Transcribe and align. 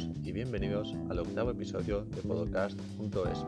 y 0.00 0.32
bienvenidos 0.32 0.94
al 1.10 1.18
octavo 1.18 1.50
episodio 1.50 2.04
de 2.06 2.22
Podcast.es. 2.22 3.44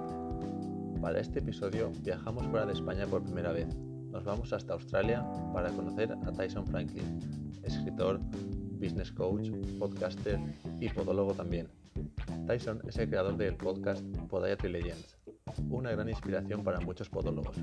Para 1.00 1.18
este 1.18 1.38
episodio 1.38 1.90
viajamos 2.02 2.46
fuera 2.48 2.66
de 2.66 2.74
España 2.74 3.06
por 3.06 3.22
primera 3.22 3.52
vez. 3.52 3.74
Nos 4.10 4.24
vamos 4.24 4.52
hasta 4.52 4.74
Australia 4.74 5.26
para 5.54 5.70
conocer 5.70 6.12
a 6.12 6.32
Tyson 6.32 6.66
Franklin, 6.66 7.20
escritor, 7.62 8.20
business 8.72 9.10
coach, 9.12 9.50
podcaster 9.78 10.38
y 10.78 10.90
podólogo 10.90 11.32
también. 11.32 11.68
Tyson 12.46 12.82
es 12.86 12.98
el 12.98 13.08
creador 13.08 13.38
del 13.38 13.56
podcast 13.56 14.04
Podiatry 14.28 14.70
Legends, 14.70 15.16
una 15.70 15.92
gran 15.92 16.10
inspiración 16.10 16.62
para 16.62 16.80
muchos 16.80 17.08
podólogos. 17.08 17.56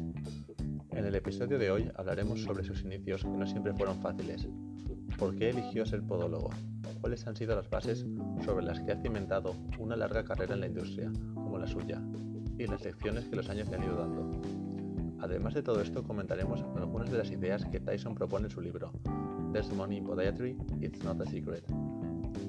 En 0.91 1.05
el 1.05 1.13
episodio 1.13 1.59
de 1.59 1.69
hoy 1.69 1.91
hablaremos 1.95 2.41
sobre 2.41 2.63
sus 2.63 2.81
inicios 2.81 3.21
que 3.21 3.29
no 3.29 3.45
siempre 3.45 3.73
fueron 3.73 4.01
fáciles, 4.01 4.47
por 5.19 5.35
qué 5.35 5.49
eligió 5.49 5.85
ser 5.85 6.01
podólogo, 6.01 6.49
cuáles 7.01 7.27
han 7.27 7.35
sido 7.35 7.53
las 7.53 7.69
bases 7.69 8.05
sobre 8.45 8.65
las 8.65 8.79
que 8.79 8.93
ha 8.93 9.01
cimentado 9.01 9.53
una 9.77 9.97
larga 9.97 10.23
carrera 10.23 10.53
en 10.53 10.61
la 10.61 10.67
industria, 10.67 11.11
como 11.33 11.57
la 11.57 11.67
suya, 11.67 12.01
y 12.57 12.65
las 12.65 12.83
lecciones 12.83 13.25
que 13.25 13.35
los 13.35 13.49
años 13.49 13.67
le 13.67 13.75
han 13.75 13.83
ido 13.83 13.97
dando. 13.97 14.41
Además 15.19 15.53
de 15.53 15.61
todo 15.61 15.81
esto, 15.81 16.03
comentaremos 16.03 16.63
algunas 16.77 17.11
de 17.11 17.17
las 17.17 17.31
ideas 17.31 17.65
que 17.65 17.81
Tyson 17.81 18.15
propone 18.15 18.45
en 18.45 18.51
su 18.51 18.61
libro, 18.61 18.93
There's 19.51 19.73
Money 19.73 19.97
in 19.97 20.05
Podiatry, 20.05 20.57
It's 20.79 21.03
Not 21.03 21.21
a 21.21 21.25
Secret, 21.25 21.65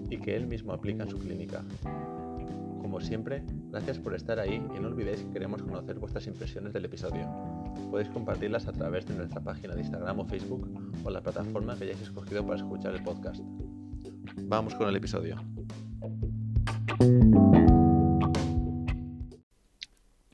y 0.09 0.18
que 0.18 0.37
él 0.37 0.46
mismo 0.46 0.73
aplica 0.73 1.02
en 1.02 1.10
su 1.10 1.18
clínica. 1.18 1.65
Como 2.80 3.01
siempre, 3.01 3.43
gracias 3.71 3.98
por 3.98 4.15
estar 4.15 4.38
ahí 4.38 4.65
y 4.77 4.80
no 4.80 4.88
olvidéis 4.88 5.23
que 5.24 5.30
queremos 5.30 5.62
conocer 5.62 5.98
vuestras 5.98 6.27
impresiones 6.29 6.73
del 6.73 6.84
episodio. 6.84 7.59
Podéis 7.88 8.08
compartirlas 8.08 8.66
a 8.66 8.72
través 8.72 9.06
de 9.06 9.14
nuestra 9.14 9.40
página 9.40 9.74
de 9.74 9.80
Instagram 9.80 10.20
o 10.20 10.24
Facebook 10.26 10.68
o 11.04 11.10
la 11.10 11.20
plataforma 11.20 11.76
que 11.76 11.84
hayáis 11.84 12.00
escogido 12.00 12.44
para 12.44 12.58
escuchar 12.58 12.94
el 12.94 13.02
podcast. 13.02 13.40
Vamos 14.42 14.74
con 14.74 14.88
el 14.88 14.96
episodio. 14.96 15.37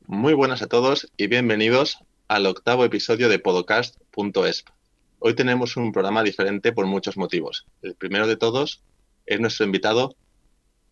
Muy 0.06 0.34
buenas 0.34 0.62
a 0.62 0.66
todos 0.66 1.12
y 1.16 1.27
bienvenidos 1.27 1.98
al 2.28 2.47
octavo 2.47 2.84
episodio 2.84 3.28
de 3.28 3.38
Podcast.es. 3.38 4.64
Hoy 5.19 5.34
tenemos 5.34 5.77
un 5.77 5.92
programa 5.92 6.22
diferente 6.22 6.72
por 6.72 6.86
muchos 6.86 7.16
motivos. 7.16 7.66
El 7.83 7.94
primero 7.94 8.27
de 8.27 8.36
todos 8.36 8.83
es 9.27 9.41
nuestro 9.41 9.66
invitado 9.66 10.16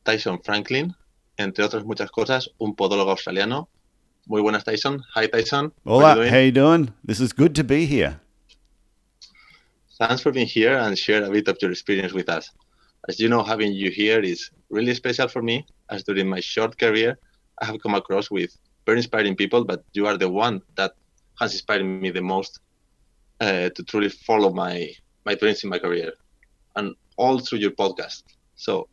Tyson 0.03 0.43
Franklin, 0.43 0.95
entre 1.37 1.65
otras 1.65 1.85
muchas 1.85 2.11
cosas, 2.11 2.51
un 2.59 2.75
podólogo 2.77 3.11
australiano. 3.11 3.69
Muy 4.27 4.41
buenas, 4.41 4.65
Tyson. 4.65 5.03
Hi, 5.15 5.27
Tyson. 5.27 5.71
Hola, 5.85 6.15
how 6.31 6.39
you 6.39 6.51
doing? 6.51 6.95
This 7.05 7.21
is 7.21 7.35
good 7.35 7.55
to 7.57 7.65
be 7.65 7.85
here. 7.85 8.21
Thanks 9.99 10.23
for 10.23 10.33
being 10.33 10.47
here 10.47 10.79
and 10.79 10.99
share 10.99 11.23
a 11.23 11.31
bit 11.31 11.47
of 11.47 11.59
your 11.61 11.71
experience 11.71 12.15
with 12.15 12.31
us. 12.31 12.51
As 13.07 13.21
you 13.21 13.29
know, 13.29 13.43
having 13.43 13.73
you 13.73 13.91
here 13.91 14.21
is 14.21 14.51
really 14.71 14.95
special 14.95 15.29
for 15.29 15.43
me, 15.43 15.67
as 15.91 16.05
during 16.05 16.27
my 16.27 16.41
short 16.41 16.79
career, 16.79 17.19
I 17.61 17.67
have 17.67 17.79
come 17.83 17.95
across 17.95 18.31
with 18.31 18.57
very 18.87 18.99
inspiring 18.99 19.37
people, 19.37 19.63
but 19.65 19.85
you 19.93 20.07
are 20.07 20.17
the 20.17 20.31
one 20.31 20.63
that 20.77 20.93
has 21.39 21.53
inspired 21.53 21.85
me 21.85 22.11
the 22.11 22.23
most 22.23 22.61
uh, 23.41 23.69
to 23.69 23.83
truly 23.85 24.09
follow 24.09 24.53
my 24.53 24.89
my 25.27 25.35
dreams 25.35 25.65
in 25.65 25.71
my 25.71 25.79
career, 25.79 26.13
and 26.77 26.95
all 27.17 27.39
through 27.39 27.59
your 27.59 27.73
podcast. 27.73 28.23
So, 28.57 28.89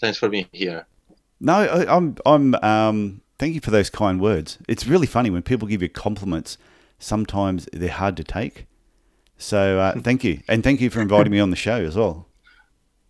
thanks 0.00 0.18
for 0.18 0.28
being 0.28 0.48
here. 0.52 0.86
No, 1.40 1.54
I, 1.54 1.96
I'm 1.96 2.16
I'm 2.26 2.54
um 2.56 3.20
thank 3.40 3.54
you 3.54 3.60
for 3.60 3.70
those 3.70 3.88
kind 3.88 4.20
words. 4.20 4.58
It's 4.68 4.86
really 4.86 5.06
funny 5.06 5.30
when 5.30 5.42
people 5.42 5.66
give 5.66 5.80
you 5.80 5.88
compliments. 5.88 6.58
Sometimes 6.98 7.66
they're 7.72 7.88
hard 7.88 8.16
to 8.18 8.24
take. 8.24 8.66
So 9.38 9.80
uh, 9.80 9.98
thank 10.00 10.22
you, 10.22 10.42
and 10.46 10.62
thank 10.62 10.80
you 10.80 10.90
for 10.90 11.00
inviting 11.00 11.32
me 11.32 11.40
on 11.40 11.48
the 11.48 11.56
show 11.56 11.82
as 11.82 11.96
well. 11.96 12.28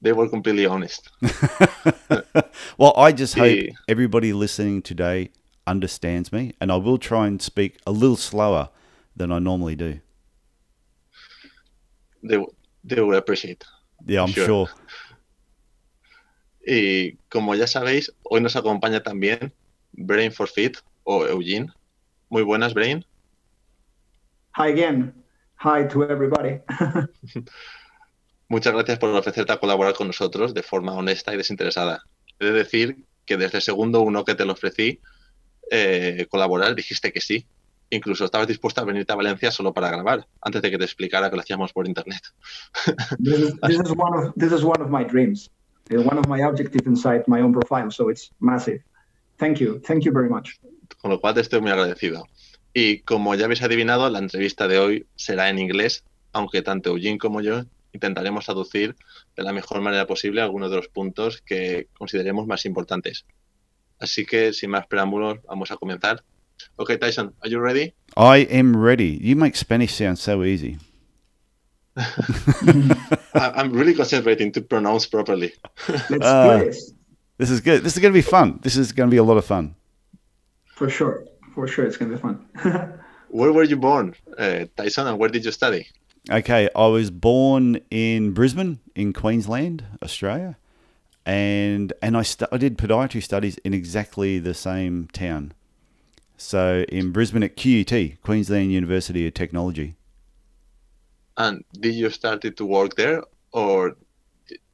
They 0.00 0.12
were 0.12 0.28
completely 0.28 0.64
honest. 0.64 1.10
well, 2.78 2.94
I 2.96 3.12
just 3.12 3.34
hope 3.34 3.58
everybody 3.86 4.32
listening 4.32 4.80
today 4.80 5.30
understands 5.66 6.32
me, 6.32 6.54
and 6.60 6.72
I 6.72 6.76
will 6.76 6.96
try 6.96 7.26
and 7.26 7.42
speak 7.42 7.78
a 7.86 7.90
little 7.90 8.16
slower 8.16 8.70
than 9.14 9.32
I 9.32 9.40
normally 9.40 9.76
do. 9.76 10.00
They 12.22 12.38
they 12.84 13.00
will 13.02 13.16
appreciate. 13.16 13.64
Yeah, 14.06 14.22
I'm 14.22 14.30
sure. 14.30 14.46
sure. 14.46 14.68
Y 16.66 17.18
como 17.28 17.54
ya 17.54 17.66
sabéis, 17.66 18.12
hoy 18.22 18.40
nos 18.40 18.54
acompaña 18.54 19.02
también 19.02 19.52
Brain 20.06 20.32
for 20.32 20.48
Fit 20.48 20.78
o 21.04 21.26
Eugene. 21.26 21.72
Muy 22.28 22.42
buenas, 22.42 22.74
Brain. 22.74 23.04
Hi 24.56 24.68
again. 24.68 25.12
Hi 25.62 25.86
to 25.88 26.04
everybody. 26.04 26.60
Muchas 28.48 28.72
gracias 28.72 28.98
por 28.98 29.10
ofrecerte 29.10 29.52
a 29.52 29.60
colaborar 29.60 29.94
con 29.94 30.08
nosotros 30.08 30.54
de 30.54 30.62
forma 30.62 30.92
honesta 30.94 31.32
y 31.32 31.36
desinteresada. 31.36 32.02
He 32.38 32.46
de 32.46 32.52
decir 32.52 33.04
que 33.24 33.36
desde 33.36 33.58
el 33.58 33.62
segundo 33.62 34.00
uno 34.00 34.24
que 34.24 34.34
te 34.34 34.44
lo 34.44 34.54
ofrecí, 34.54 35.00
eh, 35.70 36.26
colaborar, 36.28 36.74
dijiste 36.74 37.12
que 37.12 37.20
sí. 37.20 37.46
Incluso 37.90 38.24
estabas 38.24 38.46
dispuesta 38.46 38.80
a 38.80 38.84
venirte 38.84 39.12
a 39.12 39.16
Valencia 39.16 39.50
solo 39.50 39.72
para 39.72 39.90
grabar, 39.90 40.26
antes 40.40 40.62
de 40.62 40.70
que 40.70 40.78
te 40.78 40.84
explicara 40.84 41.28
que 41.28 41.36
lo 41.36 41.42
hacíamos 41.42 41.72
por 41.72 41.86
internet. 41.86 42.22
this, 43.18 43.38
is, 43.38 43.60
this, 43.60 43.80
is 43.80 43.90
one 43.90 44.16
of, 44.16 44.32
this 44.36 44.52
is 44.52 44.64
one 44.64 44.80
of 44.80 44.90
my 44.90 45.04
dreams, 45.04 45.50
one 45.90 46.18
of 46.18 46.26
my 46.28 46.40
objectives 46.42 46.86
inside 46.86 47.24
my 47.26 47.40
own 47.40 47.52
profile, 47.52 47.90
so 47.90 48.08
it's 48.08 48.30
massive. 48.40 48.80
Thank 49.40 49.58
you, 49.58 49.80
thank 49.80 50.04
you 50.04 50.12
very 50.12 50.28
much. 50.28 50.50
Con 51.00 51.10
lo 51.10 51.18
cual 51.18 51.32
te 51.32 51.40
estoy 51.40 51.62
muy 51.62 51.70
agradecido. 51.70 52.26
Y 52.74 53.00
como 53.00 53.34
ya 53.34 53.46
habéis 53.46 53.62
adivinado, 53.62 54.10
la 54.10 54.18
entrevista 54.18 54.68
de 54.68 54.78
hoy 54.78 55.06
será 55.16 55.48
en 55.48 55.58
inglés, 55.58 56.04
aunque 56.32 56.60
tanto 56.60 56.90
Eugene 56.90 57.18
como 57.18 57.40
yo 57.40 57.62
intentaremos 57.92 58.44
traducir 58.44 58.94
de 59.34 59.42
la 59.42 59.54
mejor 59.54 59.80
manera 59.80 60.06
posible 60.06 60.42
algunos 60.42 60.70
de 60.70 60.76
los 60.76 60.88
puntos 60.88 61.40
que 61.40 61.88
consideremos 61.94 62.46
más 62.46 62.66
importantes. 62.66 63.24
Así 63.98 64.26
que, 64.26 64.52
sin 64.52 64.70
más 64.70 64.86
preámbulos, 64.86 65.38
vamos 65.48 65.70
a 65.70 65.76
comenzar. 65.76 66.22
Okay, 66.76 66.98
Tyson, 66.98 67.34
are 67.40 67.50
you 67.50 67.60
ready? 67.60 67.94
I 68.16 68.46
am 68.50 68.76
ready. 68.76 69.18
You 69.22 69.36
make 69.36 69.56
Spanish 69.56 69.94
sound 69.94 70.18
so 70.18 70.44
easy. 70.44 70.78
I'm 73.34 73.72
really 73.72 73.94
concentrating 73.94 74.52
to 74.52 74.60
pronounce 74.60 75.06
properly. 75.06 75.54
Let's 76.10 76.26
uh, 76.26 76.58
do 76.58 76.66
this. 76.66 76.92
This 77.40 77.50
is 77.50 77.60
good. 77.60 77.82
This 77.82 77.94
is 77.96 78.02
going 78.02 78.12
to 78.12 78.18
be 78.18 78.28
fun. 78.36 78.60
This 78.62 78.76
is 78.76 78.92
going 78.92 79.08
to 79.08 79.10
be 79.10 79.16
a 79.16 79.24
lot 79.24 79.38
of 79.38 79.44
fun. 79.44 79.74
For 80.76 80.88
sure 80.88 81.24
for 81.54 81.66
sure 81.66 81.84
it's 81.84 81.96
going 81.96 82.10
to 82.10 82.16
be 82.16 82.22
fun. 82.22 82.36
where 83.28 83.52
were 83.52 83.64
you 83.64 83.76
born, 83.76 84.14
uh, 84.38 84.64
Tyson, 84.76 85.06
and 85.06 85.18
where 85.18 85.28
did 85.28 85.44
you 85.44 85.52
study? 85.52 85.88
Okay, 86.30 86.68
I 86.74 86.86
was 86.86 87.10
born 87.10 87.80
in 87.90 88.32
Brisbane, 88.32 88.78
in 88.94 89.12
Queensland, 89.12 89.84
Australia, 90.02 90.56
and 91.26 91.92
and 92.02 92.16
I 92.16 92.22
stu- 92.22 92.50
I 92.52 92.58
did 92.58 92.78
podiatry 92.78 93.22
studies 93.22 93.56
in 93.58 93.74
exactly 93.74 94.38
the 94.38 94.54
same 94.54 95.08
town. 95.12 95.52
So 96.36 96.84
in 96.88 97.12
Brisbane 97.12 97.42
at 97.42 97.56
QUT, 97.56 98.22
Queensland 98.22 98.72
University 98.72 99.26
of 99.26 99.34
Technology. 99.34 99.96
And 101.36 101.64
did 101.78 101.94
you 101.94 102.10
started 102.10 102.56
to 102.58 102.64
work 102.66 102.96
there, 102.96 103.22
or 103.52 103.96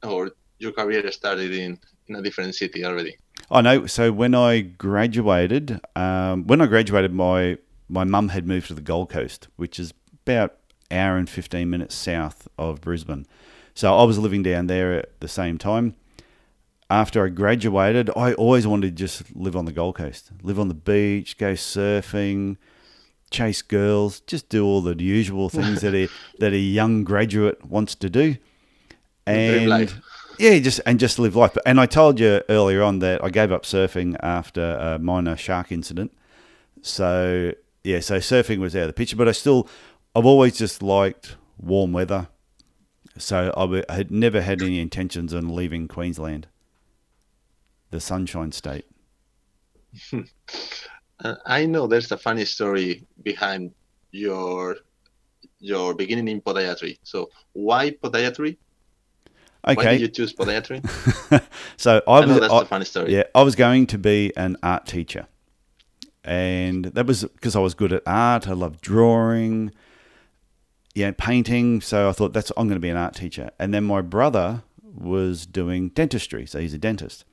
or 0.03 0.31
your 0.59 0.71
career 0.71 1.11
started 1.11 1.53
in 1.53 1.79
in 2.07 2.15
a 2.15 2.21
different 2.21 2.55
city 2.55 2.85
already? 2.85 3.17
I 3.49 3.61
know. 3.61 3.85
So 3.85 4.11
when 4.11 4.35
I 4.35 4.61
graduated, 4.61 5.79
um, 5.95 6.45
when 6.47 6.61
I 6.61 6.65
graduated, 6.65 7.13
my 7.13 7.57
my 7.89 8.03
mum 8.03 8.29
had 8.29 8.45
moved 8.45 8.67
to 8.67 8.73
the 8.73 8.81
Gold 8.81 9.09
Coast, 9.09 9.47
which 9.55 9.79
is 9.79 9.93
about 10.25 10.57
hour 10.91 11.17
and 11.17 11.29
fifteen 11.29 11.69
minutes 11.69 11.95
south 11.95 12.47
of 12.57 12.81
Brisbane. 12.81 13.25
So 13.73 13.95
I 13.95 14.03
was 14.03 14.17
living 14.17 14.43
down 14.43 14.67
there 14.67 14.93
at 14.93 15.19
the 15.19 15.27
same 15.27 15.57
time. 15.57 15.95
After 16.89 17.25
I 17.25 17.29
graduated, 17.29 18.09
I 18.15 18.33
always 18.33 18.65
wanted 18.65 18.87
to 18.87 18.95
just 18.95 19.35
live 19.35 19.55
on 19.55 19.65
the 19.65 19.73
Gold 19.73 19.95
Coast, 19.95 20.31
live 20.41 20.59
on 20.59 20.69
the 20.69 20.73
beach, 20.73 21.37
go 21.37 21.53
surfing, 21.53 22.55
chase 23.29 23.61
girls, 23.61 24.21
just 24.21 24.49
do 24.49 24.65
all 24.65 24.81
the 24.81 25.01
usual 25.01 25.49
things 25.49 25.81
that 25.81 25.93
a 25.93 26.07
that 26.39 26.53
a 26.53 26.57
young 26.57 27.03
graduate 27.03 27.65
wants 27.65 27.95
to 27.95 28.09
do. 28.09 28.37
And 29.25 29.93
yeah, 30.39 30.59
just 30.59 30.81
and 30.85 30.99
just 30.99 31.19
live 31.19 31.35
life. 31.35 31.57
And 31.65 31.79
I 31.79 31.85
told 31.85 32.19
you 32.19 32.41
earlier 32.49 32.83
on 32.83 32.99
that 32.99 33.23
I 33.23 33.29
gave 33.29 33.51
up 33.51 33.63
surfing 33.63 34.15
after 34.21 34.75
a 34.75 34.99
minor 34.99 35.35
shark 35.35 35.71
incident. 35.71 36.11
So 36.81 37.53
yeah, 37.83 37.99
so 38.01 38.17
surfing 38.17 38.59
was 38.59 38.75
out 38.75 38.83
of 38.83 38.87
the 38.87 38.93
picture. 38.93 39.15
But 39.15 39.27
I 39.27 39.31
still, 39.31 39.67
I've 40.15 40.25
always 40.25 40.57
just 40.57 40.83
liked 40.83 41.37
warm 41.57 41.93
weather. 41.93 42.27
So 43.17 43.51
I 43.57 43.93
had 43.93 44.11
never 44.11 44.41
had 44.41 44.61
any 44.61 44.79
intentions 44.79 45.33
on 45.33 45.55
leaving 45.55 45.87
Queensland, 45.87 46.47
the 47.89 47.99
Sunshine 47.99 48.51
State. 48.51 48.85
uh, 51.23 51.35
I 51.45 51.65
know 51.65 51.87
there's 51.87 52.11
a 52.11 52.17
funny 52.17 52.45
story 52.45 53.03
behind 53.23 53.73
your 54.11 54.77
your 55.59 55.95
beginning 55.95 56.27
in 56.27 56.41
podiatry. 56.41 56.99
So 57.03 57.29
why 57.53 57.91
podiatry? 57.91 58.57
Okay. 59.65 59.75
Why 59.75 59.91
did 59.93 60.01
you 60.01 60.07
choose 60.07 60.33
podiatry? 60.33 60.81
so 61.77 62.01
I, 62.07 62.11
I 62.11 62.25
was, 62.25 62.39
that's 62.39 62.53
I, 62.53 62.61
a 62.61 62.65
funny 62.65 62.85
story. 62.85 63.13
Yeah, 63.13 63.23
I 63.35 63.43
was 63.43 63.55
going 63.55 63.87
to 63.87 63.97
be 63.97 64.31
an 64.37 64.57
art 64.63 64.85
teacher, 64.85 65.27
and 66.23 66.85
that 66.85 67.05
was 67.05 67.23
because 67.23 67.55
I 67.55 67.59
was 67.59 67.73
good 67.73 67.91
at 67.91 68.03
art. 68.05 68.47
I 68.47 68.53
loved 68.53 68.81
drawing, 68.81 69.71
yeah, 70.95 71.11
painting. 71.17 71.81
So 71.81 72.09
I 72.09 72.11
thought 72.11 72.33
that's 72.33 72.51
I'm 72.57 72.67
going 72.67 72.77
to 72.77 72.81
be 72.81 72.89
an 72.89 72.97
art 72.97 73.15
teacher. 73.15 73.49
And 73.59 73.73
then 73.73 73.83
my 73.83 74.01
brother 74.01 74.63
was 74.81 75.45
doing 75.45 75.89
dentistry, 75.89 76.45
so 76.45 76.59
he's 76.59 76.73
a 76.73 76.77
dentist. 76.77 77.25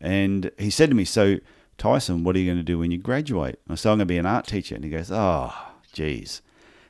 And 0.00 0.50
he 0.58 0.70
said 0.70 0.90
to 0.90 0.94
me, 0.94 1.04
So, 1.04 1.38
Tyson, 1.76 2.24
what 2.24 2.36
are 2.36 2.38
you 2.38 2.46
going 2.46 2.58
to 2.58 2.64
do 2.64 2.78
when 2.78 2.90
you 2.90 2.98
graduate? 2.98 3.58
I 3.68 3.74
said, 3.74 3.90
I'm 3.90 3.98
going 3.98 4.06
to 4.08 4.12
be 4.12 4.18
an 4.18 4.26
art 4.26 4.46
teacher. 4.46 4.74
And 4.74 4.84
he 4.84 4.90
goes, 4.90 5.10
Oh, 5.10 5.52
geez. 5.92 6.42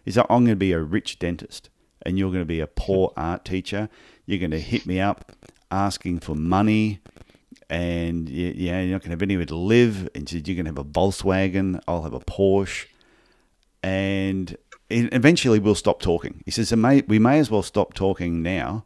He 0.04 0.10
said, 0.10 0.26
I'm 0.28 0.44
going 0.44 0.48
to 0.48 0.56
be 0.56 0.72
a 0.72 0.80
rich 0.80 1.18
dentist 1.18 1.70
and 2.02 2.18
you're 2.18 2.30
going 2.30 2.42
to 2.42 2.46
be 2.46 2.60
a 2.60 2.66
poor 2.66 3.12
art 3.16 3.44
teacher. 3.44 3.88
You're 4.28 4.38
going 4.38 4.50
to 4.50 4.60
hit 4.60 4.84
me 4.84 5.00
up 5.00 5.32
asking 5.70 6.20
for 6.20 6.34
money 6.34 7.00
and 7.70 8.28
you, 8.28 8.52
yeah, 8.54 8.82
you're 8.82 8.92
not 8.92 9.00
going 9.00 9.08
to 9.08 9.14
have 9.14 9.22
anywhere 9.22 9.46
to 9.46 9.56
live. 9.56 10.06
And 10.14 10.28
said, 10.28 10.46
You're 10.46 10.54
going 10.54 10.66
to 10.66 10.70
have 10.70 10.78
a 10.78 10.84
Volkswagen, 10.84 11.80
I'll 11.88 12.02
have 12.02 12.12
a 12.12 12.20
Porsche. 12.20 12.88
And 13.82 14.54
eventually 14.90 15.58
we'll 15.58 15.74
stop 15.74 16.02
talking. 16.02 16.42
He 16.44 16.50
says, 16.50 16.70
We 16.70 17.18
may 17.18 17.38
as 17.38 17.50
well 17.50 17.62
stop 17.62 17.94
talking 17.94 18.42
now 18.42 18.84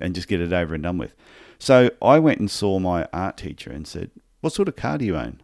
and 0.00 0.12
just 0.12 0.26
get 0.26 0.40
it 0.40 0.52
over 0.52 0.74
and 0.74 0.82
done 0.82 0.98
with. 0.98 1.14
So 1.60 1.92
I 2.02 2.18
went 2.18 2.40
and 2.40 2.50
saw 2.50 2.80
my 2.80 3.06
art 3.12 3.36
teacher 3.36 3.70
and 3.70 3.86
said, 3.86 4.10
What 4.40 4.52
sort 4.52 4.66
of 4.66 4.74
car 4.74 4.98
do 4.98 5.04
you 5.04 5.16
own? 5.16 5.40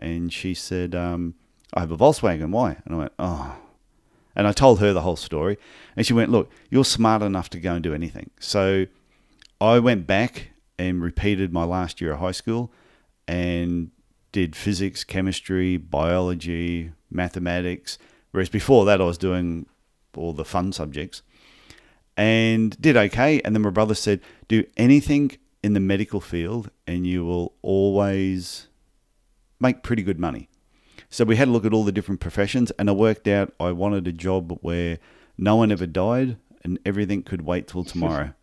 And 0.00 0.32
she 0.32 0.52
said, 0.52 0.96
um, 0.96 1.36
I 1.72 1.80
have 1.80 1.92
a 1.92 1.96
Volkswagen. 1.96 2.50
Why? 2.50 2.78
And 2.84 2.96
I 2.96 2.98
went, 2.98 3.12
Oh. 3.20 3.56
And 4.36 4.46
I 4.46 4.52
told 4.52 4.80
her 4.80 4.92
the 4.92 5.02
whole 5.02 5.16
story. 5.16 5.58
And 5.96 6.06
she 6.06 6.12
went, 6.12 6.30
Look, 6.30 6.50
you're 6.70 6.84
smart 6.84 7.22
enough 7.22 7.50
to 7.50 7.60
go 7.60 7.74
and 7.74 7.82
do 7.82 7.94
anything. 7.94 8.30
So 8.38 8.86
I 9.60 9.78
went 9.78 10.06
back 10.06 10.50
and 10.78 11.02
repeated 11.02 11.52
my 11.52 11.64
last 11.64 12.00
year 12.00 12.12
of 12.12 12.20
high 12.20 12.30
school 12.32 12.72
and 13.28 13.90
did 14.32 14.56
physics, 14.56 15.04
chemistry, 15.04 15.76
biology, 15.76 16.92
mathematics. 17.10 17.98
Whereas 18.30 18.48
before 18.48 18.84
that, 18.86 19.00
I 19.00 19.04
was 19.04 19.18
doing 19.18 19.66
all 20.16 20.32
the 20.32 20.44
fun 20.44 20.72
subjects 20.72 21.22
and 22.16 22.80
did 22.80 22.96
okay. 22.96 23.40
And 23.44 23.54
then 23.54 23.62
my 23.62 23.70
brother 23.70 23.94
said, 23.94 24.20
Do 24.48 24.64
anything 24.76 25.32
in 25.62 25.74
the 25.74 25.80
medical 25.80 26.20
field 26.20 26.70
and 26.86 27.06
you 27.06 27.24
will 27.24 27.54
always 27.62 28.68
make 29.58 29.82
pretty 29.82 30.02
good 30.02 30.18
money. 30.18 30.48
So 31.10 31.24
we 31.24 31.36
had 31.36 31.48
a 31.48 31.50
look 31.50 31.64
at 31.64 31.72
all 31.72 31.84
the 31.84 31.92
different 31.92 32.20
professions, 32.20 32.70
and 32.78 32.88
I 32.88 32.92
worked 32.92 33.26
out 33.26 33.52
I 33.58 33.72
wanted 33.72 34.06
a 34.06 34.12
job 34.12 34.58
where 34.62 34.98
no 35.36 35.56
one 35.56 35.72
ever 35.72 35.86
died 35.86 36.36
and 36.62 36.78
everything 36.86 37.22
could 37.22 37.42
wait 37.42 37.66
till 37.68 37.84
tomorrow. 37.84 38.34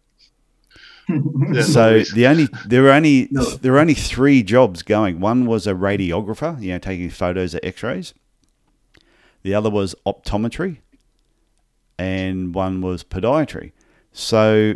so 1.64 2.02
the 2.14 2.28
only 2.28 2.50
there 2.66 2.84
were 2.84 2.92
only 2.92 3.30
no. 3.32 3.46
there 3.46 3.72
were 3.72 3.80
only 3.80 3.94
three 3.94 4.44
jobs 4.44 4.84
going. 4.84 5.22
One 5.22 5.46
was 5.46 5.66
a 5.66 5.74
radiographer, 5.74 6.62
you 6.62 6.74
know, 6.74 6.80
taking 6.80 7.10
photos 7.10 7.54
of 7.54 7.62
X-rays. 7.64 8.14
The 9.44 9.54
other 9.54 9.70
was 9.70 9.96
optometry, 10.06 10.80
and 11.98 12.54
one 12.54 12.82
was 12.82 13.04
podiatry. 13.06 13.72
So 14.12 14.76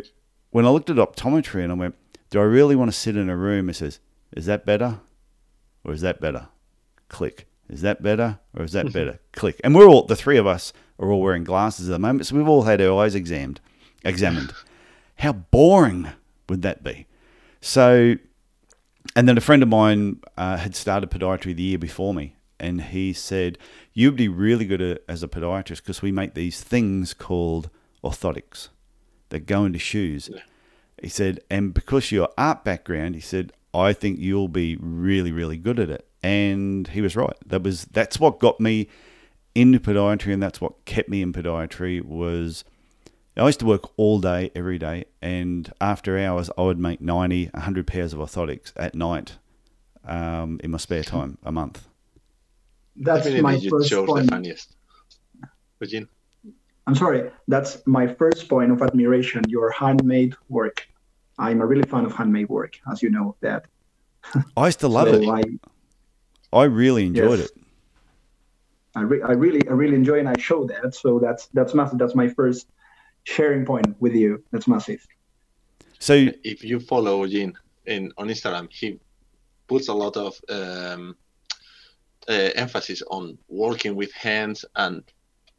when 0.50 0.64
I 0.64 0.70
looked 0.70 0.88
at 0.88 0.96
optometry 0.96 1.62
and 1.62 1.72
I 1.72 1.74
went, 1.74 1.96
do 2.30 2.40
I 2.40 2.44
really 2.44 2.76
want 2.76 2.90
to 2.90 2.96
sit 2.96 3.16
in 3.16 3.28
a 3.28 3.36
room 3.36 3.68
and 3.68 3.76
says, 3.76 4.00
is 4.34 4.46
that 4.46 4.64
better 4.64 5.00
or 5.84 5.92
is 5.92 6.00
that 6.02 6.20
better? 6.20 6.48
Click. 7.08 7.46
Is 7.72 7.80
that 7.80 8.02
better 8.02 8.38
or 8.56 8.64
is 8.64 8.72
that 8.72 8.92
better? 8.92 9.18
Click. 9.32 9.60
And 9.64 9.74
we're 9.74 9.88
all 9.88 10.04
the 10.04 10.16
three 10.16 10.36
of 10.36 10.46
us 10.46 10.72
are 10.98 11.10
all 11.10 11.22
wearing 11.22 11.44
glasses 11.44 11.88
at 11.88 11.92
the 11.92 11.98
moment, 11.98 12.26
so 12.26 12.36
we've 12.36 12.48
all 12.48 12.62
had 12.62 12.80
our 12.80 13.02
eyes 13.02 13.14
examined. 13.14 13.60
Examined. 14.04 14.52
How 15.16 15.32
boring 15.32 16.08
would 16.48 16.62
that 16.62 16.84
be? 16.84 17.06
So, 17.60 18.16
and 19.16 19.28
then 19.28 19.38
a 19.38 19.40
friend 19.40 19.62
of 19.62 19.68
mine 19.68 20.20
uh, 20.36 20.58
had 20.58 20.76
started 20.76 21.10
podiatry 21.10 21.56
the 21.56 21.62
year 21.62 21.78
before 21.78 22.12
me, 22.12 22.36
and 22.60 22.80
he 22.82 23.12
said, 23.12 23.56
"You'd 23.92 24.16
be 24.16 24.28
really 24.28 24.64
good 24.64 24.82
at, 24.82 25.02
as 25.08 25.22
a 25.22 25.28
podiatrist 25.28 25.78
because 25.78 26.02
we 26.02 26.12
make 26.12 26.34
these 26.34 26.60
things 26.60 27.14
called 27.14 27.70
orthotics 28.04 28.68
that 29.30 29.46
go 29.46 29.64
into 29.64 29.78
shoes." 29.78 30.28
Yeah. 30.32 30.40
He 31.02 31.08
said, 31.08 31.40
and 31.50 31.74
because 31.74 32.12
your 32.12 32.28
art 32.38 32.64
background, 32.64 33.16
he 33.16 33.20
said, 33.20 33.52
I 33.74 33.92
think 33.92 34.20
you'll 34.20 34.48
be 34.48 34.76
really, 34.76 35.32
really 35.32 35.56
good 35.56 35.80
at 35.80 35.90
it. 35.90 36.06
And 36.22 36.88
he 36.88 37.00
was 37.00 37.16
right. 37.16 37.36
That 37.46 37.62
was 37.62 37.84
that's 37.86 38.20
what 38.20 38.38
got 38.38 38.60
me 38.60 38.88
into 39.54 39.80
podiatry, 39.80 40.32
and 40.32 40.42
that's 40.42 40.60
what 40.60 40.84
kept 40.84 41.08
me 41.08 41.22
in 41.22 41.32
podiatry. 41.32 42.04
Was 42.04 42.64
I 43.36 43.46
used 43.46 43.60
to 43.60 43.66
work 43.66 43.90
all 43.96 44.20
day, 44.20 44.50
every 44.54 44.78
day, 44.78 45.06
and 45.20 45.72
after 45.80 46.18
hours, 46.18 46.50
I 46.58 46.62
would 46.62 46.78
make 46.78 47.00
90, 47.00 47.46
100 47.46 47.86
pairs 47.86 48.12
of 48.12 48.18
orthotics 48.18 48.72
at 48.76 48.94
night 48.94 49.38
um, 50.04 50.60
in 50.62 50.70
my 50.70 50.78
spare 50.78 51.02
time 51.14 51.38
a 51.44 51.52
month. 51.52 51.86
That's 52.96 53.28
my 53.40 53.58
first 53.58 53.92
point. 53.92 54.26
The 54.26 54.32
funniest. 54.32 54.76
I'm 56.86 56.94
sorry. 56.94 57.30
That's 57.48 57.84
my 57.86 58.06
first 58.06 58.48
point 58.48 58.70
of 58.70 58.82
admiration. 58.82 59.42
Your 59.48 59.70
handmade 59.70 60.34
work. 60.48 60.86
I'm 61.38 61.60
a 61.60 61.66
really 61.66 61.82
fan 61.88 62.04
of 62.04 62.12
handmade 62.12 62.48
work, 62.48 62.78
as 62.90 63.02
you 63.02 63.10
know 63.10 63.34
that. 63.40 63.64
I 64.56 64.66
used 64.66 64.80
to 64.80 64.88
love 64.98 65.08
so 65.08 65.14
it. 65.14 65.28
I, 65.28 65.42
I 66.52 66.64
really 66.64 67.06
enjoyed 67.06 67.38
yes, 67.38 67.50
it. 67.50 67.62
I, 68.94 69.02
re- 69.02 69.22
I 69.22 69.32
really, 69.32 69.66
I 69.68 69.72
really 69.72 69.96
enjoy, 69.96 70.18
and 70.18 70.28
I 70.28 70.38
show 70.38 70.66
that. 70.66 70.94
So 70.94 71.18
that's 71.18 71.46
that's 71.48 71.74
massive. 71.74 71.98
That's 71.98 72.14
my 72.14 72.28
first 72.28 72.68
sharing 73.24 73.64
point 73.64 73.96
with 74.00 74.14
you. 74.14 74.42
That's 74.50 74.68
massive. 74.68 75.06
So 75.98 76.28
if 76.44 76.62
you 76.64 76.80
follow 76.80 77.26
Jean 77.26 77.54
in 77.86 78.12
on 78.18 78.28
Instagram, 78.28 78.70
he 78.70 78.98
puts 79.66 79.88
a 79.88 79.94
lot 79.94 80.16
of 80.16 80.38
um, 80.50 81.16
uh, 82.28 82.50
emphasis 82.54 83.02
on 83.10 83.38
working 83.48 83.94
with 83.94 84.12
hands 84.12 84.64
and 84.76 85.02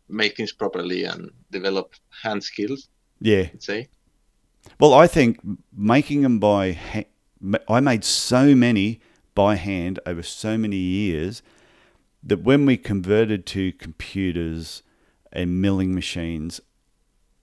make 0.10 0.38
things 0.38 0.52
properly 0.52 1.06
and 1.06 1.32
develop 1.52 1.94
hand 2.22 2.44
skills. 2.44 2.90
Yeah. 3.20 3.48
Let's 3.54 3.66
say. 3.66 3.88
Well, 4.80 4.94
I 4.94 5.08
think 5.08 5.40
making 5.76 6.22
them 6.22 6.40
by 6.40 6.74
ha- 6.74 7.10
I 7.68 7.80
made 7.80 8.04
so 8.04 8.56
many 8.56 9.02
by 9.36 9.56
hand 9.56 10.00
over 10.06 10.24
so 10.24 10.58
many 10.58 10.78
years 10.78 11.42
that 12.22 12.44
when 12.44 12.66
we 12.66 12.78
converted 12.78 13.46
to 13.48 13.72
computers 13.74 14.84
and 15.32 15.62
milling 15.62 15.94
machines, 15.94 16.62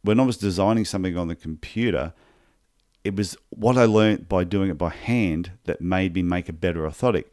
when 0.03 0.19
I 0.19 0.25
was 0.25 0.37
designing 0.37 0.85
something 0.85 1.17
on 1.17 1.29
the 1.29 1.35
computer, 1.35 2.15
it 3.05 3.17
was 3.17 3.37
what 3.51 3.77
I 3.77 3.85
learned 3.85 4.29
by 4.29 4.45
doing 4.45 4.71
it 4.71 4.79
by 4.79 4.91
hand 4.91 5.53
that 5.65 5.81
made 5.81 6.15
me 6.15 6.23
make 6.23 6.49
a 6.49 6.53
better 6.53 6.81
orthotic. 6.81 7.25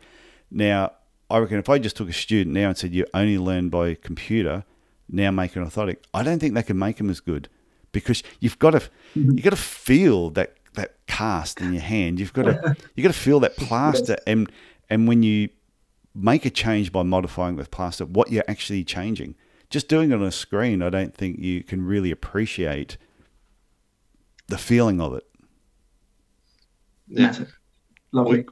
Now, 0.51 0.93
I 1.29 1.39
reckon 1.39 1.59
if 1.59 1.69
I 1.69 1.77
just 1.77 1.97
took 1.97 2.09
a 2.09 2.13
student 2.13 2.55
now 2.55 2.69
and 2.69 2.77
said 2.77 2.93
you 2.93 3.05
only 3.13 3.37
learn 3.37 3.69
by 3.69 3.95
computer, 3.95 4.63
now 5.09 5.31
make 5.31 5.55
an 5.55 5.65
orthotic, 5.65 5.97
I 6.13 6.23
don't 6.23 6.39
think 6.39 6.53
they 6.53 6.63
can 6.63 6.79
make 6.79 6.97
them 6.97 7.09
as 7.09 7.19
good 7.19 7.49
because 7.91 8.23
you've 8.39 8.59
got 8.59 8.71
to 8.71 8.79
mm-hmm. 8.79 9.31
you 9.31 9.41
got 9.41 9.51
to 9.51 9.55
feel 9.55 10.29
that 10.31 10.56
cast 11.17 11.61
in 11.61 11.73
your 11.73 11.81
hand. 11.81 12.19
You've 12.19 12.33
got 12.33 12.43
to 12.43 12.75
you've 12.95 13.03
got 13.03 13.13
to 13.13 13.19
feel 13.19 13.39
that 13.41 13.55
plaster, 13.57 14.17
and 14.27 14.51
and 14.89 15.07
when 15.07 15.23
you 15.23 15.49
make 16.13 16.45
a 16.45 16.49
change 16.49 16.91
by 16.91 17.03
modifying 17.03 17.55
with 17.55 17.71
plaster, 17.71 18.05
what 18.05 18.31
you're 18.31 18.45
actually 18.47 18.83
changing. 18.83 19.35
Just 19.69 19.87
doing 19.89 20.11
it 20.11 20.15
on 20.15 20.23
a 20.23 20.31
screen, 20.31 20.81
I 20.81 20.89
don't 20.89 21.13
think 21.13 21.39
you 21.39 21.63
can 21.63 21.85
really 21.85 22.11
appreciate 22.11 22.97
the 24.47 24.57
feeling 24.57 25.01
of 25.01 25.13
it. 25.13 25.25
Yeah, 27.07 27.35
lovely. 28.11 28.45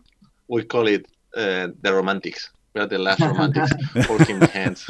We, 0.49 0.57
we 0.57 0.63
call 0.63 0.87
it 0.87 1.05
uh, 1.35 1.69
the 1.81 1.93
romantics. 1.93 2.51
We're 2.73 2.87
the 2.87 2.97
last 2.97 3.21
romantics 3.31 3.71
working 4.09 4.39
with 4.39 4.51
hands. 4.51 4.85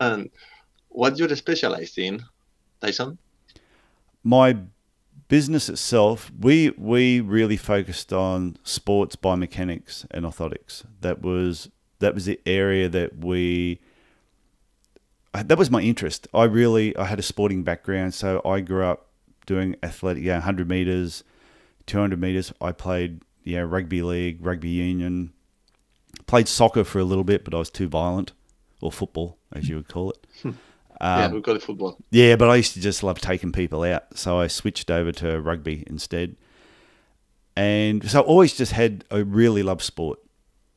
and 0.00 0.30
what 0.88 1.18
you're 1.18 1.36
specialized 1.36 1.98
in, 1.98 2.20
Tyson? 2.80 3.18
My 4.28 4.58
business 5.28 5.70
itself, 5.70 6.30
we 6.38 6.74
we 6.76 7.20
really 7.20 7.56
focused 7.56 8.12
on 8.12 8.58
sports 8.62 9.16
biomechanics 9.16 10.04
and 10.10 10.26
orthotics. 10.26 10.84
That 11.00 11.22
was 11.22 11.70
that 12.00 12.12
was 12.12 12.26
the 12.26 12.38
area 12.44 12.90
that 12.90 13.24
we 13.24 13.80
that 15.32 15.56
was 15.56 15.70
my 15.70 15.80
interest. 15.80 16.28
I 16.34 16.44
really 16.44 16.94
I 16.94 17.06
had 17.06 17.18
a 17.18 17.22
sporting 17.22 17.62
background, 17.62 18.12
so 18.12 18.42
I 18.44 18.60
grew 18.60 18.84
up 18.84 19.06
doing 19.46 19.76
athletic, 19.82 20.22
yeah, 20.22 20.34
100 20.34 20.68
meters, 20.68 21.24
200 21.86 22.20
meters. 22.20 22.52
I 22.60 22.72
played 22.72 23.22
yeah 23.44 23.60
rugby 23.60 24.02
league, 24.02 24.44
rugby 24.44 24.68
union, 24.68 25.32
played 26.26 26.48
soccer 26.48 26.84
for 26.84 26.98
a 26.98 27.04
little 27.04 27.24
bit, 27.24 27.44
but 27.46 27.54
I 27.54 27.58
was 27.60 27.70
too 27.70 27.88
violent, 27.88 28.32
or 28.82 28.92
football 28.92 29.38
as 29.54 29.70
you 29.70 29.76
would 29.76 29.88
call 29.88 30.10
it. 30.10 30.26
Hmm. 30.42 30.50
Hmm. 31.00 31.06
Um, 31.06 31.20
yeah, 31.20 31.28
we've 31.28 31.42
got 31.42 31.56
a 31.56 31.60
football. 31.60 31.96
Yeah, 32.10 32.36
but 32.36 32.50
I 32.50 32.56
used 32.56 32.74
to 32.74 32.80
just 32.80 33.02
love 33.02 33.20
taking 33.20 33.52
people 33.52 33.82
out, 33.84 34.16
so 34.18 34.38
I 34.38 34.46
switched 34.46 34.90
over 34.90 35.12
to 35.12 35.40
rugby 35.40 35.84
instead. 35.86 36.36
And 37.56 38.08
so 38.08 38.20
I 38.20 38.22
always 38.22 38.56
just 38.56 38.72
had, 38.72 39.04
I 39.10 39.18
really 39.18 39.62
love 39.62 39.82
sport, 39.82 40.20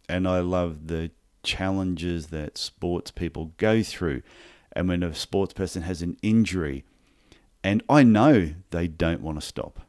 and 0.09 0.27
I 0.27 0.39
love 0.39 0.87
the 0.87 1.11
challenges 1.43 2.27
that 2.27 2.57
sports 2.57 3.11
people 3.11 3.53
go 3.57 3.83
through. 3.83 4.21
And 4.73 4.87
when 4.87 5.03
a 5.03 5.13
sports 5.13 5.53
person 5.53 5.83
has 5.83 6.01
an 6.01 6.17
injury, 6.21 6.83
and 7.63 7.83
I 7.89 8.03
know 8.03 8.53
they 8.71 8.87
don't 8.87 9.21
want 9.21 9.39
to 9.39 9.45
stop. 9.45 9.81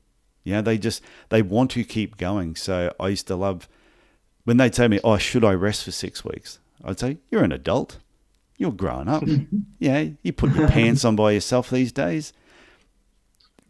Yeah, 0.45 0.61
they 0.61 0.77
just 0.77 1.03
they 1.29 1.41
want 1.41 1.71
to 1.73 1.85
keep 1.85 2.17
going. 2.17 2.57
So 2.57 2.93
I 2.99 3.09
used 3.09 3.29
to 3.29 3.37
love 3.37 3.69
when 4.45 4.57
they 4.57 4.69
tell 4.69 4.89
me, 4.89 4.99
"Oh, 5.05 5.17
should 5.19 5.45
I 5.45 5.53
rest 5.53 5.85
for 5.85 5.93
six 5.93 6.25
weeks?" 6.25 6.59
I'd 6.85 6.99
say, 6.99 7.19
"You're 7.31 7.45
an 7.45 7.53
adult. 7.53 7.99
You're 8.63 8.71
growing 8.71 9.09
up. 9.09 9.25
yeah, 9.81 10.11
you 10.23 10.33
put 10.33 10.55
your 10.55 10.69
pants 10.77 11.05
on 11.05 11.17
by 11.17 11.33
yourself 11.33 11.69
these 11.69 11.91
days. 11.91 12.33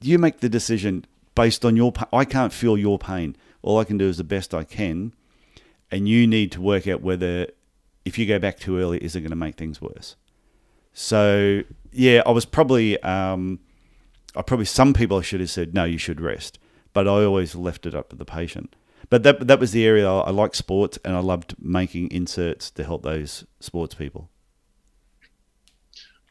You 0.03 0.19
make 0.19 0.41
the 0.41 0.51
decision 0.51 1.07
based 1.35 1.65
on 1.65 1.77
your. 1.77 1.95
I 2.13 2.27
can't 2.27 2.53
feel 2.53 2.77
your 2.77 2.99
pain. 2.99 3.35
All 3.63 3.79
I 3.79 3.85
can 3.85 3.97
do 3.97 4.07
is 4.07 4.19
the 4.19 4.25
best 4.25 4.53
I 4.53 4.65
can, 4.65 5.15
and 5.91 6.07
you 6.07 6.27
need 6.27 6.53
to 6.53 6.61
work 6.61 6.87
out 6.87 7.01
whether, 7.01 7.47
if 8.05 8.19
you 8.19 8.27
go 8.27 8.39
back 8.39 8.59
too 8.59 8.79
early, 8.79 8.99
is 8.99 9.17
it 9.17 9.23
going 9.23 9.31
to 9.31 9.37
make 9.37 9.55
things 9.55 9.81
worse? 9.81 10.17
So 10.93 11.63
yeah, 11.91 12.21
I 12.27 12.31
was 12.33 12.45
probably. 12.45 13.03
Um, 13.03 13.61
I 14.37 14.43
probably 14.43 14.67
some 14.67 14.93
people 14.93 15.17
I 15.17 15.23
should 15.23 15.41
have 15.41 15.49
said 15.49 15.73
no, 15.73 15.85
you 15.85 15.97
should 15.97 16.21
rest, 16.21 16.59
but 16.93 17.09
I 17.09 17.25
always 17.25 17.55
left 17.55 17.87
it 17.87 17.95
up 17.95 18.11
to 18.11 18.17
the 18.17 18.27
patient. 18.27 18.77
But 19.09 19.23
that 19.23 19.47
that 19.47 19.59
was 19.59 19.73
the 19.73 19.87
area 19.87 20.07
I, 20.07 20.21
I 20.21 20.31
like 20.33 20.55
sports, 20.55 20.99
and 21.03 21.17
I 21.17 21.21
loved 21.21 21.55
making 21.59 22.11
inserts 22.11 22.71
to 22.73 22.85
help 22.85 23.05
those 23.05 23.47
sports 23.59 23.95
people. 23.95 24.29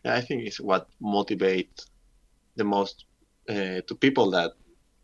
Yeah, 0.03 0.15
I 0.15 0.21
think 0.21 0.43
it's 0.43 0.59
what 0.59 0.87
motivates 1.01 1.87
the 2.55 2.63
most 2.63 3.05
uh, 3.49 3.81
to 3.87 3.95
people 3.99 4.31
that 4.31 4.51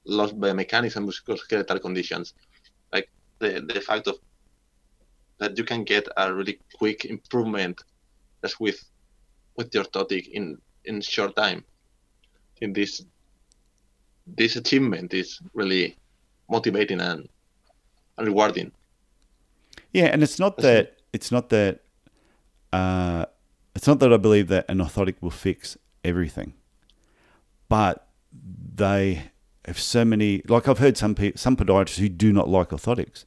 lost 0.05 0.39
biomechanics 0.39 0.95
and 0.95 1.07
musculoskeletal 1.07 1.81
conditions, 1.81 2.33
like 2.91 3.09
the 3.39 3.61
the 3.73 3.81
fact 3.81 4.07
of 4.07 4.17
that 5.39 5.57
you 5.57 5.63
can 5.63 5.83
get 5.83 6.07
a 6.17 6.33
really 6.33 6.59
quick 6.77 7.05
improvement 7.05 7.83
just 8.43 8.59
with 8.59 8.83
with 9.55 9.71
the 9.71 9.79
orthotic 9.79 10.27
in 10.29 10.57
in 10.85 11.01
short 11.01 11.35
time. 11.35 11.63
In 12.61 12.73
this 12.73 13.03
this 14.25 14.55
achievement 14.55 15.13
is 15.13 15.39
really 15.53 15.95
motivating 16.49 16.99
and, 17.01 17.27
and 18.17 18.27
rewarding. 18.27 18.71
Yeah, 19.93 20.05
and 20.05 20.23
it's 20.23 20.39
not 20.39 20.57
That's 20.57 20.67
that 20.67 20.97
it's 21.13 21.31
not 21.31 21.49
that 21.49 21.79
uh, 22.73 23.25
it's 23.77 23.87
not 23.87 23.99
that 23.99 24.11
I 24.11 24.17
believe 24.17 24.47
that 24.49 24.65
an 24.69 24.79
orthotic 24.79 25.15
will 25.21 25.29
fix 25.31 25.77
everything, 26.03 26.53
but 27.69 28.07
they 28.75 29.23
have 29.65 29.79
so 29.79 30.03
many. 30.03 30.41
Like 30.47 30.67
I've 30.67 30.79
heard 30.79 30.97
some 30.97 31.15
people, 31.15 31.37
some 31.37 31.55
podiatrists 31.55 31.99
who 31.99 32.09
do 32.09 32.33
not 32.33 32.49
like 32.49 32.69
orthotics, 32.69 33.25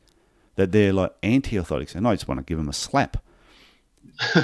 that 0.57 0.73
they're 0.73 0.93
like 0.93 1.15
anti-orthotics, 1.23 1.95
and 1.95 2.07
I 2.07 2.15
just 2.15 2.29
want 2.29 2.39
to 2.39 2.45
give 2.45 2.59
them 2.59 2.69
a 2.69 2.73
slap. 2.73 3.17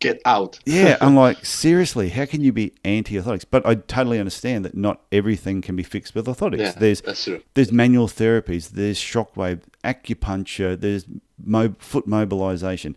Get 0.00 0.20
out. 0.24 0.58
Yeah, 0.66 0.96
I'm 1.00 1.16
like, 1.24 1.44
seriously, 1.44 2.08
how 2.10 2.26
can 2.26 2.42
you 2.42 2.52
be 2.52 2.72
anti-orthotics? 2.84 3.44
But 3.50 3.64
I 3.66 3.76
totally 3.76 4.18
understand 4.18 4.64
that 4.64 4.76
not 4.76 5.00
everything 5.12 5.62
can 5.62 5.76
be 5.76 5.82
fixed 5.82 6.14
with 6.14 6.26
orthotics. 6.26 6.58
Yeah, 6.58 6.72
There's 6.72 7.00
that's 7.00 7.24
true. 7.24 7.40
there's 7.54 7.72
manual 7.72 8.08
therapies, 8.08 8.70
there's 8.70 8.98
shockwave, 8.98 9.60
acupuncture, 9.84 10.78
there's 10.78 11.06
mo- 11.42 11.74
foot 11.78 12.06
mobilization. 12.06 12.96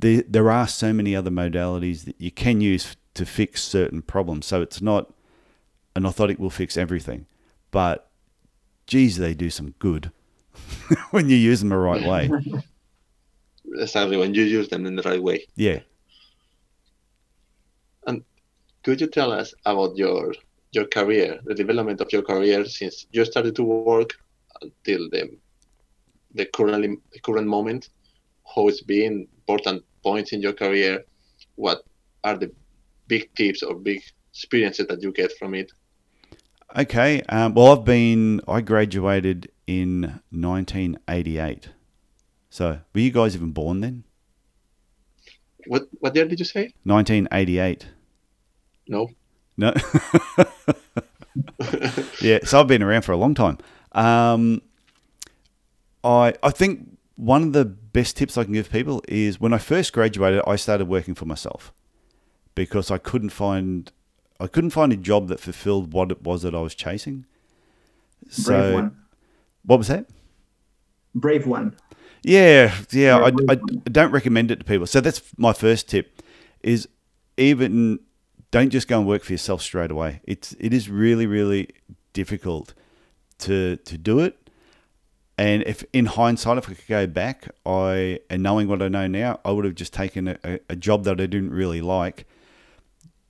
There, 0.00 0.22
there 0.26 0.50
are 0.50 0.66
so 0.66 0.92
many 0.92 1.14
other 1.14 1.30
modalities 1.30 2.04
that 2.04 2.18
you 2.18 2.30
can 2.30 2.60
use 2.60 2.96
to 3.14 3.26
fix 3.26 3.62
certain 3.62 4.02
problems. 4.02 4.46
So 4.46 4.62
it's 4.62 4.80
not 4.80 5.12
an 5.94 6.04
orthotic 6.04 6.38
will 6.38 6.50
fix 6.50 6.76
everything, 6.76 7.26
but 7.70 8.10
geez, 8.86 9.18
they 9.18 9.34
do 9.34 9.50
some 9.50 9.74
good 9.78 10.10
when 11.10 11.28
you 11.28 11.36
use 11.36 11.60
them 11.60 11.68
the 11.70 11.76
right 11.76 12.06
way. 12.06 12.30
Exactly 13.72 14.16
when 14.16 14.34
you 14.34 14.42
use 14.42 14.68
them 14.68 14.84
in 14.84 14.96
the 14.96 15.02
right 15.02 15.22
way. 15.22 15.46
Yeah. 15.54 15.80
And 18.06 18.24
could 18.82 19.00
you 19.00 19.06
tell 19.06 19.30
us 19.30 19.54
about 19.64 19.96
your 19.96 20.34
your 20.72 20.86
career, 20.86 21.38
the 21.44 21.54
development 21.54 22.00
of 22.00 22.12
your 22.12 22.22
career 22.22 22.64
since 22.64 23.06
you 23.12 23.24
started 23.24 23.54
to 23.56 23.62
work 23.62 24.18
until 24.60 25.08
the 25.10 25.30
the 26.34 26.46
current 26.46 27.00
the 27.12 27.20
current 27.20 27.46
moment? 27.46 27.90
How 28.52 28.66
it's 28.66 28.82
been 28.82 29.28
important 29.38 29.84
points 30.02 30.32
in 30.32 30.40
your 30.40 30.52
career? 30.52 31.04
What 31.56 31.82
are 32.24 32.36
the 32.36 32.52
big 33.06 33.34
tips 33.34 33.62
or 33.62 33.74
big 33.74 34.02
experiences 34.32 34.86
that 34.88 35.02
you 35.02 35.12
get 35.12 35.32
from 35.38 35.54
it? 35.54 35.72
Okay. 36.76 37.22
Um, 37.28 37.54
well, 37.54 37.72
I've 37.72 37.84
been, 37.84 38.40
I 38.46 38.60
graduated 38.60 39.50
in 39.66 40.20
1988. 40.30 41.70
So 42.50 42.80
were 42.92 43.00
you 43.00 43.10
guys 43.10 43.34
even 43.36 43.52
born 43.52 43.80
then? 43.80 44.04
What 45.66 45.88
what 46.00 46.16
year 46.16 46.26
did 46.26 46.38
you 46.38 46.44
say? 46.44 46.72
1988. 46.84 47.86
No. 48.88 49.08
No. 49.56 49.72
yeah, 52.20 52.38
so 52.44 52.60
I've 52.60 52.66
been 52.66 52.82
around 52.82 53.02
for 53.02 53.12
a 53.12 53.16
long 53.16 53.34
time. 53.34 53.58
Um, 53.92 54.62
I 56.02 56.34
I 56.42 56.50
think 56.50 56.98
one 57.16 57.42
of 57.42 57.52
the 57.52 57.76
best 57.92 58.16
tips 58.16 58.36
I 58.38 58.44
can 58.44 58.52
give 58.52 58.70
people 58.70 59.02
is 59.08 59.40
when 59.40 59.52
I 59.52 59.58
first 59.58 59.92
graduated, 59.92 60.42
I 60.46 60.56
started 60.56 60.88
working 60.88 61.14
for 61.14 61.26
myself 61.26 61.72
because 62.54 62.90
I 62.90 62.98
couldn't 62.98 63.30
find 63.30 63.90
I 64.38 64.46
couldn't 64.46 64.70
find 64.70 64.92
a 64.92 64.96
job 64.96 65.28
that 65.28 65.38
fulfilled 65.38 65.92
what 65.92 66.10
it 66.10 66.22
was 66.22 66.42
that 66.42 66.54
I 66.54 66.60
was 66.60 66.74
chasing. 66.74 67.26
Brave 68.22 68.44
So 68.44 68.74
one. 68.74 68.96
what 69.64 69.78
was 69.78 69.88
that? 69.88 70.06
Brave 71.14 71.46
one. 71.46 71.76
Yeah, 72.22 72.74
yeah. 72.90 73.16
I, 73.18 73.28
Yeah, 73.28 73.40
I, 73.48 73.52
I 73.52 73.54
don't 73.90 74.12
recommend 74.12 74.50
it 74.50 74.56
to 74.56 74.64
people. 74.64 74.86
So 74.86 75.00
that's 75.00 75.22
my 75.36 75.52
first 75.52 75.88
tip: 75.88 76.22
is 76.62 76.88
even 77.36 77.98
don't 78.50 78.70
just 78.70 78.88
go 78.88 78.98
and 78.98 79.06
work 79.06 79.24
for 79.24 79.32
yourself 79.32 79.62
straight 79.62 79.90
away. 79.90 80.20
It's 80.24 80.54
it 80.58 80.72
is 80.72 80.88
really 80.88 81.26
really 81.26 81.68
difficult 82.12 82.74
to 83.38 83.76
to 83.76 83.98
do 83.98 84.20
it. 84.20 84.39
And 85.40 85.62
if 85.62 85.82
in 85.94 86.04
hindsight, 86.04 86.58
if 86.58 86.68
I 86.68 86.74
could 86.74 86.86
go 86.86 87.06
back, 87.06 87.48
I 87.64 88.20
and 88.28 88.42
knowing 88.42 88.68
what 88.68 88.82
I 88.82 88.88
know 88.88 89.06
now, 89.06 89.40
I 89.42 89.52
would 89.52 89.64
have 89.64 89.74
just 89.74 89.94
taken 89.94 90.28
a, 90.28 90.60
a, 90.68 90.76
job 90.76 91.04
that 91.04 91.12
I 91.12 91.24
didn't 91.24 91.48
really 91.48 91.80
like, 91.80 92.26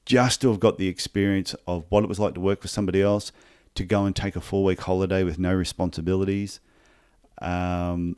just 0.06 0.40
to 0.40 0.48
have 0.48 0.58
got 0.58 0.76
the 0.76 0.88
experience 0.88 1.54
of 1.68 1.84
what 1.88 2.02
it 2.02 2.08
was 2.08 2.18
like 2.18 2.34
to 2.34 2.40
work 2.40 2.62
for 2.62 2.66
somebody 2.66 3.00
else, 3.00 3.30
to 3.76 3.84
go 3.84 4.06
and 4.06 4.16
take 4.16 4.34
a 4.34 4.40
four 4.40 4.64
week 4.64 4.80
holiday 4.80 5.22
with 5.22 5.38
no 5.38 5.54
responsibilities. 5.54 6.58
Um, 7.40 8.16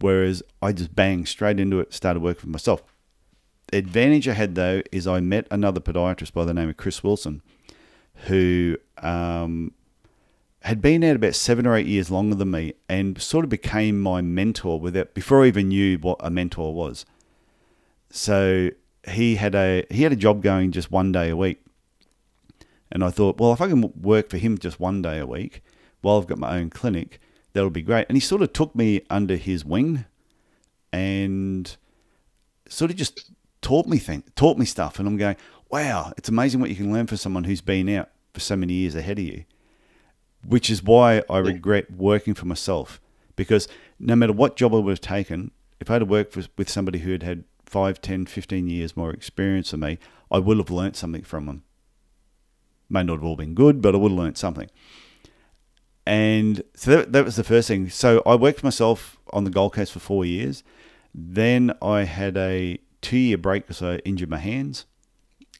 whereas 0.00 0.42
I 0.62 0.72
just 0.72 0.96
banged 0.96 1.28
straight 1.28 1.60
into 1.60 1.80
it, 1.80 1.92
started 1.92 2.22
working 2.22 2.40
for 2.40 2.48
myself. 2.48 2.82
The 3.70 3.76
advantage 3.76 4.26
I 4.26 4.32
had 4.32 4.54
though 4.54 4.80
is 4.90 5.06
I 5.06 5.20
met 5.20 5.46
another 5.50 5.80
podiatrist 5.80 6.32
by 6.32 6.46
the 6.46 6.54
name 6.54 6.70
of 6.70 6.78
Chris 6.78 7.04
Wilson, 7.04 7.42
who 8.24 8.78
um, 9.02 9.74
had 10.68 10.82
been 10.82 11.02
out 11.02 11.16
about 11.16 11.34
seven 11.34 11.66
or 11.66 11.74
eight 11.74 11.86
years 11.86 12.10
longer 12.10 12.36
than 12.36 12.50
me, 12.50 12.74
and 12.90 13.20
sort 13.20 13.42
of 13.42 13.48
became 13.48 13.98
my 13.98 14.20
mentor 14.20 14.78
without 14.78 15.14
before 15.14 15.42
I 15.42 15.46
even 15.46 15.68
knew 15.68 15.96
what 15.96 16.18
a 16.20 16.28
mentor 16.28 16.74
was. 16.74 17.06
So 18.10 18.68
he 19.08 19.36
had 19.36 19.54
a 19.54 19.86
he 19.90 20.02
had 20.02 20.12
a 20.12 20.16
job 20.16 20.42
going 20.42 20.72
just 20.72 20.90
one 20.90 21.10
day 21.10 21.30
a 21.30 21.36
week, 21.36 21.64
and 22.92 23.02
I 23.02 23.08
thought, 23.08 23.38
well, 23.38 23.54
if 23.54 23.62
I 23.62 23.68
can 23.68 23.92
work 23.98 24.28
for 24.28 24.36
him 24.36 24.58
just 24.58 24.78
one 24.78 25.00
day 25.00 25.18
a 25.18 25.26
week 25.26 25.62
while 26.02 26.18
I've 26.18 26.26
got 26.26 26.38
my 26.38 26.58
own 26.58 26.68
clinic, 26.68 27.18
that'll 27.54 27.70
be 27.70 27.80
great. 27.80 28.04
And 28.10 28.16
he 28.16 28.20
sort 28.20 28.42
of 28.42 28.52
took 28.52 28.74
me 28.74 29.00
under 29.08 29.36
his 29.36 29.64
wing 29.64 30.04
and 30.92 31.74
sort 32.68 32.90
of 32.90 32.98
just 32.98 33.30
taught 33.62 33.86
me 33.86 33.96
things, 33.96 34.24
taught 34.36 34.58
me 34.58 34.66
stuff. 34.66 34.98
And 34.98 35.08
I'm 35.08 35.16
going, 35.16 35.36
wow, 35.70 36.12
it's 36.18 36.28
amazing 36.28 36.60
what 36.60 36.68
you 36.68 36.76
can 36.76 36.92
learn 36.92 37.06
from 37.06 37.16
someone 37.16 37.44
who's 37.44 37.62
been 37.62 37.88
out 37.88 38.10
for 38.34 38.40
so 38.40 38.54
many 38.54 38.74
years 38.74 38.94
ahead 38.94 39.18
of 39.18 39.24
you. 39.24 39.44
Which 40.46 40.70
is 40.70 40.82
why 40.82 41.22
I 41.28 41.38
regret 41.38 41.90
working 41.90 42.34
for 42.34 42.46
myself 42.46 43.00
because 43.38 43.68
no 44.00 44.16
matter 44.16 44.32
what 44.32 44.56
job 44.56 44.74
I 44.74 44.78
would 44.78 44.90
have 44.90 45.00
taken, 45.00 45.52
if 45.80 45.88
I 45.88 45.94
had 45.94 46.10
worked 46.10 46.36
with, 46.36 46.48
with 46.58 46.68
somebody 46.68 46.98
who 46.98 47.12
had 47.12 47.22
had 47.22 47.44
5, 47.64 48.02
10, 48.02 48.26
15 48.26 48.68
years 48.68 48.96
more 48.96 49.12
experience 49.12 49.70
than 49.70 49.80
me, 49.80 49.98
I 50.30 50.38
would 50.38 50.58
have 50.58 50.70
learnt 50.70 50.96
something 50.96 51.22
from 51.22 51.46
them. 51.46 51.62
May 52.90 53.04
not 53.04 53.14
have 53.14 53.24
all 53.24 53.36
been 53.36 53.54
good, 53.54 53.80
but 53.80 53.94
I 53.94 53.98
would 53.98 54.10
have 54.10 54.18
learnt 54.18 54.38
something. 54.38 54.68
And 56.04 56.62
so 56.74 56.90
that, 56.96 57.12
that 57.12 57.24
was 57.24 57.36
the 57.36 57.44
first 57.44 57.68
thing. 57.68 57.88
So 57.90 58.22
I 58.26 58.34
worked 58.34 58.60
for 58.60 58.66
myself 58.66 59.18
on 59.32 59.44
the 59.44 59.50
Gold 59.50 59.74
Coast 59.74 59.92
for 59.92 60.00
four 60.00 60.24
years. 60.24 60.64
Then 61.14 61.72
I 61.80 62.04
had 62.04 62.36
a 62.36 62.78
two 63.02 63.18
year 63.18 63.38
break 63.38 63.68
because 63.68 63.82
I 63.82 63.96
injured 63.98 64.30
my 64.30 64.38
hands. 64.38 64.84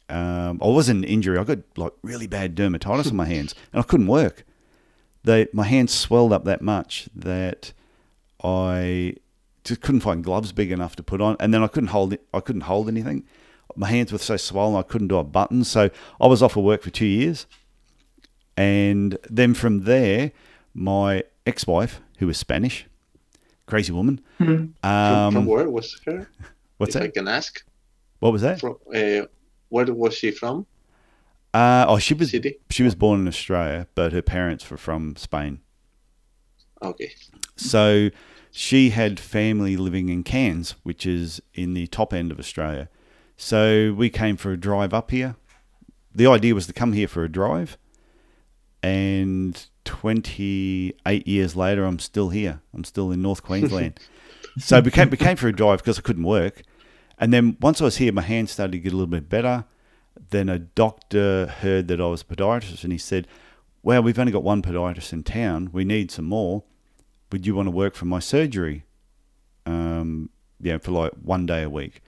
Um, 0.09 0.59
I 0.63 0.67
wasn't 0.67 1.05
an 1.05 1.11
injury. 1.11 1.39
I 1.39 1.45
got 1.45 1.59
like 1.77 1.93
really 2.03 2.27
bad 2.27 2.57
dermatitis 2.57 3.11
on 3.11 3.17
my 3.17 3.27
hands, 3.37 3.55
and 3.73 3.81
I 3.81 3.85
couldn't 3.85 4.07
work. 4.09 4.45
They 5.25 5.47
my 5.53 5.65
hands 5.65 5.93
swelled 5.93 6.33
up 6.33 6.45
that 6.45 6.63
much 6.63 7.09
that 7.15 7.73
I 8.43 9.15
just 9.65 9.81
couldn't 9.81 10.01
find 10.01 10.23
gloves 10.25 10.53
big 10.53 10.71
enough 10.73 10.97
to 10.97 11.03
put 11.03 11.21
on, 11.21 11.37
and 11.41 11.53
then 11.53 11.63
I 11.63 11.67
couldn't 11.69 11.89
hold 11.89 12.13
it. 12.13 12.23
I 12.33 12.41
couldn't 12.41 12.63
hold 12.63 12.89
anything. 12.89 13.25
My 13.77 13.89
hands 13.89 14.13
were 14.13 14.19
so 14.19 14.37
swollen 14.37 14.77
I 14.79 14.83
couldn't 14.83 15.09
do 15.09 15.19
a 15.19 15.25
button. 15.25 15.63
So 15.65 15.91
I 16.21 16.27
was 16.27 16.43
off 16.43 16.57
of 16.57 16.65
work 16.65 16.83
for 16.83 16.91
two 16.91 17.07
years, 17.07 17.47
and 18.57 19.19
then 19.29 19.55
from 19.55 19.85
there, 19.85 20.33
my 20.75 21.25
ex-wife, 21.47 22.01
who 22.19 22.27
was 22.27 22.39
Spanish, 22.39 22.87
crazy 23.67 23.93
woman. 23.93 24.21
From, 24.37 24.75
Um, 24.83 25.33
from 25.33 25.47
where 25.47 25.69
was 25.69 26.01
her? 26.07 26.29
what's 26.79 26.95
if 26.97 27.03
I 27.03 27.07
that? 27.07 27.15
can 27.15 27.29
ask. 27.29 27.65
What 28.21 28.33
was 28.33 28.43
that? 28.43 28.61
From 28.61 28.77
uh, 28.95 29.27
where 29.69 29.93
was 29.93 30.15
she 30.15 30.31
from? 30.31 30.67
Uh, 31.59 31.85
oh, 31.89 31.99
she 31.99 32.15
was 32.15 32.31
City. 32.31 32.57
she 32.71 32.85
was 32.85 32.95
born 32.95 33.19
in 33.21 33.27
Australia, 33.27 33.89
but 33.97 34.13
her 34.13 34.23
parents 34.23 34.71
were 34.71 34.77
from 34.77 35.17
Spain. 35.17 35.59
Okay. 36.81 37.13
So 37.57 38.11
she 38.53 38.91
had 38.91 39.19
family 39.19 39.77
living 39.77 40.09
in 40.09 40.23
Cairns, 40.23 40.77
which 40.85 41.05
is 41.05 41.43
in 41.55 41.75
the 41.75 41.89
top 41.89 42.15
end 42.15 42.31
of 42.31 42.39
Australia. 42.39 42.89
So 43.37 43.93
we 43.97 44.09
came 44.09 44.37
for 44.37 44.53
a 44.53 44.57
drive 44.57 44.95
up 44.95 45.11
here. 45.11 45.35
The 46.15 46.29
idea 46.29 46.55
was 46.55 46.69
to 46.69 46.73
come 46.73 46.93
here 46.93 47.09
for 47.09 47.25
a 47.25 47.29
drive, 47.29 47.77
and 48.81 49.67
28 49.85 51.27
years 51.27 51.57
later, 51.57 51.85
I'm 51.85 51.99
still 51.99 52.29
here. 52.29 52.61
I'm 52.73 52.85
still 52.85 53.11
in 53.11 53.21
North 53.21 53.43
Queensland. 53.43 53.99
so 54.61 54.79
it 54.79 54.85
became 54.85 55.09
became 55.09 55.37
for 55.37 55.49
a 55.49 55.53
drive 55.53 55.81
because 55.81 55.99
I 55.99 56.03
couldn't 56.03 56.23
work, 56.23 56.63
and 57.19 57.33
then 57.33 57.57
once 57.61 57.81
I 57.81 57.85
was 57.85 57.97
here, 57.97 58.13
my 58.13 58.23
hand 58.23 58.49
started 58.49 58.71
to 58.73 58.79
get 58.79 58.93
a 58.93 58.97
little 58.97 59.09
bit 59.09 59.29
better. 59.29 59.65
Then 60.31 60.49
a 60.49 60.59
doctor 60.59 61.47
heard 61.47 61.89
that 61.89 62.01
I 62.01 62.07
was 62.07 62.23
a 62.23 62.25
podiatrist, 62.25 62.85
and 62.85 62.93
he 62.93 62.99
said, 62.99 63.27
"Well, 63.83 64.03
we've 64.03 64.19
only 64.19 64.33
got 64.33 64.43
one 64.43 64.63
podiatrist 64.63 65.13
in 65.13 65.23
town. 65.23 65.71
We 65.73 65.85
need 65.85 66.11
some 66.11 66.27
more. 66.27 66.65
Would 67.33 67.47
you 67.47 67.55
want 67.55 67.67
to 67.67 67.71
work 67.71 67.95
for 67.95 68.07
my 68.07 68.19
surgery? 68.19 68.85
Um, 69.67 70.31
yeah, 70.61 70.79
for 70.79 70.93
like 70.93 71.13
one 71.23 71.47
day 71.47 71.63
a 71.63 71.71
week." 71.71 72.03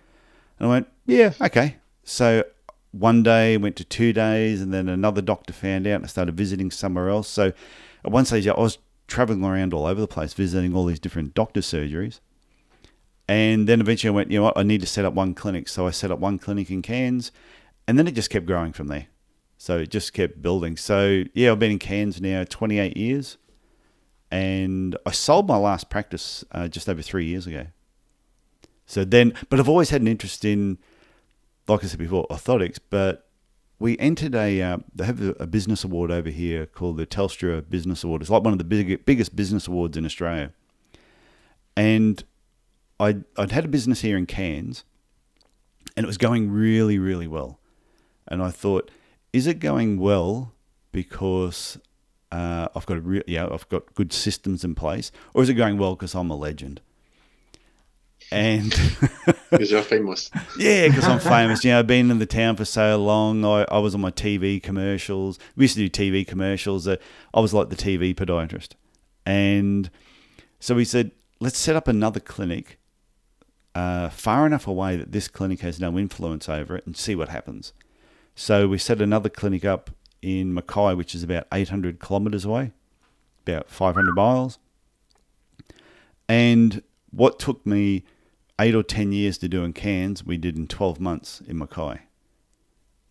And 0.59 0.69
I 0.69 0.71
went, 0.71 0.88
"Yeah, 1.07 1.33
okay." 1.40 1.76
So 2.05 2.45
one 2.93 3.23
day 3.23 3.57
went 3.57 3.76
to 3.76 3.85
two 3.85 4.12
days, 4.12 4.61
and 4.61 4.75
then 4.75 4.88
another 4.88 5.23
doctor 5.23 5.52
found 5.52 5.87
out, 5.87 5.97
and 5.97 6.05
I 6.05 6.09
started 6.09 6.37
visiting 6.37 6.71
somewhere 6.71 7.09
else. 7.09 7.29
So 7.29 7.52
at 8.05 8.11
one 8.11 8.25
stage, 8.25 8.47
I 8.47 8.55
was 8.55 8.79
traveling 9.07 9.45
around 9.45 9.75
all 9.75 9.87
over 9.87 10.00
the 10.00 10.09
place, 10.09 10.33
visiting 10.33 10.75
all 10.75 10.87
these 10.87 11.00
different 11.00 11.35
doctor 11.35 11.61
surgeries. 11.61 12.21
And 13.29 13.69
then 13.69 13.81
eventually 13.81 14.09
I 14.09 14.14
went, 14.14 14.31
you 14.31 14.38
know 14.38 14.45
what, 14.45 14.59
I 14.59 14.64
need 14.64 14.81
to 14.81 14.87
set 14.87 15.05
up 15.05 15.14
one 15.14 15.35
clinic. 15.35 15.69
So 15.69 15.87
I 15.87 15.90
set 15.90 16.11
up 16.11 16.19
one 16.19 16.38
clinic 16.38 16.71
in 16.71 16.83
Cairns, 16.83 17.31
and 17.90 17.99
then 17.99 18.06
it 18.06 18.14
just 18.14 18.30
kept 18.30 18.47
growing 18.47 18.73
from 18.73 18.87
there. 18.87 19.09
So 19.59 19.78
it 19.78 19.90
just 19.90 20.12
kept 20.12 20.40
building. 20.40 20.76
So 20.76 21.25
yeah, 21.35 21.50
I've 21.50 21.59
been 21.59 21.73
in 21.73 21.80
Cairns 21.80 22.20
now 22.20 22.44
28 22.49 22.97
years, 22.97 23.37
and 24.30 24.97
I 25.04 25.11
sold 25.11 25.49
my 25.49 25.56
last 25.56 25.90
practice 25.90 26.44
uh, 26.52 26.68
just 26.68 26.88
over 26.88 27.02
three 27.02 27.25
years 27.25 27.49
ago. 27.49 27.66
So 28.87 29.04
then, 29.04 29.35
but 29.49 29.59
I've 29.59 29.68
always 29.68 29.90
had 29.90 30.02
an 30.02 30.06
interest 30.06 30.44
in, 30.44 30.78
like 31.66 31.82
I 31.82 31.88
said 31.88 31.99
before, 31.99 32.28
orthotics. 32.28 32.78
But 32.90 33.28
we 33.80 33.99
entered 33.99 34.37
a 34.37 34.62
uh, 34.62 34.78
they 34.94 35.06
have 35.06 35.20
a 35.40 35.49
business 35.49 35.82
award 35.82 36.12
over 36.12 36.30
here 36.30 36.66
called 36.66 36.97
the 36.97 37.06
Telstra 37.06 37.68
Business 37.68 38.04
Award. 38.04 38.23
It's 38.23 38.30
like 38.30 38.44
one 38.44 38.52
of 38.52 38.59
the 38.59 38.64
big, 38.64 39.04
biggest 39.04 39.35
business 39.35 39.66
awards 39.66 39.97
in 39.97 40.04
Australia. 40.04 40.52
And 41.76 42.23
I'd, 43.00 43.25
I'd 43.37 43.50
had 43.50 43.64
a 43.64 43.68
business 43.68 44.02
here 44.02 44.16
in 44.16 44.26
Cairns, 44.26 44.85
and 45.97 46.04
it 46.04 46.06
was 46.06 46.18
going 46.18 46.52
really, 46.52 46.97
really 46.97 47.26
well. 47.26 47.60
And 48.30 48.42
I 48.42 48.50
thought, 48.50 48.90
is 49.32 49.46
it 49.46 49.58
going 49.58 49.99
well 49.99 50.52
because 50.92 51.78
uh, 52.32 52.68
I've 52.75 52.87
got 52.87 52.99
a 52.99 53.00
re- 53.00 53.25
yeah, 53.26 53.49
I've 53.50 53.68
got 53.68 53.94
good 53.94 54.12
systems 54.12 54.64
in 54.64 54.75
place, 54.75 55.10
or 55.34 55.42
is 55.42 55.49
it 55.49 55.54
going 55.54 55.78
well 55.78 55.94
because 55.96 56.14
I'm 56.14 56.30
a 56.30 56.37
legend? 56.37 56.80
And 58.32 58.70
because 59.50 59.72
you're 59.72 59.82
famous. 59.82 60.30
yeah, 60.56 60.87
because 60.87 61.04
I'm 61.04 61.18
famous. 61.37 61.64
You 61.64 61.72
know, 61.72 61.80
I've 61.80 61.87
been 61.88 62.10
in 62.10 62.20
the 62.20 62.26
town 62.26 62.54
for 62.54 62.64
so 62.64 62.96
long. 63.02 63.44
I, 63.44 63.64
I 63.68 63.78
was 63.78 63.94
on 63.94 64.00
my 64.00 64.12
TV 64.12 64.62
commercials. 64.62 65.38
We 65.56 65.64
used 65.64 65.76
to 65.76 65.88
do 65.88 65.90
TV 65.90 66.25
commercials. 66.25 66.87
Uh, 66.87 66.96
I 67.34 67.40
was 67.40 67.52
like 67.52 67.70
the 67.70 67.76
TV 67.76 68.14
podiatrist. 68.14 68.75
And 69.26 69.90
so 70.60 70.76
we 70.76 70.84
said, 70.84 71.10
let's 71.40 71.58
set 71.58 71.75
up 71.75 71.88
another 71.88 72.20
clinic 72.20 72.78
uh, 73.75 74.08
far 74.10 74.46
enough 74.46 74.66
away 74.66 74.96
that 74.96 75.10
this 75.10 75.26
clinic 75.26 75.60
has 75.60 75.80
no 75.80 75.99
influence 75.99 76.49
over 76.49 76.76
it 76.76 76.87
and 76.87 76.96
see 76.96 77.16
what 77.16 77.28
happens. 77.28 77.72
So 78.40 78.66
we 78.66 78.78
set 78.78 79.02
another 79.02 79.28
clinic 79.28 79.66
up 79.66 79.90
in 80.23 80.54
Mackay, 80.54 80.94
which 80.94 81.14
is 81.14 81.23
about 81.23 81.47
800 81.52 82.00
kilometres 82.00 82.47
away, 82.47 82.73
about 83.47 83.68
500 83.68 84.14
miles. 84.14 84.59
And 86.26 86.82
what 87.11 87.38
took 87.38 87.66
me 87.66 88.02
eight 88.59 88.75
or 88.75 88.82
10 88.82 89.12
years 89.12 89.37
to 89.38 89.49
do 89.49 89.62
in 89.62 89.75
Cairns, 89.75 90.25
we 90.25 90.38
did 90.38 90.56
in 90.56 90.68
12 90.68 90.99
months 90.99 91.42
in 91.47 91.59
Mackay. 91.59 92.00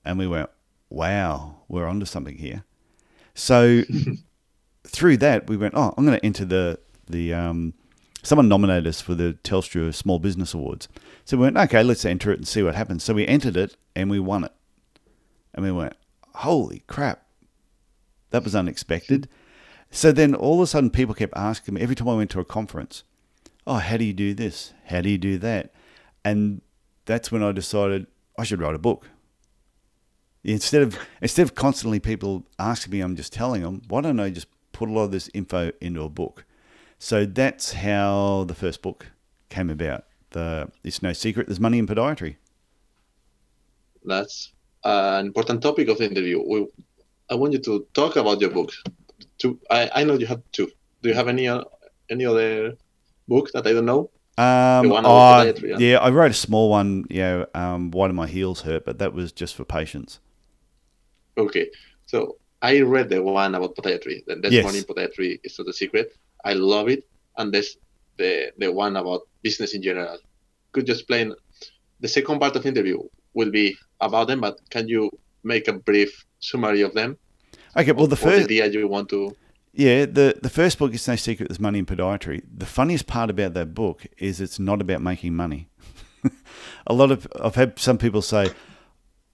And 0.04 0.18
we 0.18 0.26
went, 0.26 0.50
wow, 0.90 1.58
we're 1.68 1.86
onto 1.86 2.08
something 2.08 2.40
here. 2.40 2.64
So 3.36 3.84
through 4.84 5.18
that, 5.18 5.48
we 5.48 5.58
went, 5.58 5.76
oh, 5.78 5.94
I'm 5.96 6.08
going 6.08 6.20
to 6.20 6.26
enter 6.26 6.44
the, 6.44 6.80
the, 7.08 7.36
um, 7.36 7.76
someone 8.24 8.50
nominated 8.50 8.88
us 8.88 9.00
for 9.00 9.14
the 9.14 9.38
Telstra 9.44 9.94
Small 9.94 10.18
Business 10.18 10.56
Awards. 10.56 10.88
So 11.24 11.38
we 11.38 11.44
went, 11.44 11.58
okay, 11.58 11.84
let's 11.84 12.04
enter 12.04 12.32
it 12.32 12.40
and 12.40 12.48
see 12.48 12.64
what 12.64 12.74
happens. 12.74 13.04
So 13.04 13.14
we 13.14 13.28
entered 13.28 13.58
it 13.58 13.78
and 13.96 14.10
we 14.10 14.20
won 14.20 14.46
it. 14.46 14.54
And 15.54 15.66
we 15.66 15.72
went, 15.72 15.94
holy 16.36 16.84
crap, 16.88 17.26
that 18.32 18.44
was 18.44 18.56
unexpected. 18.56 19.28
So 19.92 20.12
then 20.12 20.36
all 20.36 20.56
of 20.56 20.62
a 20.62 20.68
sudden, 20.68 20.90
people 20.90 21.16
kept 21.16 21.34
asking 21.36 21.74
me 21.74 21.82
every 21.82 21.96
time 21.96 22.10
I 22.10 22.16
went 22.16 22.30
to 22.32 22.40
a 22.40 22.46
conference, 22.46 23.04
oh, 23.66 23.76
how 23.76 23.98
do 23.98 24.04
you 24.04 24.14
do 24.14 24.34
this? 24.34 24.74
How 24.86 25.02
do 25.02 25.10
you 25.10 25.18
do 25.18 25.38
that? 25.40 25.74
And 26.24 26.62
that's 27.06 27.32
when 27.32 27.44
I 27.44 27.52
decided 27.52 28.08
I 28.38 28.44
should 28.44 28.62
write 28.62 28.76
a 28.76 28.80
book. 28.80 29.08
Instead 30.44 30.84
of 30.84 30.98
instead 31.22 31.44
of 31.44 31.56
constantly 31.56 32.00
people 32.00 32.46
asking 32.58 32.92
me, 32.92 33.02
I'm 33.02 33.16
just 33.16 33.34
telling 33.34 33.62
them. 33.62 33.82
Why 33.88 34.02
don't 34.02 34.20
I 34.20 34.30
just 34.30 34.48
put 34.72 34.90
a 34.90 34.92
lot 34.92 35.04
of 35.04 35.12
this 35.12 35.30
info 35.34 35.72
into 35.82 36.04
a 36.04 36.10
book? 36.10 36.46
So 36.98 37.26
that's 37.26 37.74
how 37.74 38.46
the 38.48 38.56
first 38.56 38.82
book 38.82 39.08
came 39.50 39.70
about. 39.70 40.06
The 40.32 40.72
it's 40.84 41.02
no 41.02 41.14
secret 41.14 41.48
there's 41.48 41.60
money 41.60 41.78
in 41.78 41.88
podiatry. 41.88 42.38
That's 44.06 44.54
an 44.84 45.26
important 45.28 45.62
topic 45.62 45.88
of 45.90 45.98
the 45.98 46.06
interview. 46.06 46.42
We, 46.46 46.68
I 47.30 47.36
want 47.36 47.54
you 47.54 47.60
to 47.60 47.86
talk 47.94 48.16
about 48.16 48.42
your 48.42 48.50
books. 48.50 48.82
Two, 49.38 49.60
I, 49.70 49.90
I 49.96 50.04
know 50.04 50.16
you 50.16 50.26
have 50.28 50.42
two. 50.52 50.72
Do 51.02 51.10
you 51.10 51.16
have 51.16 51.28
any 51.28 51.48
uh, 51.48 51.64
any 52.10 52.26
other 52.26 52.74
book 53.28 53.52
that 53.54 53.68
I 53.68 53.74
don't 53.74 53.86
know? 53.86 54.10
Um, 54.38 54.88
The 54.88 54.94
one 54.94 55.06
about 55.06 55.48
podiatry, 55.48 55.80
yeah. 55.80 55.98
I 56.00 56.10
wrote 56.10 56.32
a 56.32 56.34
small 56.34 56.70
one. 56.70 57.06
You 57.10 57.22
know, 57.22 57.46
um, 57.54 57.92
why 57.92 58.08
do 58.08 58.14
my 58.14 58.28
heels 58.28 58.62
hurt? 58.62 58.86
But 58.86 59.00
that 59.00 59.14
was 59.14 59.32
just 59.32 59.56
for 59.56 59.66
patients. 59.66 60.20
Okay, 61.38 61.70
so 62.06 62.38
I 62.62 62.82
read 62.82 63.10
the 63.10 63.22
one 63.24 63.56
about 63.56 63.76
podiatry. 63.76 64.26
The 64.26 64.36
There's 64.36 64.54
Yes. 64.54 64.76
in 64.76 64.84
podiatry 64.84 65.40
is 65.44 65.58
not 65.60 65.68
a 65.68 65.74
secret. 65.74 66.16
I 66.44 66.54
love 66.54 66.90
it, 66.90 67.04
and 67.38 67.54
there's 67.54 67.78
the 68.18 68.52
the 68.58 68.72
one 68.72 68.96
about 68.98 69.22
business 69.42 69.74
in 69.74 69.82
general. 69.82 70.18
Could 70.72 70.88
you 70.88 70.94
explain? 70.94 71.34
The 72.02 72.08
second 72.08 72.40
part 72.40 72.56
of 72.56 72.64
the 72.64 72.70
interview 72.70 73.00
will 73.40 73.52
be 73.52 73.68
about 74.08 74.28
them, 74.28 74.40
but 74.42 74.60
can 74.70 74.88
you 74.88 75.10
make 75.44 75.68
a 75.68 75.74
brief 75.74 76.26
summary 76.40 76.82
of 76.82 76.94
them? 76.94 77.18
Okay, 77.76 77.94
well 77.94 78.08
the 78.08 78.24
first 78.28 78.46
idea 78.46 78.68
you 78.68 78.88
want 78.88 79.10
to? 79.10 79.36
Yeah, 79.74 80.06
the 80.06 80.28
the 80.42 80.50
first 80.50 80.78
book 80.80 80.94
is 80.94 81.08
no 81.08 81.16
secret. 81.16 81.48
There's 81.50 81.60
money 81.60 81.80
in 81.80 81.86
podiatry. 81.86 82.42
The 82.64 82.66
funniest 82.66 83.06
part 83.08 83.30
about 83.30 83.54
that 83.54 83.74
book 83.74 84.06
is 84.18 84.42
it's 84.42 84.60
not 84.60 84.82
about 84.82 85.02
making 85.02 85.36
money. 85.36 85.70
a 86.88 86.94
lot 86.94 87.12
of 87.12 87.28
I've 87.40 87.56
had 87.56 87.80
some 87.80 87.98
people 87.98 88.22
say, 88.22 88.52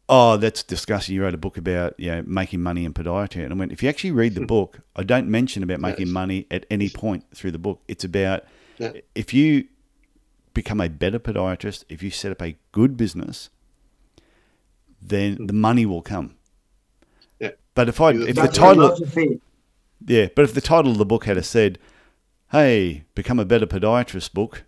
"Oh, 0.10 0.38
that's 0.38 0.62
disgusting. 0.62 1.16
You 1.16 1.24
wrote 1.24 1.34
a 1.34 1.44
book 1.46 1.58
about 1.58 1.98
you 1.98 2.12
know 2.12 2.24
making 2.28 2.62
money 2.62 2.84
in 2.86 2.94
podiatry." 2.94 3.44
And 3.44 3.54
I 3.54 3.56
went, 3.56 3.72
if 3.72 3.82
you 3.82 3.90
actually 3.90 4.12
read 4.12 4.36
the 4.36 4.42
hmm. 4.42 4.56
book, 4.56 4.80
I 4.96 5.04
don't 5.04 5.28
mention 5.28 5.64
about 5.64 5.80
making 5.80 6.08
Yes. 6.08 6.14
money 6.14 6.48
at 6.52 6.66
any 6.70 6.90
point 6.90 7.24
through 7.34 7.52
the 7.52 7.64
book. 7.68 7.82
It's 7.88 8.04
about 8.04 8.44
Yeah. 8.78 8.92
if 9.16 9.34
you 9.34 9.66
become 10.54 10.82
a 10.82 10.90
better 10.90 11.20
podiatrist, 11.20 11.86
if 11.90 12.04
you 12.04 12.12
set 12.12 12.32
up 12.32 12.42
a 12.42 12.58
good 12.72 12.98
business, 12.98 13.50
then 15.10 15.48
the 15.48 15.54
money 15.54 15.86
will 15.86 16.02
come. 16.02 16.36
Yeah. 17.40 17.52
But 17.74 17.90
if 17.90 18.00
I 18.02 18.14
Because 18.14 18.28
if 18.30 18.36
the 18.36 18.48
title 18.48 18.98
yeah, 20.06 20.28
but 20.36 20.46
if 20.46 20.54
the 20.54 20.62
title 20.62 20.92
of 20.92 20.98
the 20.98 21.06
book 21.06 21.26
had 21.26 21.38
a 21.38 21.44
said, 21.44 21.80
"Hey, 22.52 23.06
become 23.16 23.40
a 23.40 23.46
better 23.46 23.66
podiatrist," 23.66 24.34
book, 24.34 24.64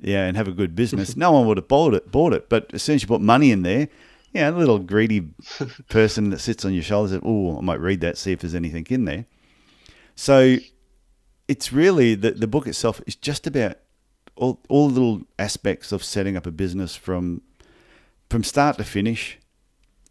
yeah, 0.00 0.24
and 0.26 0.36
have 0.36 0.48
a 0.48 0.52
good 0.52 0.74
business, 0.74 1.16
no 1.24 1.32
one 1.32 1.46
would 1.46 1.56
have 1.56 1.68
bought 1.68 1.94
it. 1.94 2.10
Bought 2.10 2.32
it, 2.32 2.48
but 2.48 2.72
as 2.72 2.82
soon 2.82 2.96
as 2.96 3.02
you 3.02 3.08
put 3.08 3.20
money 3.20 3.50
in 3.50 3.62
there, 3.62 3.88
yeah, 4.32 4.50
a 4.50 4.52
little 4.52 4.78
greedy 4.78 5.28
person 5.88 6.30
that 6.30 6.40
sits 6.40 6.64
on 6.64 6.72
your 6.72 6.82
shoulder 6.82 7.10
says, 7.10 7.20
"Oh, 7.24 7.58
I 7.58 7.60
might 7.60 7.80
read 7.80 8.00
that, 8.00 8.18
see 8.18 8.32
if 8.32 8.40
there's 8.40 8.54
anything 8.54 8.86
in 8.88 9.04
there." 9.04 9.26
So, 10.14 10.56
it's 11.46 11.72
really 11.72 12.14
the 12.14 12.32
the 12.32 12.46
book 12.46 12.66
itself 12.66 13.00
is 13.06 13.16
just 13.16 13.46
about 13.46 13.78
all 14.36 14.60
all 14.68 14.88
the 14.88 15.00
little 15.00 15.22
aspects 15.38 15.92
of 15.92 16.02
setting 16.04 16.36
up 16.36 16.46
a 16.46 16.50
business 16.50 16.96
from 16.96 17.42
from 18.30 18.44
start 18.44 18.78
to 18.78 18.84
finish, 18.84 19.38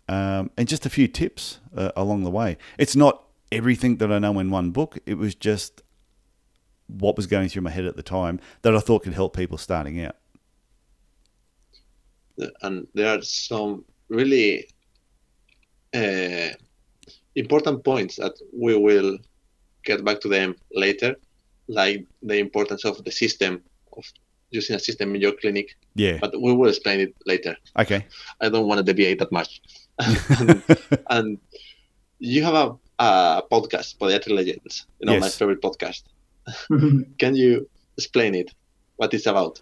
um, 0.08 0.52
and 0.58 0.68
just 0.68 0.86
a 0.86 0.90
few 0.90 1.08
tips 1.08 1.60
uh, 1.76 1.92
along 1.96 2.24
the 2.24 2.30
way. 2.30 2.58
It's 2.78 2.96
not 2.96 3.24
everything 3.52 3.98
that 3.98 4.12
I 4.12 4.20
know 4.20 4.40
in 4.40 4.50
one 4.50 4.72
book. 4.72 4.98
It 5.06 5.18
was 5.18 5.36
just 5.36 5.84
what 6.88 7.18
was 7.18 7.28
going 7.28 7.50
through 7.50 7.64
my 7.64 7.70
head 7.70 7.86
at 7.86 7.96
the 7.96 8.04
time 8.04 8.40
that 8.62 8.76
I 8.76 8.80
thought 8.80 9.04
could 9.04 9.14
help 9.14 9.36
people 9.36 9.58
starting 9.58 10.02
out. 10.02 10.16
and 12.62 12.88
there 12.94 13.18
are 13.18 13.22
some 13.22 13.84
really 14.10 14.68
uh, 15.94 16.50
important 17.36 17.84
points 17.84 18.16
that 18.18 18.34
we 18.54 18.78
will 18.78 19.18
get 19.84 20.04
back 20.04 20.20
to 20.22 20.28
them 20.28 20.56
later, 20.74 21.16
like 21.68 22.06
the 22.22 22.38
importance 22.38 22.86
of 22.86 23.04
the 23.04 23.12
system 23.12 23.62
of 23.96 24.04
using 24.50 24.76
a 24.76 24.80
system 24.80 25.16
in 25.16 25.22
your 25.22 25.34
clinic. 25.34 25.76
Yeah. 25.96 26.18
But 26.22 26.40
we 26.40 26.54
will 26.54 26.70
explain 26.70 27.00
it 27.00 27.16
later. 27.26 27.58
Okay. 27.78 28.06
I 28.40 28.50
don't 28.50 28.68
want 28.68 28.80
to 28.80 28.84
deviate 28.84 29.20
that 29.20 29.32
much. 29.32 29.62
And, 30.00 30.64
and 31.10 31.38
you 32.20 32.44
have 32.44 32.56
a, 32.56 32.78
a 33.04 33.44
podcast, 33.52 33.98
Podiatry 33.98 34.34
Legends. 34.36 34.86
You 35.00 35.08
know 35.08 35.20
my 35.20 35.30
favorite 35.30 35.62
podcast. 35.62 36.04
Can 37.18 37.36
you 37.36 37.70
explain 37.98 38.36
it? 38.36 38.54
What 38.96 39.14
it's 39.14 39.26
about? 39.26 39.62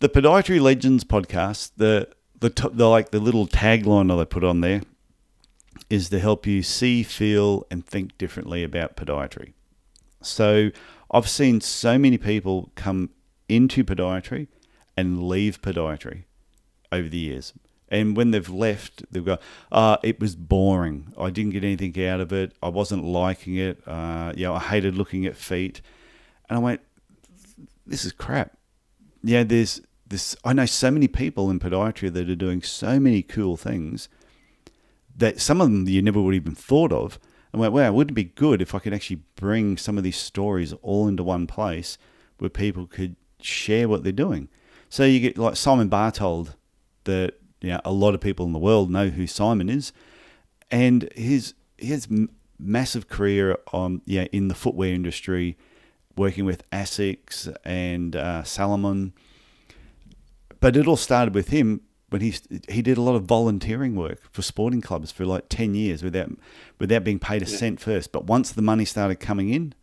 the 0.00 0.08
Podiatry 0.08 0.60
Legends 0.60 1.04
podcast, 1.04 1.72
the 1.76 2.08
the, 2.38 2.50
t- 2.50 2.68
the 2.70 2.88
like 2.88 3.10
the 3.10 3.18
little 3.18 3.46
tagline 3.46 4.08
that 4.08 4.18
I 4.18 4.24
put 4.24 4.44
on 4.44 4.60
there 4.60 4.82
is 5.88 6.10
to 6.10 6.18
help 6.18 6.46
you 6.46 6.62
see, 6.62 7.02
feel, 7.02 7.66
and 7.70 7.86
think 7.86 8.18
differently 8.18 8.62
about 8.62 8.96
podiatry. 8.96 9.52
So 10.20 10.70
I've 11.10 11.28
seen 11.28 11.60
so 11.60 11.98
many 11.98 12.18
people 12.18 12.72
come 12.74 13.10
into 13.48 13.84
podiatry 13.84 14.48
and 14.96 15.26
leave 15.26 15.62
podiatry 15.62 16.24
over 16.92 17.08
the 17.08 17.18
years. 17.18 17.54
And 17.88 18.16
when 18.16 18.32
they've 18.32 18.48
left, 18.48 19.04
they've 19.12 19.24
got, 19.24 19.40
uh, 19.70 19.98
it 20.02 20.18
was 20.20 20.34
boring. 20.34 21.12
I 21.16 21.30
didn't 21.30 21.52
get 21.52 21.62
anything 21.62 22.04
out 22.06 22.20
of 22.20 22.32
it. 22.32 22.52
I 22.62 22.68
wasn't 22.68 23.04
liking 23.04 23.56
it. 23.56 23.80
Uh, 23.86 24.32
you 24.36 24.44
know, 24.44 24.54
I 24.54 24.58
hated 24.60 24.96
looking 24.96 25.24
at 25.24 25.36
feet. 25.36 25.80
And 26.48 26.58
I 26.58 26.60
went, 26.60 26.80
this 27.86 28.04
is 28.04 28.12
crap. 28.12 28.56
Yeah, 29.22 29.44
there's 29.44 29.80
this. 30.06 30.36
I 30.44 30.52
know 30.52 30.66
so 30.66 30.90
many 30.90 31.08
people 31.08 31.50
in 31.50 31.60
podiatry 31.60 32.12
that 32.12 32.28
are 32.28 32.34
doing 32.34 32.62
so 32.62 32.98
many 32.98 33.22
cool 33.22 33.56
things 33.56 34.08
that 35.16 35.40
some 35.40 35.60
of 35.60 35.68
them 35.68 35.88
you 35.88 36.02
never 36.02 36.20
would 36.20 36.34
even 36.34 36.54
thought 36.54 36.92
of. 36.92 37.18
And 37.52 37.60
went, 37.60 37.72
wow, 37.72 37.92
wouldn't 37.92 38.10
it 38.10 38.14
be 38.14 38.24
good 38.24 38.60
if 38.60 38.74
I 38.74 38.80
could 38.80 38.92
actually 38.92 39.22
bring 39.36 39.76
some 39.76 39.96
of 39.96 40.04
these 40.04 40.18
stories 40.18 40.74
all 40.82 41.08
into 41.08 41.22
one 41.22 41.46
place 41.46 41.96
where 42.38 42.50
people 42.50 42.86
could 42.86 43.16
share 43.40 43.88
what 43.88 44.02
they're 44.02 44.12
doing? 44.12 44.48
So 44.88 45.04
you 45.04 45.20
get 45.20 45.38
like 45.38 45.56
Simon 45.56 45.88
Bartold, 45.88 46.54
that 47.04 47.34
you 47.60 47.70
know, 47.70 47.80
a 47.84 47.92
lot 47.92 48.14
of 48.14 48.20
people 48.20 48.46
in 48.46 48.52
the 48.52 48.58
world 48.58 48.90
know 48.90 49.08
who 49.08 49.26
Simon 49.26 49.68
is, 49.68 49.92
and 50.70 51.08
his 51.14 51.54
his 51.78 52.08
massive 52.58 53.08
career 53.08 53.56
on 53.72 54.02
yeah 54.04 54.26
in 54.32 54.48
the 54.48 54.54
footwear 54.54 54.92
industry, 54.92 55.56
working 56.16 56.44
with 56.44 56.68
Asics 56.70 57.54
and 57.64 58.16
uh, 58.16 58.42
Salomon. 58.42 59.12
But 60.60 60.76
it 60.76 60.86
all 60.86 60.96
started 60.96 61.34
with 61.34 61.48
him 61.48 61.82
when 62.10 62.20
he 62.20 62.34
he 62.68 62.82
did 62.82 62.98
a 62.98 63.02
lot 63.02 63.14
of 63.14 63.24
volunteering 63.24 63.96
work 63.96 64.20
for 64.32 64.42
sporting 64.42 64.80
clubs 64.80 65.10
for 65.10 65.24
like 65.24 65.48
ten 65.48 65.74
years 65.74 66.02
without 66.02 66.30
without 66.78 67.04
being 67.04 67.18
paid 67.18 67.42
a 67.42 67.50
yeah. 67.50 67.56
cent 67.56 67.80
first. 67.80 68.12
But 68.12 68.24
once 68.24 68.52
the 68.52 68.62
money 68.62 68.84
started 68.84 69.16
coming 69.16 69.50
in, 69.50 69.74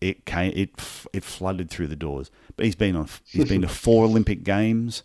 it 0.00 0.24
came 0.24 0.52
it 0.54 0.70
it 1.12 1.24
flooded 1.24 1.70
through 1.70 1.88
the 1.88 1.96
doors. 1.96 2.30
But 2.56 2.66
he's 2.66 2.74
been 2.74 2.96
on 2.96 3.08
he's 3.24 3.48
been 3.48 3.62
to 3.62 3.68
four 3.68 4.04
Olympic 4.04 4.42
games. 4.44 5.02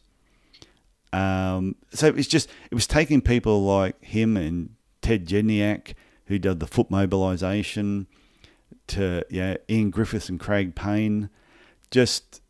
Um, 1.14 1.76
so 1.94 2.08
it's 2.08 2.28
just 2.28 2.50
it 2.70 2.76
was 2.76 2.88
taking 2.88 3.22
people 3.22 3.64
like 3.64 4.02
him 4.04 4.38
and 4.38 4.76
Ted 5.02 5.28
Jedynak 5.28 5.94
who 6.26 6.40
did 6.40 6.60
the 6.60 6.68
foot 6.68 6.90
mobilisation 6.90 8.08
to 8.88 9.26
yeah 9.30 9.58
Ian 9.70 9.90
Griffiths 9.90 10.30
and 10.30 10.40
Craig 10.40 10.76
Payne, 10.76 11.30
just 11.90 12.42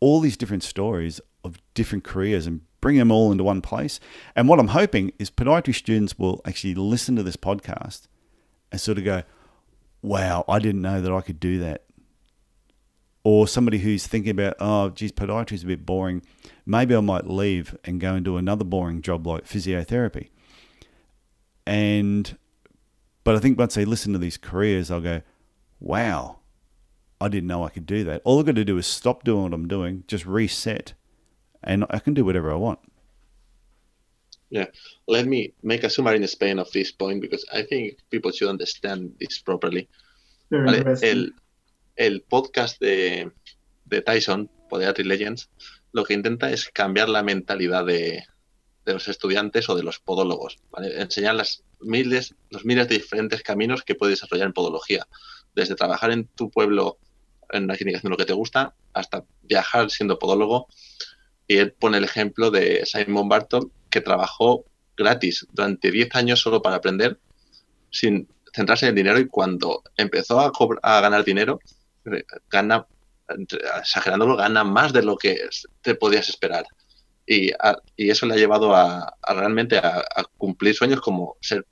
all 0.00 0.20
these 0.20 0.36
different 0.36 0.62
stories 0.62 1.20
of 1.44 1.58
different 1.74 2.04
careers 2.04 2.46
and 2.46 2.62
bring 2.80 2.96
them 2.96 3.10
all 3.10 3.30
into 3.30 3.44
one 3.44 3.60
place. 3.60 4.00
And 4.34 4.48
what 4.48 4.58
I'm 4.58 4.68
hoping 4.68 5.12
is 5.18 5.30
podiatry 5.30 5.74
students 5.74 6.18
will 6.18 6.40
actually 6.46 6.74
listen 6.74 7.16
to 7.16 7.22
this 7.22 7.36
podcast 7.36 8.08
and 8.72 8.80
sort 8.80 8.98
of 8.98 9.04
go, 9.04 9.22
wow, 10.02 10.44
I 10.48 10.58
didn't 10.58 10.82
know 10.82 11.00
that 11.00 11.12
I 11.12 11.20
could 11.20 11.40
do 11.40 11.58
that. 11.58 11.84
Or 13.22 13.46
somebody 13.46 13.78
who's 13.78 14.06
thinking 14.06 14.30
about, 14.30 14.54
oh, 14.60 14.88
geez, 14.88 15.12
podiatry 15.12 15.52
is 15.52 15.62
a 15.64 15.66
bit 15.66 15.84
boring. 15.84 16.22
Maybe 16.66 16.94
I 16.94 17.00
might 17.00 17.26
leave 17.26 17.76
and 17.84 18.00
go 18.00 18.14
and 18.14 18.24
do 18.24 18.36
another 18.36 18.64
boring 18.64 19.02
job 19.02 19.26
like 19.26 19.44
physiotherapy. 19.44 20.28
And, 21.66 22.36
but 23.24 23.36
I 23.36 23.38
think 23.38 23.58
once 23.58 23.74
they 23.74 23.84
listen 23.84 24.12
to 24.12 24.18
these 24.18 24.36
careers, 24.36 24.90
I'll 24.90 25.00
go, 25.00 25.22
wow, 25.78 26.40
I 27.20 27.28
didn't 27.28 27.48
know 27.48 27.64
I 27.64 27.70
could 27.70 27.86
do 27.86 28.04
that. 28.04 28.22
All 28.24 28.38
I've 28.38 28.46
got 28.46 28.56
to 28.56 28.64
do 28.64 28.78
is 28.78 28.86
stop 28.86 29.24
doing 29.24 29.44
what 29.44 29.52
I'm 29.52 29.68
doing, 29.68 30.04
just 30.06 30.26
reset, 30.26 30.94
and 31.62 31.84
I 31.90 31.98
can 31.98 32.14
do 32.14 32.24
whatever 32.24 32.50
I 32.50 32.56
want. 32.56 32.78
Yeah, 34.48 34.66
let 35.06 35.26
me 35.26 35.52
make 35.62 35.84
a 35.84 35.90
summary 35.90 36.16
in 36.16 36.26
Spain 36.26 36.58
of 36.58 36.72
this 36.72 36.90
point 36.90 37.20
because 37.20 37.44
I 37.52 37.62
think 37.62 37.98
people 38.10 38.32
should 38.32 38.48
understand 38.48 39.14
this 39.20 39.38
properly. 39.38 39.88
Vale, 40.50 40.96
el, 41.02 41.28
el, 41.96 42.20
podcast 42.28 42.80
de, 42.80 43.30
de 43.86 44.00
Tyson, 44.00 44.48
Podiatry 44.68 45.06
Legends, 45.06 45.46
lo 45.92 46.04
que 46.04 46.14
intenta 46.14 46.50
es 46.50 46.68
cambiar 46.68 47.08
la 47.08 47.22
mentalidad 47.22 47.84
de, 47.84 48.24
los 48.86 49.08
estudiantes 49.08 49.68
o 49.68 49.76
de 49.76 49.84
los 49.84 50.00
podólogos, 50.00 50.58
¿vale? 50.70 51.00
enseñar 51.00 51.40
miles, 51.80 52.34
los 52.50 52.64
miles 52.64 52.88
de 52.88 52.96
diferentes 52.96 53.42
caminos 53.42 53.84
que 53.84 53.94
puedes 53.94 54.18
desarrollar 54.18 54.48
en 54.48 54.52
podología, 54.52 55.06
desde 55.54 55.76
trabajar 55.76 56.10
en 56.10 56.26
tu 56.26 56.50
pueblo 56.50 56.98
en 57.52 57.64
una 57.64 57.76
clínica 57.76 57.98
haciendo 57.98 58.14
lo 58.14 58.18
que 58.18 58.26
te 58.26 58.32
gusta, 58.32 58.74
hasta 58.92 59.24
viajar 59.42 59.90
siendo 59.90 60.18
podólogo. 60.18 60.68
Y 61.46 61.56
él 61.56 61.72
pone 61.72 61.98
el 61.98 62.04
ejemplo 62.04 62.50
de 62.50 62.84
Simon 62.86 63.28
Barton, 63.28 63.72
que 63.90 64.00
trabajó 64.00 64.64
gratis 64.96 65.46
durante 65.52 65.90
10 65.90 66.14
años 66.14 66.40
solo 66.40 66.62
para 66.62 66.76
aprender, 66.76 67.18
sin 67.90 68.28
centrarse 68.54 68.86
en 68.86 68.90
el 68.90 68.94
dinero. 68.96 69.18
Y 69.18 69.26
cuando 69.26 69.82
empezó 69.96 70.40
a, 70.40 70.52
a 70.82 71.00
ganar 71.00 71.24
dinero, 71.24 71.60
eh, 72.04 72.22
gana, 72.48 72.86
exagerándolo, 73.78 74.36
gana 74.36 74.64
más 74.64 74.92
de 74.92 75.02
lo 75.02 75.16
que 75.16 75.48
te 75.82 75.94
podías 75.94 76.28
esperar. 76.28 76.64
Y, 77.26 77.52
y 77.96 78.10
eso 78.10 78.26
le 78.26 78.34
ha 78.34 78.38
llevado 78.38 78.74
a, 78.74 79.14
realmente 79.28 79.78
a, 79.78 80.04
cumplir 80.36 80.74
sueños 80.74 81.00
como 81.00 81.36
ser, 81.40 81.64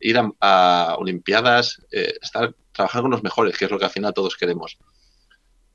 ir 0.00 0.18
a, 0.40 0.96
Olimpiadas, 0.98 1.82
eh, 1.90 2.14
estar, 2.20 2.54
trabajar 2.72 3.02
con 3.02 3.10
los 3.10 3.22
mejores, 3.22 3.56
que 3.56 3.66
es 3.66 3.70
lo 3.70 3.78
que 3.78 3.84
al 3.84 3.90
final 3.90 4.14
todos 4.14 4.36
queremos 4.36 4.78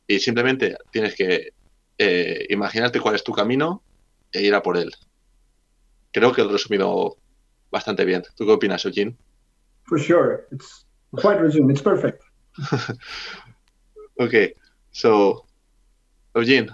y 0.08 0.20
simplemente 0.20 0.78
tienes 0.92 1.16
que 1.16 1.50
eh, 1.98 2.46
imaginarte 2.50 3.02
cuál 3.02 3.16
es 3.16 3.24
tu 3.24 3.34
camino 3.34 3.84
e 4.32 4.42
ir 4.42 4.56
a 4.56 4.64
por 4.64 4.78
él. 4.78 4.92
Creo 6.12 6.32
que 6.32 6.42
lo 6.42 6.50
he 6.50 6.54
resumido 6.54 7.18
bastante 7.70 8.06
bien. 8.06 8.24
¿Tú 8.36 8.46
qué 8.46 8.54
opinas, 8.54 8.86
Eugene? 8.86 9.18
For 9.84 10.00
sure. 10.00 10.48
It's 10.52 10.86
quite 11.16 11.40
resumed. 11.40 11.72
It's 11.72 11.82
perfect. 11.82 12.24
okay. 14.20 14.54
So, 14.98 15.46
Eugene, 16.36 16.72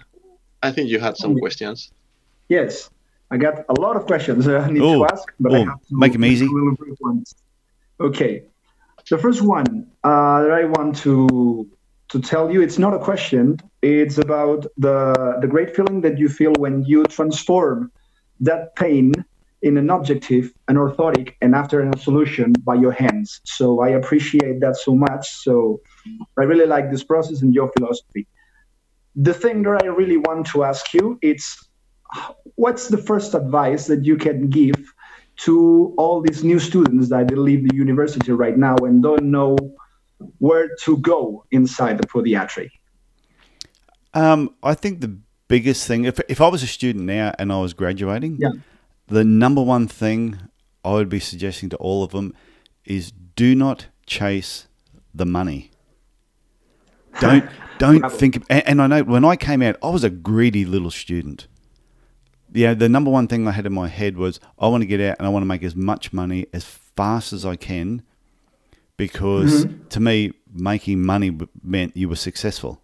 I 0.61 0.71
think 0.71 0.89
you 0.89 0.97
had 0.97 1.17
some 1.17 1.37
questions. 1.37 1.91
Yes. 2.47 2.89
I 3.29 3.35
got 3.35 3.65
a 3.67 3.77
lot 3.81 3.97
of 3.97 4.05
questions 4.05 4.47
I 4.65 4.69
need 4.71 4.81
Ooh. 4.81 4.99
to 4.99 5.07
ask, 5.11 5.25
but 5.41 5.51
Ooh. 5.51 5.55
I 5.55 5.59
have 5.65 5.81
to 5.89 5.95
make 6.03 6.13
them 6.13 6.23
easy. 6.23 6.47
Okay. 7.99 8.43
The 9.09 9.17
first 9.17 9.41
one 9.41 9.91
uh, 10.05 10.41
that 10.43 10.51
I 10.51 10.63
want 10.63 10.95
to 11.03 11.67
to 12.11 12.21
tell 12.21 12.49
you 12.51 12.61
it's 12.61 12.79
not 12.85 12.93
a 12.93 12.99
question 12.99 13.59
it's 13.81 14.17
about 14.17 14.61
the 14.77 14.97
the 15.41 15.47
great 15.47 15.75
feeling 15.75 15.99
that 16.05 16.15
you 16.21 16.29
feel 16.29 16.53
when 16.63 16.85
you 16.85 17.03
transform 17.17 17.91
that 18.39 18.75
pain 18.75 19.11
in 19.63 19.77
an 19.77 19.89
objective 19.89 20.53
an 20.67 20.75
orthotic 20.75 21.33
and 21.41 21.55
after 21.55 21.81
a 21.81 21.97
solution 21.97 22.53
by 22.63 22.75
your 22.75 22.91
hands 22.91 23.41
so 23.45 23.81
i 23.81 23.89
appreciate 23.89 24.59
that 24.59 24.75
so 24.75 24.95
much 24.95 25.25
so 25.45 25.79
i 26.39 26.43
really 26.43 26.65
like 26.65 26.91
this 26.91 27.03
process 27.03 27.41
and 27.41 27.53
your 27.55 27.71
philosophy 27.77 28.27
the 29.15 29.33
thing 29.33 29.63
that 29.63 29.81
i 29.83 29.87
really 29.87 30.17
want 30.17 30.45
to 30.45 30.63
ask 30.63 30.93
you 30.93 31.17
it's 31.21 31.47
what's 32.55 32.87
the 32.89 32.97
first 32.97 33.33
advice 33.33 33.87
that 33.87 34.05
you 34.05 34.17
can 34.17 34.49
give 34.49 34.93
to 35.35 35.93
all 35.97 36.21
these 36.21 36.43
new 36.43 36.59
students 36.59 37.09
that 37.09 37.35
leave 37.37 37.67
the 37.67 37.75
university 37.75 38.31
right 38.31 38.57
now 38.57 38.75
and 38.81 39.01
don't 39.01 39.23
know 39.23 39.55
where 40.37 40.75
to 40.83 40.97
go 40.97 41.45
inside 41.51 41.97
the 41.97 42.07
podiatry? 42.07 42.69
Um, 44.13 44.53
I 44.61 44.75
think 44.75 45.01
the 45.01 45.17
biggest 45.47 45.87
thing, 45.87 46.05
if, 46.05 46.19
if 46.29 46.39
I 46.39 46.47
was 46.47 46.61
a 46.61 46.67
student 46.67 47.05
now 47.05 47.33
and 47.39 47.51
I 47.51 47.59
was 47.59 47.73
graduating, 47.73 48.37
yeah. 48.39 48.51
The 49.07 49.23
number 49.23 49.61
one 49.61 49.87
thing 49.87 50.39
I 50.83 50.93
would 50.93 51.09
be 51.09 51.19
suggesting 51.19 51.69
to 51.69 51.77
all 51.77 52.03
of 52.03 52.11
them 52.11 52.33
is 52.85 53.11
do 53.11 53.55
not 53.55 53.87
chase 54.05 54.67
the 55.13 55.25
money. 55.25 55.71
Don't 57.19 57.49
don't 57.77 58.11
think. 58.11 58.43
And, 58.49 58.67
and 58.67 58.81
I 58.81 58.87
know 58.87 59.03
when 59.03 59.25
I 59.25 59.35
came 59.35 59.61
out, 59.61 59.77
I 59.81 59.89
was 59.89 60.03
a 60.03 60.09
greedy 60.09 60.65
little 60.65 60.91
student. 60.91 61.47
Yeah, 62.51 62.75
the 62.75 62.87
number 62.87 63.09
one 63.09 63.27
thing 63.27 63.47
I 63.47 63.51
had 63.51 63.65
in 63.65 63.73
my 63.73 63.87
head 63.87 64.15
was 64.15 64.39
I 64.59 64.67
want 64.67 64.81
to 64.81 64.87
get 64.87 65.01
out 65.01 65.17
and 65.17 65.25
I 65.25 65.29
want 65.29 65.41
to 65.41 65.47
make 65.47 65.63
as 65.63 65.75
much 65.75 66.13
money 66.13 66.45
as 66.53 66.63
fast 66.63 67.33
as 67.33 67.45
I 67.45 67.55
can 67.55 68.03
because 68.97 69.65
mm-hmm. 69.65 69.87
to 69.87 69.99
me, 69.99 70.33
making 70.53 71.03
money 71.03 71.37
meant 71.63 71.97
you 71.97 72.09
were 72.09 72.15
successful. 72.15 72.81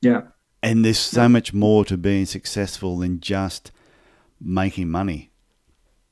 Yeah. 0.00 0.22
And 0.62 0.84
there's 0.84 0.98
so 0.98 1.28
much 1.28 1.52
more 1.52 1.84
to 1.86 1.96
being 1.96 2.26
successful 2.26 2.98
than 2.98 3.20
just 3.20 3.70
making 4.40 4.90
money. 4.90 5.30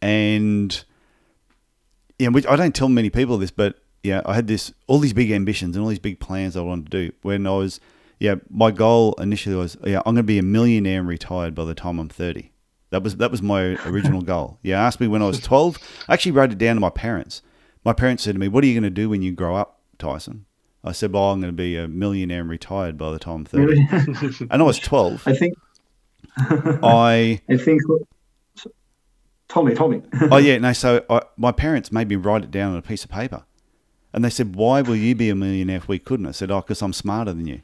And 0.01 0.85
yeah, 2.19 2.29
which 2.29 2.47
I 2.47 2.57
don't 2.57 2.75
tell 2.75 2.89
many 2.89 3.11
people 3.11 3.39
this, 3.39 3.51
but 3.51 3.79
yeah, 4.03 4.23
I 4.27 4.35
had 4.35 4.47
this 4.47 4.73
all 4.87 4.99
these 4.99 5.13
big 5.13 5.31
ambitions 5.31 5.77
and 5.77 5.83
all 5.83 5.89
these 5.89 5.99
big 5.99 6.21
plans 6.21 6.57
I 6.57 6.63
wanted 6.63 6.91
to 6.91 7.09
do. 7.09 7.15
When 7.23 7.47
I 7.47 7.53
was 7.53 7.81
yeah, 8.19 8.37
my 8.51 8.71
goal 8.71 9.15
initially 9.15 9.57
was 9.57 9.77
yeah, 9.85 9.99
I'm 9.99 10.15
going 10.15 10.17
to 10.17 10.23
be 10.23 10.39
a 10.39 10.43
millionaire 10.43 11.01
and 11.01 11.09
retired 11.09 11.55
by 11.55 11.65
the 11.65 11.75
time 11.75 11.99
I'm 11.99 12.09
30. 12.09 12.51
That 12.91 13.03
was 13.03 13.17
that 13.17 13.31
was 13.31 13.43
my 13.43 13.77
original 13.87 14.23
goal. 14.23 14.59
Yeah, 14.63 14.85
asked 14.85 15.01
me 15.01 15.09
when 15.09 15.23
I 15.23 15.27
was 15.27 15.41
12. 15.41 15.79
I 16.09 16.15
actually 16.15 16.33
wrote 16.33 16.53
it 16.53 16.59
down 16.59 16.77
to 16.77 16.81
my 16.81 16.91
parents 16.91 17.43
my 17.85 17.93
parents 17.93 18.23
said 18.23 18.35
to 18.35 18.39
me, 18.39 18.49
"What 18.49 18.65
are 18.65 18.67
you 18.67 18.75
going 18.75 18.83
to 18.85 18.91
do 18.91 19.09
when 19.09 19.23
you 19.23 19.33
grow 19.33 19.57
up, 19.57 19.81
Tyson?" 19.99 20.47
I 20.85 20.93
said, 20.93 21.13
"Well, 21.13 21.25
I'm 21.31 21.41
going 21.41 21.53
to 21.53 21.57
be 21.57 21.77
a 21.77 21.89
millionaire 21.89 22.41
and 22.41 22.51
retired 22.51 22.97
by 22.97 23.11
the 23.11 23.19
time 23.19 23.35
I'm 23.37 23.45
30." 23.45 23.87
And 24.51 24.63
I 24.63 24.63
was 24.63 24.79
12. 24.79 25.23
I 25.27 25.35
think 25.35 25.55
I 26.37 27.41
I 27.49 27.57
think 27.57 27.83
Tell 29.49 29.63
me, 29.65 29.75
tell 29.75 29.89
me. 29.89 30.01
oh 30.31 30.39
yeah, 30.39 30.57
no. 30.59 30.73
So 30.73 31.05
I, 31.11 31.21
my 31.37 31.53
parents 31.53 31.93
made 31.93 32.09
me 32.09 32.17
write 32.17 32.43
it 32.45 32.51
down 32.51 32.73
on 32.73 32.79
a 32.79 32.83
piece 32.83 33.05
of 33.05 33.11
paper, 33.11 33.45
and 34.15 34.25
they 34.25 34.31
said, 34.31 34.57
"Why 34.57 34.81
will 34.81 34.97
you 34.97 35.15
be 35.15 35.29
a 35.29 35.35
millionaire 35.35 35.77
if 35.77 35.89
we 35.89 35.99
couldn't?" 35.99 36.25
I 36.27 36.31
said, 36.31 36.51
"Oh, 36.51 36.63
because 36.63 36.81
I'm 36.81 36.95
smarter 36.95 37.35
than 37.35 37.47
you." 37.47 37.61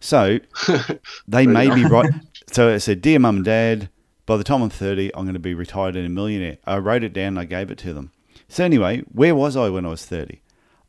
So 0.00 0.38
they 1.28 1.46
made 1.46 1.72
me 1.72 1.84
write. 1.84 2.10
So 2.52 2.74
I 2.74 2.76
said, 2.78 3.00
"Dear 3.00 3.18
mum 3.20 3.36
and 3.36 3.44
dad, 3.46 3.88
by 4.26 4.36
the 4.36 4.44
time 4.44 4.60
I'm 4.60 4.68
30, 4.68 5.14
I'm 5.14 5.24
going 5.24 5.32
to 5.32 5.40
be 5.40 5.54
retired 5.54 5.96
and 5.96 6.04
a 6.04 6.10
millionaire." 6.10 6.58
I 6.66 6.76
wrote 6.76 7.04
it 7.04 7.14
down. 7.14 7.28
and 7.28 7.38
I 7.38 7.44
gave 7.46 7.70
it 7.70 7.78
to 7.78 7.94
them. 7.94 8.12
So 8.48 8.62
anyway, 8.62 9.02
where 9.10 9.34
was 9.34 9.56
I 9.56 9.70
when 9.70 9.86
I 9.86 9.90
was 9.90 10.04
30? 10.04 10.42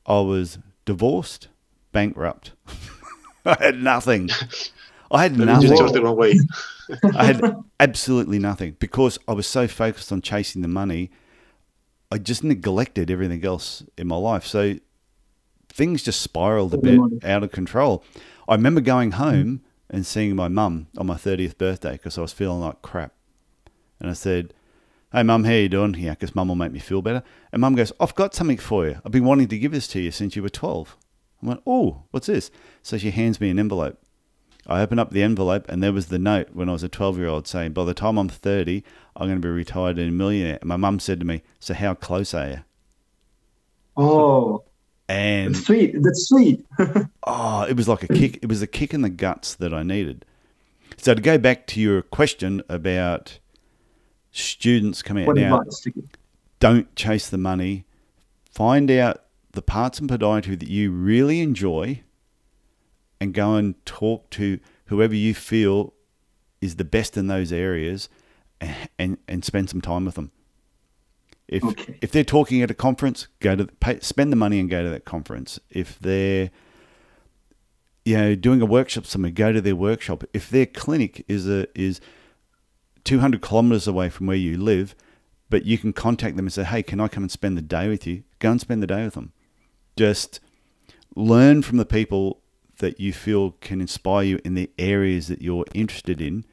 I 0.05 0.19
was 0.19 0.59
divorced, 0.83 1.47
bankrupt. 1.93 2.51
I 3.45 3.55
had 3.57 3.81
nothing. 3.81 4.29
I 5.11 5.23
had 5.23 5.37
You 5.37 5.45
nothing. 5.45 5.77
just 5.77 5.93
the 5.93 6.01
wrong 6.01 6.15
way. 6.17 6.39
I 7.15 7.25
had 7.25 7.55
absolutely 7.79 8.39
nothing 8.39 8.75
because 8.79 9.17
I 9.27 9.33
was 9.33 9.47
so 9.47 9.67
focused 9.67 10.11
on 10.11 10.21
chasing 10.21 10.61
the 10.61 10.67
money. 10.67 11.11
I 12.11 12.17
just 12.17 12.43
neglected 12.43 13.09
everything 13.11 13.43
else 13.45 13.83
in 13.97 14.07
my 14.07 14.15
life. 14.17 14.45
So 14.45 14.75
things 15.69 16.03
just 16.03 16.21
spiraled 16.21 16.73
a 16.73 16.77
bit 16.77 16.99
out 17.23 17.43
of 17.43 17.51
control. 17.51 18.03
I 18.47 18.55
remember 18.55 18.81
going 18.81 19.11
home 19.11 19.61
and 19.89 20.05
seeing 20.05 20.35
my 20.35 20.47
mum 20.47 20.87
on 20.97 21.07
my 21.07 21.15
30th 21.15 21.57
birthday 21.57 21.93
because 21.93 22.17
I 22.17 22.21
was 22.21 22.33
feeling 22.33 22.59
like 22.61 22.81
crap. 22.81 23.13
And 23.99 24.09
I 24.09 24.13
said, 24.13 24.53
Hey, 25.11 25.23
mum, 25.23 25.43
how 25.45 25.51
you 25.53 25.69
doing? 25.69 25.93
Yeah, 25.97 26.11
because 26.11 26.35
mum 26.35 26.49
will 26.49 26.55
make 26.55 26.71
me 26.71 26.79
feel 26.79 27.01
better. 27.01 27.23
And 27.51 27.61
mum 27.61 27.75
goes, 27.75 27.93
I've 27.99 28.15
got 28.15 28.33
something 28.33 28.57
for 28.57 28.85
you. 28.87 28.99
I've 29.05 29.11
been 29.11 29.23
wanting 29.25 29.47
to 29.47 29.57
give 29.57 29.71
this 29.71 29.87
to 29.89 29.99
you 30.01 30.11
since 30.11 30.35
you 30.35 30.43
were 30.43 30.49
12. 30.49 30.97
I 31.43 31.47
went, 31.47 31.61
Oh, 31.65 32.03
what's 32.11 32.27
this? 32.27 32.51
So 32.81 32.97
she 32.97 33.11
hands 33.11 33.39
me 33.39 33.49
an 33.49 33.59
envelope. 33.59 33.99
I 34.67 34.81
opened 34.81 34.99
up 34.99 35.11
the 35.11 35.21
envelope 35.21 35.65
and 35.69 35.83
there 35.83 35.93
was 35.93 36.07
the 36.07 36.17
note 36.17 36.49
when 36.53 36.69
I 36.69 36.73
was 36.73 36.83
a 36.83 36.89
12 36.89 37.17
year 37.17 37.27
old 37.27 37.47
saying, 37.47 37.73
By 37.73 37.85
the 37.85 37.93
time 37.93 38.17
I'm 38.17 38.29
30, 38.29 38.83
I'm 39.15 39.27
going 39.27 39.41
to 39.41 39.47
be 39.47 39.51
retired 39.51 39.99
and 39.99 40.09
a 40.09 40.11
millionaire. 40.11 40.57
And 40.61 40.67
my 40.67 40.75
mum 40.75 40.99
said 40.99 41.19
to 41.19 41.25
me, 41.25 41.43
So 41.59 41.73
how 41.73 41.93
close 41.93 42.33
are 42.33 42.47
you? 42.47 42.59
Oh, 43.97 44.63
And 45.07 45.55
sweet. 45.55 45.95
That's 46.01 46.27
sweet. 46.27 46.65
oh, 47.27 47.63
it 47.63 47.77
was 47.77 47.87
like 47.87 48.03
a 48.03 48.07
kick. 48.07 48.39
It 48.41 48.49
was 48.49 48.61
a 48.61 48.67
kick 48.67 48.93
in 48.93 49.01
the 49.01 49.09
guts 49.09 49.53
that 49.55 49.73
I 49.73 49.83
needed. 49.83 50.25
So 50.97 51.13
to 51.13 51.21
go 51.21 51.37
back 51.37 51.67
to 51.67 51.79
your 51.79 52.01
question 52.01 52.63
about 52.67 53.39
students 54.31 55.01
coming 55.01 55.27
out 55.27 55.35
now, 55.35 55.59
advice 55.59 55.79
to 55.81 55.91
give? 55.91 56.05
don't 56.59 56.95
chase 56.95 57.29
the 57.29 57.37
money. 57.37 57.85
Find 58.49 58.89
out 58.89 59.23
the 59.51 59.61
parts 59.61 59.99
in 59.99 60.07
podiatry 60.07 60.59
that 60.59 60.69
you 60.69 60.91
really 60.91 61.41
enjoy 61.41 62.01
and 63.19 63.33
go 63.33 63.55
and 63.55 63.83
talk 63.85 64.29
to 64.31 64.59
whoever 64.87 65.15
you 65.15 65.33
feel 65.33 65.93
is 66.61 66.75
the 66.75 66.85
best 66.85 67.17
in 67.17 67.27
those 67.27 67.51
areas 67.51 68.09
and, 68.61 68.75
and, 68.97 69.17
and 69.27 69.45
spend 69.45 69.69
some 69.69 69.81
time 69.81 70.05
with 70.05 70.15
them. 70.15 70.31
If, 71.47 71.63
Okay. 71.63 71.97
if 72.01 72.11
they're 72.11 72.23
talking 72.23 72.61
at 72.61 72.71
a 72.71 72.75
conference, 72.75 73.27
go 73.39 73.55
to 73.55 73.67
pay, 73.67 73.99
spend 73.99 74.31
the 74.31 74.35
money 74.37 74.59
and 74.59 74.69
go 74.69 74.83
to 74.83 74.89
that 74.89 75.05
conference. 75.05 75.59
If 75.69 75.99
they're 75.99 76.49
you 78.03 78.17
know 78.17 78.35
doing 78.35 78.61
a 78.61 78.65
workshop 78.65 79.05
somewhere, 79.05 79.31
go 79.31 79.51
to 79.51 79.61
their 79.61 79.75
workshop. 79.75 80.23
If 80.33 80.49
their 80.49 80.65
clinic 80.65 81.23
is 81.27 81.47
a 81.47 81.67
is 81.79 81.99
200 83.03 83.41
kilometers 83.41 83.87
away 83.87 84.09
from 84.09 84.25
where 84.25 84.35
you 84.35 84.57
live, 84.57 84.95
but 85.49 85.65
you 85.65 85.77
can 85.77 85.93
contact 85.93 86.35
them 86.35 86.47
and 86.47 86.53
say, 86.53 86.63
hey, 86.63 86.81
can 86.81 86.99
I 86.99 87.07
come 87.07 87.23
and 87.23 87.31
spend 87.31 87.55
the 87.57 87.61
day 87.61 87.87
with 87.87 88.07
you? 88.07 88.23
Go 88.39 88.51
and 88.51 88.59
spend 88.59 88.81
the 88.81 88.87
day 88.87 89.03
with 89.05 89.13
them. 89.13 89.31
Just 89.95 90.39
learn 91.15 91.61
from 91.61 91.77
the 91.77 91.85
people 91.85 92.41
that 92.77 92.99
you 92.99 93.13
feel 93.13 93.51
can 93.61 93.81
inspire 93.81 94.23
you 94.23 94.39
in 94.43 94.55
the 94.55 94.69
areas 94.77 95.27
that 95.27 95.41
you're 95.41 95.65
interested 95.73 96.21
in. 96.21 96.45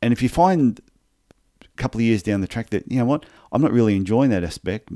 And 0.00 0.12
if 0.12 0.22
you 0.22 0.28
find 0.28 0.80
a 1.62 1.66
couple 1.76 2.00
of 2.00 2.04
years 2.04 2.22
down 2.22 2.40
the 2.40 2.46
track 2.46 2.70
that, 2.70 2.90
you 2.90 2.98
know 2.98 3.04
what, 3.04 3.26
I'm 3.52 3.62
not 3.62 3.72
really 3.72 3.96
enjoying 3.96 4.30
that 4.30 4.44
aspect, 4.44 4.90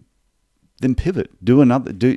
then 0.81 0.95
pivot. 0.95 1.45
Do 1.45 1.61
another, 1.61 1.92
do, 1.92 2.16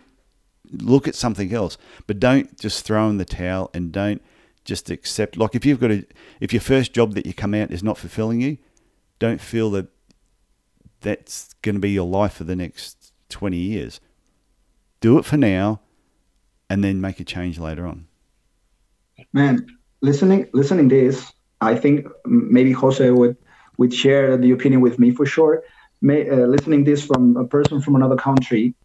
look 0.71 1.08
at 1.08 1.15
something 1.15 1.54
else. 1.54 1.78
But 2.08 2.19
don't 2.19 2.58
just 2.60 2.86
throw 2.86 3.10
in 3.10 3.17
the 3.17 3.25
towel 3.25 3.69
and 3.73 3.91
don't 3.91 4.21
just 4.63 4.89
accept 4.89 5.38
like 5.38 5.54
if 5.54 5.63
you've 5.63 5.80
got 5.80 5.91
a 5.91 6.04
if 6.39 6.51
your 6.51 6.60
first 6.60 6.91
job 6.91 7.13
that 7.13 7.28
you 7.28 7.34
come 7.34 7.54
out 7.54 7.69
is 7.71 7.84
not 7.84 7.97
fulfilling 7.97 8.41
you, 8.41 8.58
don't 9.19 9.39
feel 9.39 9.69
that 9.71 9.88
that's 11.01 11.54
going 11.62 11.75
to 11.75 11.80
be 11.80 11.91
your 11.91 12.08
life 12.08 12.34
for 12.34 12.43
the 12.43 12.56
next 12.56 13.13
20 13.30 13.56
years. 13.56 14.01
Do 15.01 15.19
it 15.19 15.25
for 15.25 15.38
now 15.38 15.82
and 16.69 16.84
then 16.84 17.01
make 17.01 17.19
a 17.19 17.23
change 17.23 17.60
later 17.60 17.86
on. 17.86 18.08
Man, 19.34 19.65
listening 20.01 20.49
listening 20.54 20.88
this, 20.88 21.32
I 21.62 21.75
think 21.75 22.08
maybe 22.25 22.71
Jose 22.71 23.10
would 23.10 23.38
would 23.78 23.93
share 23.93 24.38
the 24.38 24.51
opinion 24.51 24.82
with 24.82 24.99
me 24.99 25.12
for 25.12 25.25
sure. 25.25 25.63
May, 26.01 26.30
uh, 26.30 26.45
listening 26.47 26.84
this 26.84 27.06
from 27.06 27.38
a 27.38 27.45
person 27.45 27.82
from 27.82 27.95
another 27.95 28.15
country 28.17 28.75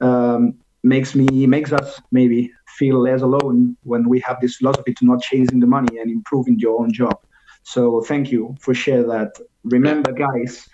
um, 0.00 0.54
makes 0.82 1.14
me 1.14 1.46
makes 1.46 1.72
us 1.72 2.00
maybe 2.10 2.52
feel 2.76 3.00
less 3.00 3.22
alone 3.22 3.76
when 3.82 4.08
we 4.08 4.20
have 4.20 4.40
this 4.40 4.56
philosophy 4.56 4.94
to 4.94 5.04
not 5.04 5.20
chasing 5.22 5.60
the 5.60 5.66
money 5.66 5.98
and 5.98 6.10
improving 6.10 6.58
your 6.58 6.80
own 6.80 6.92
job. 6.92 7.18
So 7.62 8.00
thank 8.02 8.30
you 8.32 8.56
for 8.60 8.74
share 8.74 9.02
that. 9.04 9.32
Remember, 9.64 10.12
guys, 10.12 10.68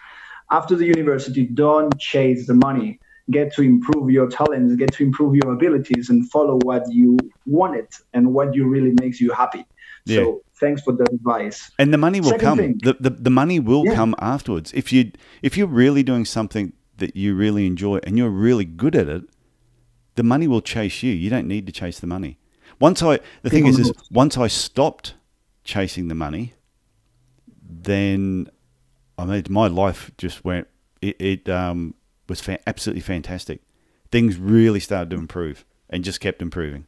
after 0.51 0.77
the 0.77 0.87
university, 0.87 1.47
don't 1.47 1.99
chase 1.99 2.47
the 2.47 2.55
money. 2.55 3.01
Get 3.31 3.55
to 3.55 3.63
improve 3.63 4.11
your 4.11 4.29
talents, 4.29 4.77
get 4.77 4.93
to 4.95 5.03
improve 5.03 5.35
your 5.35 5.53
abilities, 5.55 6.11
and 6.11 6.31
follow 6.31 6.59
what 6.63 6.83
you 6.93 7.17
wanted 7.47 7.89
and 8.13 8.35
what 8.35 8.55
you 8.55 8.67
really 8.69 8.95
makes 9.01 9.21
you 9.21 9.33
happy. 9.33 9.65
So 10.07 10.43
thanks 10.61 10.83
for 10.83 10.93
the 10.93 11.05
advice. 11.11 11.71
And 11.79 11.93
the 11.93 11.99
money 11.99 12.21
will 12.21 12.31
Second 12.31 12.47
come. 12.47 12.59
thing. 12.59 12.81
The, 12.83 12.97
the 13.01 13.11
the 13.11 13.31
money 13.31 13.59
will 13.59 13.87
Yeah. 13.87 13.95
come 13.95 14.15
afterwards. 14.19 14.73
If 14.75 14.93
you 14.93 15.13
if 15.43 15.57
you're 15.57 15.67
really 15.67 16.03
doing 16.03 16.27
something 16.27 16.75
that 16.99 17.17
you 17.17 17.35
really 17.35 17.67
enjoy 17.67 18.01
and 18.05 18.19
you're 18.19 18.29
really 18.29 18.67
good 18.67 18.95
at 18.95 19.09
it, 19.09 19.25
the 20.17 20.23
money 20.23 20.47
will 20.47 20.61
chase 20.61 21.03
you. 21.03 21.13
You 21.13 21.31
don't 21.31 21.49
need 21.49 21.67
to 21.67 21.73
chase 21.73 21.99
the 22.01 22.07
money. 22.07 22.39
Once 22.79 23.03
I 23.03 23.21
the 23.43 23.51
thing 23.51 23.67
is, 23.67 23.79
is 23.79 23.93
once 24.11 24.37
I 24.37 24.49
stopped 24.49 25.15
chasing 25.65 26.09
the 26.09 26.15
money, 26.15 26.53
then 27.63 28.49
I 29.17 29.25
mean 29.25 29.45
my 29.49 29.69
life 29.69 30.11
just 30.19 30.45
went. 30.45 30.69
It, 31.01 31.21
it 31.21 31.49
um, 31.49 31.95
was 32.29 32.41
fa- 32.41 32.61
absolutely 32.67 33.03
fantastic. 33.03 33.61
Things 34.11 34.37
really 34.37 34.81
started 34.81 35.11
to 35.11 35.17
improve 35.17 35.65
and 35.91 36.05
just 36.05 36.21
kept 36.21 36.41
improving. 36.43 36.87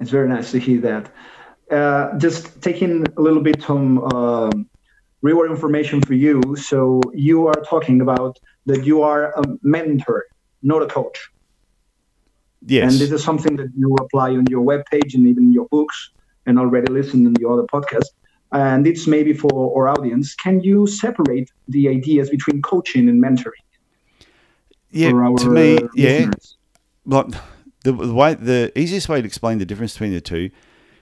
It's 0.00 0.10
very 0.10 0.28
nice 0.28 0.50
to 0.52 0.58
hear 0.58 0.80
that. 0.80 1.12
Uh, 1.70 2.16
just 2.18 2.60
taking 2.62 3.04
a 3.16 3.20
little 3.20 3.42
bit 3.42 3.62
some 3.62 3.98
um, 4.12 4.68
reward 5.22 5.50
information 5.50 6.00
for 6.00 6.14
you. 6.14 6.40
So 6.56 7.00
you 7.14 7.46
are 7.48 7.60
talking 7.68 8.00
about 8.00 8.38
that 8.66 8.84
you 8.84 9.02
are 9.02 9.32
a 9.38 9.42
mentor, 9.62 10.26
not 10.62 10.82
a 10.82 10.86
coach. 10.86 11.28
Yes. 12.64 12.92
And 12.92 13.00
this 13.00 13.12
is 13.12 13.22
something 13.22 13.56
that 13.56 13.70
you 13.76 13.94
apply 14.00 14.30
on 14.30 14.44
your 14.48 14.64
webpage 14.64 15.14
and 15.14 15.26
even 15.26 15.52
your 15.52 15.66
books 15.66 16.10
and 16.46 16.58
already 16.58 16.92
listened 16.92 17.26
in 17.26 17.34
the 17.34 17.48
other 17.48 17.64
podcast. 17.64 18.10
And 18.52 18.86
it's 18.86 19.06
maybe 19.06 19.32
for 19.32 19.76
our 19.76 19.88
audience. 19.88 20.34
Can 20.34 20.60
you 20.60 20.86
separate 20.86 21.50
the 21.68 21.88
ideas 21.88 22.30
between 22.30 22.62
coaching 22.62 23.08
and 23.08 23.22
mentoring 23.22 23.65
yeah. 24.90 25.10
To 25.10 25.50
me, 25.50 25.78
yeah. 25.94 26.08
listeners? 26.10 26.56
like 27.06 27.26
the, 27.84 27.92
the 27.92 28.14
way 28.14 28.34
the 28.34 28.72
easiest 28.78 29.08
way 29.08 29.20
to 29.20 29.26
explain 29.26 29.58
the 29.58 29.66
difference 29.66 29.94
between 29.94 30.12
the 30.12 30.20
two 30.20 30.50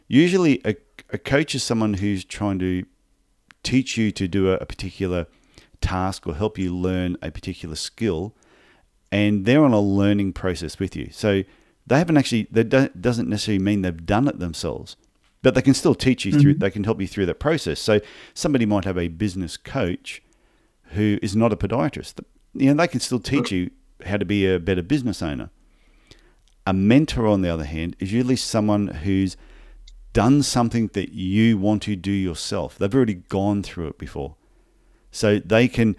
usually 0.07 0.61
a, 0.65 0.77
a 1.11 1.19
coach 1.19 1.55
is 1.55 1.63
someone 1.63 1.95
who's 1.95 2.25
trying 2.25 2.59
to 2.59 2.85
teach 3.63 3.97
you 3.97 4.13
to 4.13 4.29
do 4.29 4.51
a, 4.51 4.57
a 4.57 4.67
particular 4.67 5.27
task 5.81 6.27
or 6.27 6.35
help 6.35 6.59
you 6.59 6.75
learn 6.77 7.17
a 7.23 7.31
particular 7.31 7.75
skill 7.75 8.37
and 9.11 9.47
they're 9.47 9.65
on 9.65 9.73
a 9.73 9.81
learning 9.81 10.33
process 10.33 10.79
with 10.79 10.95
you 10.95 11.09
so 11.11 11.43
they 11.87 11.99
haven't 11.99 12.17
actually 12.17 12.47
that 12.51 13.01
doesn't 13.01 13.29
necessarily 13.29 13.63
mean 13.63 13.83
they've 13.83 14.07
done 14.07 14.29
it 14.29 14.39
themselves 14.39 14.97
but 15.43 15.55
they 15.55 15.63
can 15.63 15.75
still 15.75 15.95
teach 15.95 16.25
you 16.25 16.33
through 16.33 16.53
mm-hmm. 16.53 16.61
they 16.61 16.71
can 16.71 16.85
help 16.85 17.01
you 17.01 17.07
through 17.07 17.27
that 17.27 17.41
process 17.41 17.81
so 17.81 18.01
somebody 18.35 18.67
might 18.67 18.85
have 18.85 18.99
a 18.99 19.09
business 19.09 19.57
coach 19.57 20.23
who 20.91 21.19
is 21.23 21.35
not 21.35 21.53
a 21.53 21.57
podiatrist 21.57 22.15
you 22.55 22.73
know 22.73 22.75
they 22.75 22.89
can 22.89 23.01
still 23.01 23.21
teach 23.21 23.53
you 23.53 23.71
how 24.07 24.17
to 24.17 24.25
be 24.25 24.47
a 24.47 24.59
better 24.59 24.83
business 24.83 25.23
owner 25.23 25.51
a 26.67 26.73
mentor, 26.73 27.27
on 27.27 27.43
the 27.43 27.49
other 27.49 27.65
hand, 27.65 27.97
is 27.99 28.13
usually 28.13 28.37
someone 28.37 28.89
who's 28.89 29.37
done 30.13 30.43
something 30.43 30.89
that 30.95 31.13
you 31.13 31.59
want 31.59 31.83
to 31.83 31.97
do 31.97 32.11
yourself. 32.11 32.79
They've 32.79 32.95
already 32.95 33.15
gone 33.15 33.63
through 33.63 33.89
it 33.89 33.99
before, 33.99 34.37
so 35.11 35.39
they 35.39 35.69
can 35.69 35.97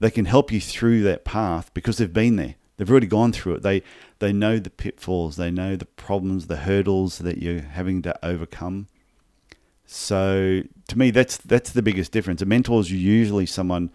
they 0.00 0.10
can 0.10 0.24
help 0.24 0.50
you 0.50 0.60
through 0.60 1.02
that 1.04 1.24
path 1.24 1.72
because 1.74 1.98
they've 1.98 2.12
been 2.12 2.36
there. 2.36 2.56
They've 2.76 2.90
already 2.90 3.06
gone 3.06 3.32
through 3.32 3.56
it. 3.56 3.62
They 3.62 3.82
they 4.18 4.32
know 4.32 4.58
the 4.58 4.70
pitfalls. 4.70 5.36
They 5.36 5.50
know 5.50 5.76
the 5.76 5.86
problems, 5.86 6.46
the 6.46 6.56
hurdles 6.56 7.18
that 7.18 7.38
you're 7.38 7.60
having 7.60 8.02
to 8.02 8.26
overcome. 8.26 8.88
So 9.86 10.62
to 10.88 10.98
me, 10.98 11.10
that's 11.12 11.36
that's 11.36 11.70
the 11.70 11.82
biggest 11.82 12.10
difference. 12.10 12.42
A 12.42 12.46
mentor 12.46 12.80
is 12.80 12.90
usually 12.90 13.46
someone 13.46 13.90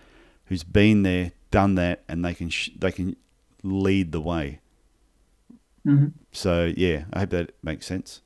who's 0.46 0.64
been 0.64 1.04
there, 1.04 1.34
done 1.52 1.76
that, 1.76 2.04
and 2.08 2.24
they 2.24 2.34
can 2.34 2.50
sh- 2.50 2.72
they 2.78 2.92
can 2.92 3.16
lead 3.64 4.12
the 4.12 4.22
way. 4.22 4.60
Mhm. 5.88 6.14
So 6.32 6.72
yeah, 6.76 7.06
I 7.14 7.20
hope 7.20 7.30
that 7.32 7.52
makes 7.64 7.86
sense. 7.86 8.22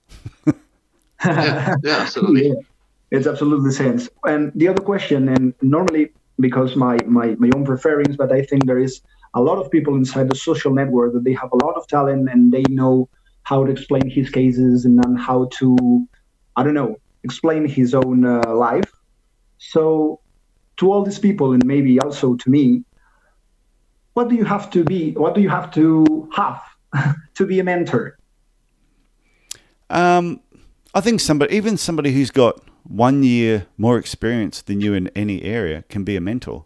yeah, 1.25 1.75
yeah, 1.83 1.97
absolutely. 1.97 2.49
Yeah, 3.11 3.17
it's 3.19 3.27
absolutely 3.27 3.71
sense. 3.71 4.09
And 4.23 4.51
the 4.55 4.69
other 4.69 4.81
question, 4.81 5.27
and 5.27 5.53
normally 5.61 6.11
because 6.39 6.75
my, 6.75 6.97
my 7.05 7.35
my 7.39 7.49
own 7.55 7.65
preference, 7.65 8.15
but 8.15 8.31
I 8.31 8.41
think 8.43 8.65
there 8.65 8.79
is 8.79 9.01
a 9.33 9.41
lot 9.41 9.57
of 9.59 9.69
people 9.69 9.95
inside 9.95 10.29
the 10.29 10.35
social 10.35 10.73
network 10.73 11.13
that 11.13 11.23
they 11.23 11.33
have 11.33 11.51
a 11.51 11.65
lot 11.65 11.75
of 11.75 11.87
talent 11.87 12.29
and 12.29 12.51
they 12.51 12.63
know 12.69 13.09
how 13.43 13.65
to 13.65 13.71
explain 13.71 14.09
his 14.09 14.29
cases 14.29 14.85
and 14.85 14.97
then 15.03 15.15
how 15.15 15.49
to 15.59 15.75
I 16.55 16.63
don't 16.63 16.73
know 16.73 16.95
explain 17.23 17.67
his 17.67 17.93
own 17.93 18.25
uh, 18.25 18.55
life. 18.55 18.89
So 19.57 20.21
to 20.77 20.91
all 20.91 21.03
these 21.03 21.19
people 21.19 21.53
and 21.53 21.65
maybe 21.65 21.99
also 21.99 22.35
to 22.35 22.49
me, 22.49 22.83
what 24.13 24.29
do 24.29 24.35
you 24.35 24.45
have 24.45 24.69
to 24.71 24.83
be? 24.83 25.11
What 25.13 25.35
do 25.35 25.41
you 25.41 25.49
have 25.49 25.71
to 25.71 26.29
have 26.35 26.61
to 27.35 27.45
be 27.45 27.59
a 27.59 27.63
mentor? 27.63 28.17
Um, 29.89 30.41
I 30.93 31.01
think 31.01 31.19
somebody, 31.19 31.55
even 31.55 31.77
somebody 31.77 32.11
who's 32.13 32.31
got 32.31 32.61
one 32.83 33.23
year 33.23 33.67
more 33.77 33.97
experience 33.97 34.61
than 34.61 34.81
you 34.81 34.93
in 34.93 35.07
any 35.09 35.43
area, 35.43 35.83
can 35.89 36.03
be 36.03 36.15
a 36.15 36.21
mentor. 36.21 36.65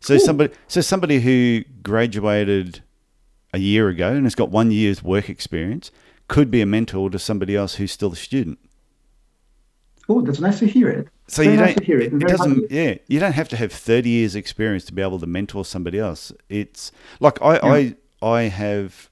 So 0.00 0.14
Ooh. 0.14 0.18
somebody, 0.18 0.54
so 0.68 0.80
somebody 0.80 1.20
who 1.20 1.64
graduated 1.82 2.82
a 3.52 3.58
year 3.58 3.88
ago 3.88 4.12
and 4.12 4.24
has 4.24 4.34
got 4.34 4.50
one 4.50 4.70
year's 4.70 5.02
work 5.02 5.28
experience 5.28 5.90
could 6.28 6.50
be 6.50 6.60
a 6.60 6.66
mentor 6.66 7.10
to 7.10 7.18
somebody 7.18 7.56
else 7.56 7.76
who's 7.76 7.92
still 7.92 8.12
a 8.12 8.16
student. 8.16 8.58
Oh, 10.08 10.20
that's 10.20 10.40
nice 10.40 10.58
to 10.58 10.66
hear 10.66 10.88
it. 10.90 11.08
So 11.26 11.42
Very 11.42 11.54
you 11.54 11.60
don't. 11.60 11.70
it. 11.70 11.88
It, 11.88 12.12
I'm 12.12 12.16
it 12.16 12.20
very 12.20 12.36
doesn't. 12.36 12.70
Yeah, 12.70 12.94
you 13.08 13.18
don't 13.18 13.32
have 13.32 13.48
to 13.50 13.56
have 13.56 13.72
thirty 13.72 14.10
years 14.10 14.34
experience 14.34 14.84
to 14.86 14.92
be 14.92 15.00
able 15.02 15.18
to 15.20 15.26
mentor 15.26 15.64
somebody 15.64 15.98
else. 15.98 16.32
It's 16.48 16.92
like 17.18 17.40
I, 17.40 17.56
I, 18.22 18.26
I 18.26 18.42
have, 18.42 19.08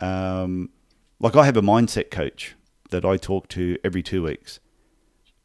um, 0.00 0.70
like 1.18 1.36
I 1.36 1.44
have 1.44 1.56
a 1.58 1.62
mindset 1.62 2.10
coach 2.10 2.54
that 2.90 3.04
I 3.04 3.16
talk 3.18 3.48
to 3.48 3.76
every 3.84 4.02
two 4.02 4.22
weeks. 4.22 4.58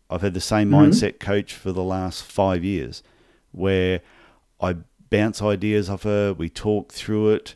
I've 0.10 0.21
had 0.21 0.34
the 0.34 0.41
same 0.41 0.69
Mhm. 0.69 0.88
mindset 0.88 1.19
coach 1.19 1.54
for 1.54 1.71
the 1.71 1.84
last 1.84 2.23
five 2.23 2.63
years, 2.63 3.04
where 3.51 4.01
I 4.62 4.78
bounce 5.10 5.41
ideas 5.41 5.89
off 5.89 6.04
her. 6.04 6.34
We 6.34 6.49
talk 6.49 6.93
through 6.93 7.32
it. 7.32 7.56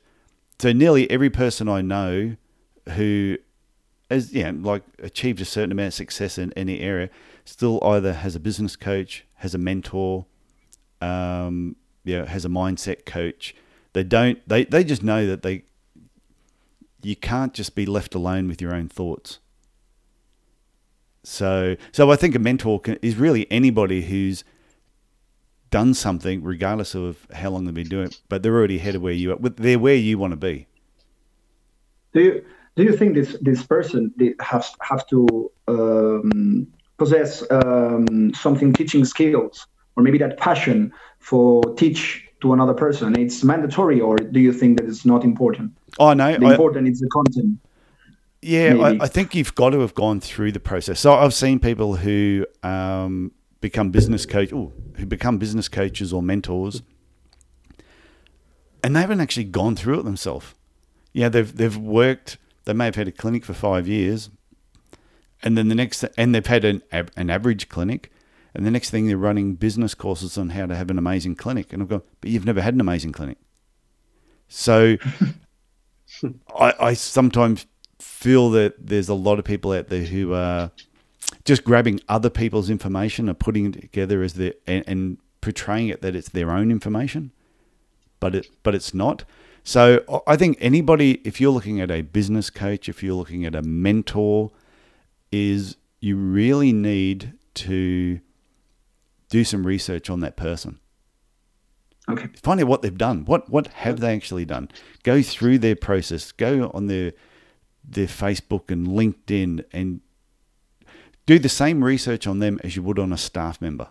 So 0.60 0.74
nearly 0.74 1.10
every 1.10 1.30
person 1.30 1.69
I 1.69 1.82
know 1.82 2.36
who 2.95 3.38
has 4.10 4.34
yeah 4.34 4.52
like 4.54 4.84
achieved 5.02 5.39
a 5.39 5.45
certain 5.45 5.72
amount 5.72 5.88
of 5.89 5.93
success 5.93 6.38
in 6.38 6.52
any 6.54 6.80
area 6.82 7.10
still 7.50 7.84
either 7.84 8.14
has 8.14 8.36
a 8.36 8.40
business 8.40 8.76
coach, 8.76 9.26
has 9.36 9.56
a 9.56 9.58
mentor, 9.58 10.26
um, 11.02 11.76
yeah, 12.04 12.26
has 12.26 12.46
a 12.46 12.50
mindset 12.50 13.06
coach. 13.06 13.56
They 13.94 14.04
don't. 14.04 14.48
They 14.48 14.66
they 14.66 14.84
just 14.84 15.04
know 15.04 15.26
that 15.26 15.42
they. 15.42 15.64
You 17.02 17.16
can't 17.16 17.54
just 17.54 17.76
be 17.76 17.86
left 17.86 18.14
alone 18.14 18.48
with 18.48 18.62
your 18.62 18.74
own 18.74 18.88
thoughts. 18.88 19.40
So 21.24 21.76
so 21.92 22.12
I 22.12 22.16
think 22.16 22.36
a 22.36 22.40
mentor 22.40 22.80
can, 22.80 22.98
is 23.02 23.16
really 23.16 23.52
anybody 23.52 24.04
who's 24.04 24.44
done 25.72 25.94
something, 25.94 26.44
regardless 26.44 26.96
of 26.96 27.28
how 27.34 27.50
long 27.50 27.66
they've 27.66 27.74
been 27.74 27.88
doing 27.88 28.08
it, 28.08 28.22
but 28.30 28.44
they're 28.44 28.56
already 28.56 28.78
ahead 28.78 28.96
of 28.96 29.02
where 29.02 29.14
you 29.14 29.34
are. 29.34 29.38
They're 29.38 29.80
where 29.80 29.96
you 29.96 30.18
want 30.18 30.32
to 30.32 30.38
be. 30.38 30.68
Do 32.14 32.22
you 32.22 32.46
do 32.76 32.84
you 32.84 32.96
think 32.96 33.16
this 33.16 33.36
this 33.42 33.64
person 33.64 34.14
has 34.40 34.72
have 34.82 35.08
to 35.08 35.52
um, 35.68 36.68
possess 37.00 37.44
um, 37.50 38.34
something 38.34 38.74
teaching 38.74 39.06
skills 39.06 39.66
or 39.96 40.04
maybe 40.04 40.18
that 40.20 40.38
passion 40.38 40.94
for 41.20 41.64
teach 41.76 42.30
to 42.42 42.54
another 42.54 42.74
person? 42.74 43.18
It's 43.20 43.44
mandatory, 43.44 44.00
or 44.00 44.18
do 44.18 44.40
you 44.40 44.54
think 44.54 44.78
that 44.78 44.88
it's 44.88 45.06
not 45.06 45.24
important? 45.24 45.72
Oh 45.98 46.14
no, 46.14 46.38
The 46.38 46.46
I, 46.46 46.52
important 46.52 46.88
is 46.88 47.00
the 47.00 47.10
content. 47.10 47.60
Yeah, 48.42 48.76
I. 48.78 49.04
I 49.06 49.08
think 49.08 49.36
you've 49.36 49.56
got 49.56 49.72
to 49.72 49.80
have 49.80 49.96
gone 49.96 50.22
through 50.22 50.52
the 50.52 50.60
process. 50.60 51.00
So 51.00 51.14
I've 51.14 51.34
seen 51.34 51.60
people 51.60 51.96
who 51.96 52.46
um, 52.64 53.32
become 53.60 53.90
business 53.92 54.26
coach, 54.26 54.52
ooh, 54.54 54.72
who 54.96 55.06
become 55.06 55.38
business 55.38 55.68
coaches 55.68 56.14
or 56.14 56.22
mentors, 56.22 56.82
and 58.84 58.96
they 58.96 59.02
haven't 59.02 59.22
actually 59.22 59.46
gone 59.46 59.76
through 59.76 60.00
it 60.00 60.04
themselves. 60.04 60.54
Yeah, 61.14 61.30
they've 61.30 61.54
they've 61.54 61.78
worked. 61.78 62.38
They 62.66 62.74
may 62.74 62.86
have 62.86 62.96
had 62.96 63.08
a 63.08 63.12
clinic 63.12 63.44
for 63.44 63.54
five 63.54 63.88
years, 63.88 64.30
and 65.43 65.58
then 65.58 65.69
the 65.69 65.75
next, 65.75 66.04
and 66.17 66.34
they've 66.34 66.45
had 66.45 66.65
an 66.65 66.82
an 66.91 67.30
average 67.30 67.69
clinic, 67.69 68.12
and 68.54 68.65
the 68.65 68.71
next 68.71 68.89
thing 68.89 69.08
they're 69.08 69.17
running 69.17 69.56
business 69.56 69.93
courses 69.93 70.38
on 70.38 70.49
how 70.49 70.65
to 70.65 70.75
have 70.75 70.89
an 70.89 70.97
amazing 70.97 71.36
clinic. 71.36 71.71
And 71.71 71.82
I've 71.82 71.89
gone, 71.89 72.02
but 72.21 72.30
you've 72.30 72.45
never 72.45 72.62
had 72.62 72.73
an 72.73 72.82
amazing 72.82 73.12
clinic. 73.12 73.38
So 74.47 74.97
I, 76.58 76.73
I 76.80 76.93
sometimes 76.93 77.65
feel 77.99 78.49
that 78.52 78.88
there's 78.88 79.10
a 79.10 79.13
lot 79.13 79.39
of 79.39 79.45
people 79.45 79.71
out 79.71 79.89
there 79.89 80.06
who 80.06 80.34
are 80.34 80.71
just 81.45 81.63
grabbing 81.63 81.99
other 82.10 82.30
people's 82.30 82.69
information 82.69 83.30
and 83.30 83.39
putting 83.39 83.65
it 83.65 83.82
together 83.82 84.23
as 84.23 84.34
their 84.34 84.54
and, 84.65 84.84
and 84.88 85.17
portraying 85.41 85.88
it 85.88 86.02
that 86.02 86.15
it's 86.15 86.30
their 86.30 86.52
own 86.52 86.71
information, 86.71 87.32
but 88.19 88.36
it 88.36 88.47
but 88.63 88.75
it's 88.75 88.93
not. 88.93 89.23
So 89.63 90.23
I 90.25 90.36
think 90.36 90.58
anybody, 90.60 91.21
if 91.23 91.39
you're 91.39 91.52
looking 91.52 91.80
at 91.80 91.91
a 91.91 92.02
business 92.02 92.49
coach, 92.49 92.89
if 92.89 93.04
you're 93.04 93.13
looking 93.13 93.45
at 93.45 93.54
a 93.54 93.62
mentor, 93.62 94.52
is 95.32 95.78
you 96.00 96.15
really 96.15 96.72
need 96.74 97.34
to 97.54 98.20
do 99.30 99.44
some 99.44 99.65
research 99.65 100.10
on 100.10 100.22
that 100.22 100.36
person 100.36 100.80
Okay. 102.10 102.28
find 102.42 102.60
out 102.60 102.68
what 102.68 102.82
they've 102.82 102.98
done. 102.98 103.24
What 103.26 103.50
what 103.50 103.68
have 103.68 104.00
they 104.00 104.15
actually 104.15 104.46
done? 104.46 104.70
Go 105.04 105.22
through 105.22 105.60
their 105.60 105.76
process. 105.76 106.32
Go 106.32 106.72
on 106.74 106.88
their 106.88 107.13
their 107.84 108.08
Facebook 108.08 108.72
and 108.72 108.88
LinkedIn 108.88 109.63
and 109.72 110.02
do 111.26 111.38
the 111.38 111.50
same 111.50 111.84
research 111.84 112.26
on 112.26 112.39
them 112.39 112.60
as 112.63 112.76
you 112.76 112.84
would 112.84 112.98
on 112.98 113.13
a 113.13 113.18
staff 113.18 113.62
member. 113.62 113.89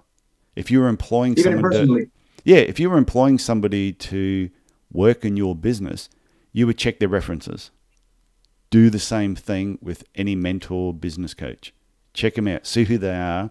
If 0.56 0.70
you 0.70 0.80
were 0.80 0.88
employing 0.88 1.38
Even 1.38 1.62
someone, 1.62 1.72
to, 1.72 2.10
yeah, 2.44 2.56
if 2.56 2.80
you 2.80 2.90
were 2.90 2.98
employing 2.98 3.38
somebody 3.38 3.92
to 3.92 4.50
work 4.92 5.24
in 5.24 5.36
your 5.36 5.54
business, 5.54 6.08
you 6.52 6.66
would 6.66 6.78
check 6.78 6.98
their 6.98 7.08
references. 7.08 7.70
Do 8.70 8.90
the 8.90 8.98
same 8.98 9.34
thing 9.34 9.78
with 9.80 10.04
any 10.14 10.34
mentor, 10.34 10.92
business 10.92 11.34
coach. 11.34 11.72
Check 12.12 12.34
them 12.34 12.48
out, 12.48 12.66
see 12.66 12.84
who 12.84 12.98
they 12.98 13.14
are, 13.14 13.50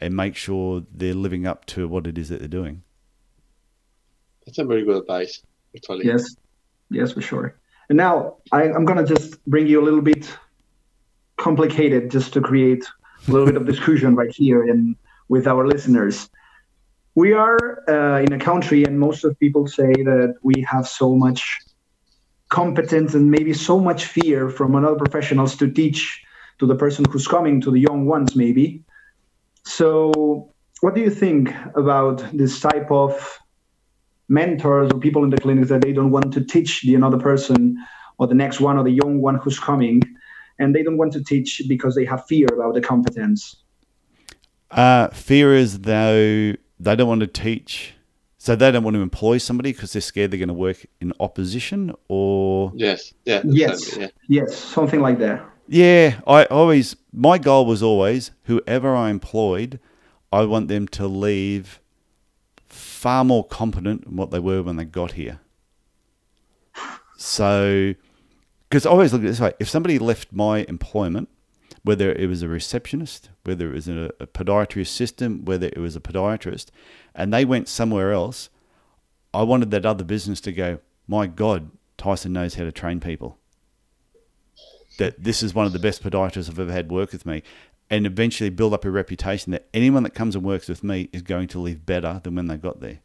and 0.00 0.14
make 0.16 0.36
sure 0.36 0.84
they're 0.92 1.14
living 1.14 1.46
up 1.46 1.66
to 1.66 1.88
what 1.88 2.06
it 2.06 2.16
is 2.16 2.28
that 2.28 2.38
they're 2.38 2.48
doing. 2.48 2.82
That's 4.46 4.58
a 4.58 4.64
very 4.64 4.84
good 4.84 4.96
advice, 4.96 5.42
actually. 5.74 6.06
Yes, 6.06 6.36
yes, 6.90 7.12
for 7.12 7.20
sure. 7.20 7.58
And 7.88 7.96
now 7.96 8.36
I, 8.52 8.64
I'm 8.64 8.84
gonna 8.84 9.06
just 9.06 9.44
bring 9.46 9.66
you 9.66 9.80
a 9.80 9.84
little 9.84 10.00
bit 10.02 10.32
complicated, 11.36 12.10
just 12.10 12.32
to 12.34 12.40
create 12.40 12.84
a 13.28 13.30
little 13.30 13.46
bit 13.46 13.56
of 13.56 13.66
discussion 13.66 14.14
right 14.14 14.34
here 14.34 14.62
and 14.62 14.96
with 15.28 15.46
our 15.46 15.66
listeners. 15.66 16.30
We 17.14 17.32
are 17.32 17.82
uh, 17.88 18.20
in 18.20 18.32
a 18.32 18.38
country, 18.38 18.84
and 18.84 18.98
most 18.98 19.24
of 19.24 19.38
people 19.38 19.66
say 19.66 19.92
that 19.92 20.36
we 20.42 20.64
have 20.68 20.86
so 20.86 21.14
much 21.14 21.58
competence 22.48 23.14
and 23.14 23.30
maybe 23.30 23.52
so 23.52 23.78
much 23.78 24.04
fear 24.06 24.48
from 24.48 24.74
another 24.74 24.96
professionals 24.96 25.56
to 25.56 25.70
teach 25.70 26.22
to 26.58 26.66
the 26.66 26.74
person 26.74 27.04
who's 27.10 27.26
coming, 27.26 27.60
to 27.60 27.70
the 27.70 27.80
young 27.80 28.06
ones, 28.06 28.34
maybe. 28.36 28.82
So, 29.64 30.52
what 30.80 30.94
do 30.94 31.00
you 31.00 31.10
think 31.10 31.52
about 31.74 32.24
this 32.32 32.60
type 32.60 32.90
of 32.90 33.38
mentors 34.28 34.90
or 34.92 34.98
people 35.00 35.24
in 35.24 35.30
the 35.30 35.38
clinics 35.38 35.68
that 35.68 35.82
they 35.82 35.92
don't 35.92 36.10
want 36.10 36.32
to 36.32 36.44
teach 36.44 36.82
the 36.82 36.94
another 36.94 37.18
person 37.18 37.76
or 38.18 38.26
the 38.26 38.34
next 38.34 38.60
one 38.60 38.76
or 38.76 38.84
the 38.84 38.90
young 38.90 39.20
one 39.20 39.36
who's 39.36 39.58
coming 39.58 40.02
and 40.58 40.74
they 40.74 40.82
don't 40.82 40.96
want 40.96 41.12
to 41.12 41.22
teach 41.22 41.62
because 41.68 41.94
they 41.94 42.04
have 42.04 42.26
fear 42.26 42.48
about 42.52 42.74
the 42.74 42.80
competence 42.80 43.56
Uh, 44.70 45.08
fear 45.08 45.54
is 45.54 45.80
though 45.80 46.54
they 46.80 46.96
don't 46.96 47.08
want 47.08 47.20
to 47.20 47.26
teach, 47.26 47.94
so 48.46 48.54
they 48.54 48.70
don't 48.70 48.84
want 48.84 48.94
to 48.94 49.02
employ 49.02 49.38
somebody 49.38 49.72
because 49.72 49.92
they're 49.92 50.00
scared 50.00 50.30
they're 50.30 50.38
going 50.38 50.48
to 50.48 50.54
work 50.54 50.86
in 51.00 51.12
opposition. 51.18 51.92
Or 52.08 52.72
Yes. 52.76 53.12
Yeah. 53.24 53.42
yes 53.44 53.82
exactly, 53.96 54.02
Yeah. 54.28 54.42
yes 54.44 54.56
something 54.56 55.00
like 55.00 55.18
that 55.18 55.44
yeah, 55.68 56.20
I 56.26 56.44
always 56.44 56.94
my 57.12 57.38
goal 57.38 57.66
was 57.66 57.82
always 57.82 58.30
whoever 58.44 58.94
I 58.94 59.10
employed, 59.10 59.80
I 60.32 60.44
want 60.44 60.68
them 60.68 60.86
to 60.88 61.08
leave 61.08 61.80
far 62.68 63.24
more 63.24 63.44
competent 63.44 64.04
than 64.04 64.16
what 64.16 64.30
they 64.30 64.38
were 64.38 64.62
when 64.62 64.76
they 64.76 64.84
got 64.84 65.12
here. 65.12 65.40
So, 67.16 67.94
because 68.68 68.86
I 68.86 68.90
always 68.90 69.12
look 69.12 69.22
at 69.22 69.24
it 69.24 69.28
this 69.28 69.40
way: 69.40 69.54
if 69.58 69.68
somebody 69.68 69.98
left 69.98 70.32
my 70.32 70.64
employment, 70.68 71.28
whether 71.86 72.12
it 72.12 72.28
was 72.28 72.42
a 72.42 72.48
receptionist, 72.48 73.30
whether 73.44 73.70
it 73.70 73.74
was 73.74 73.86
a, 73.86 74.10
a 74.18 74.26
podiatry 74.26 74.82
assistant, 74.82 75.44
whether 75.44 75.68
it 75.68 75.78
was 75.78 75.94
a 75.94 76.00
podiatrist, 76.00 76.66
and 77.14 77.32
they 77.32 77.44
went 77.44 77.68
somewhere 77.68 78.12
else, 78.12 78.50
I 79.32 79.44
wanted 79.44 79.70
that 79.70 79.86
other 79.86 80.02
business 80.02 80.40
to 80.42 80.52
go, 80.52 80.80
my 81.06 81.28
God, 81.28 81.70
Tyson 81.96 82.32
knows 82.32 82.56
how 82.56 82.64
to 82.64 82.72
train 82.72 82.98
people. 82.98 83.38
That 84.98 85.22
this 85.22 85.44
is 85.44 85.54
one 85.54 85.64
of 85.64 85.72
the 85.72 85.78
best 85.78 86.02
podiatrists 86.02 86.50
I've 86.50 86.58
ever 86.58 86.72
had 86.72 86.90
work 86.90 87.12
with 87.12 87.24
me. 87.24 87.44
And 87.88 88.04
eventually 88.04 88.50
build 88.50 88.74
up 88.74 88.84
a 88.84 88.90
reputation 88.90 89.52
that 89.52 89.68
anyone 89.72 90.02
that 90.02 90.10
comes 90.10 90.34
and 90.34 90.44
works 90.44 90.68
with 90.68 90.82
me 90.82 91.08
is 91.12 91.22
going 91.22 91.46
to 91.48 91.60
leave 91.60 91.86
better 91.86 92.20
than 92.24 92.34
when 92.34 92.48
they 92.48 92.56
got 92.56 92.80
there. 92.80 92.98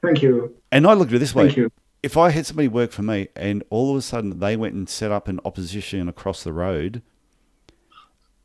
thank 0.00 0.22
you 0.22 0.56
And 0.72 0.86
I 0.86 0.94
looked 0.94 1.12
at 1.12 1.16
it 1.16 1.18
this 1.18 1.34
way 1.34 1.48
thank 1.48 1.58
you 1.58 1.70
if 2.04 2.18
I 2.18 2.28
had 2.28 2.44
somebody 2.44 2.68
work 2.68 2.92
for 2.92 3.02
me 3.02 3.28
and 3.34 3.64
all 3.70 3.92
of 3.92 3.96
a 3.96 4.02
sudden 4.02 4.38
they 4.38 4.56
went 4.56 4.74
and 4.74 4.86
set 4.86 5.10
up 5.10 5.26
an 5.26 5.40
opposition 5.42 6.06
across 6.06 6.44
the 6.44 6.52
road, 6.52 7.00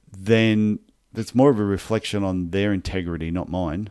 then 0.10 0.80
that's 1.12 1.36
more 1.36 1.50
of 1.50 1.60
a 1.60 1.66
reflection 1.66 2.24
on 2.24 2.52
their 2.52 2.72
integrity, 2.72 3.30
not 3.32 3.50
mine. 3.50 3.90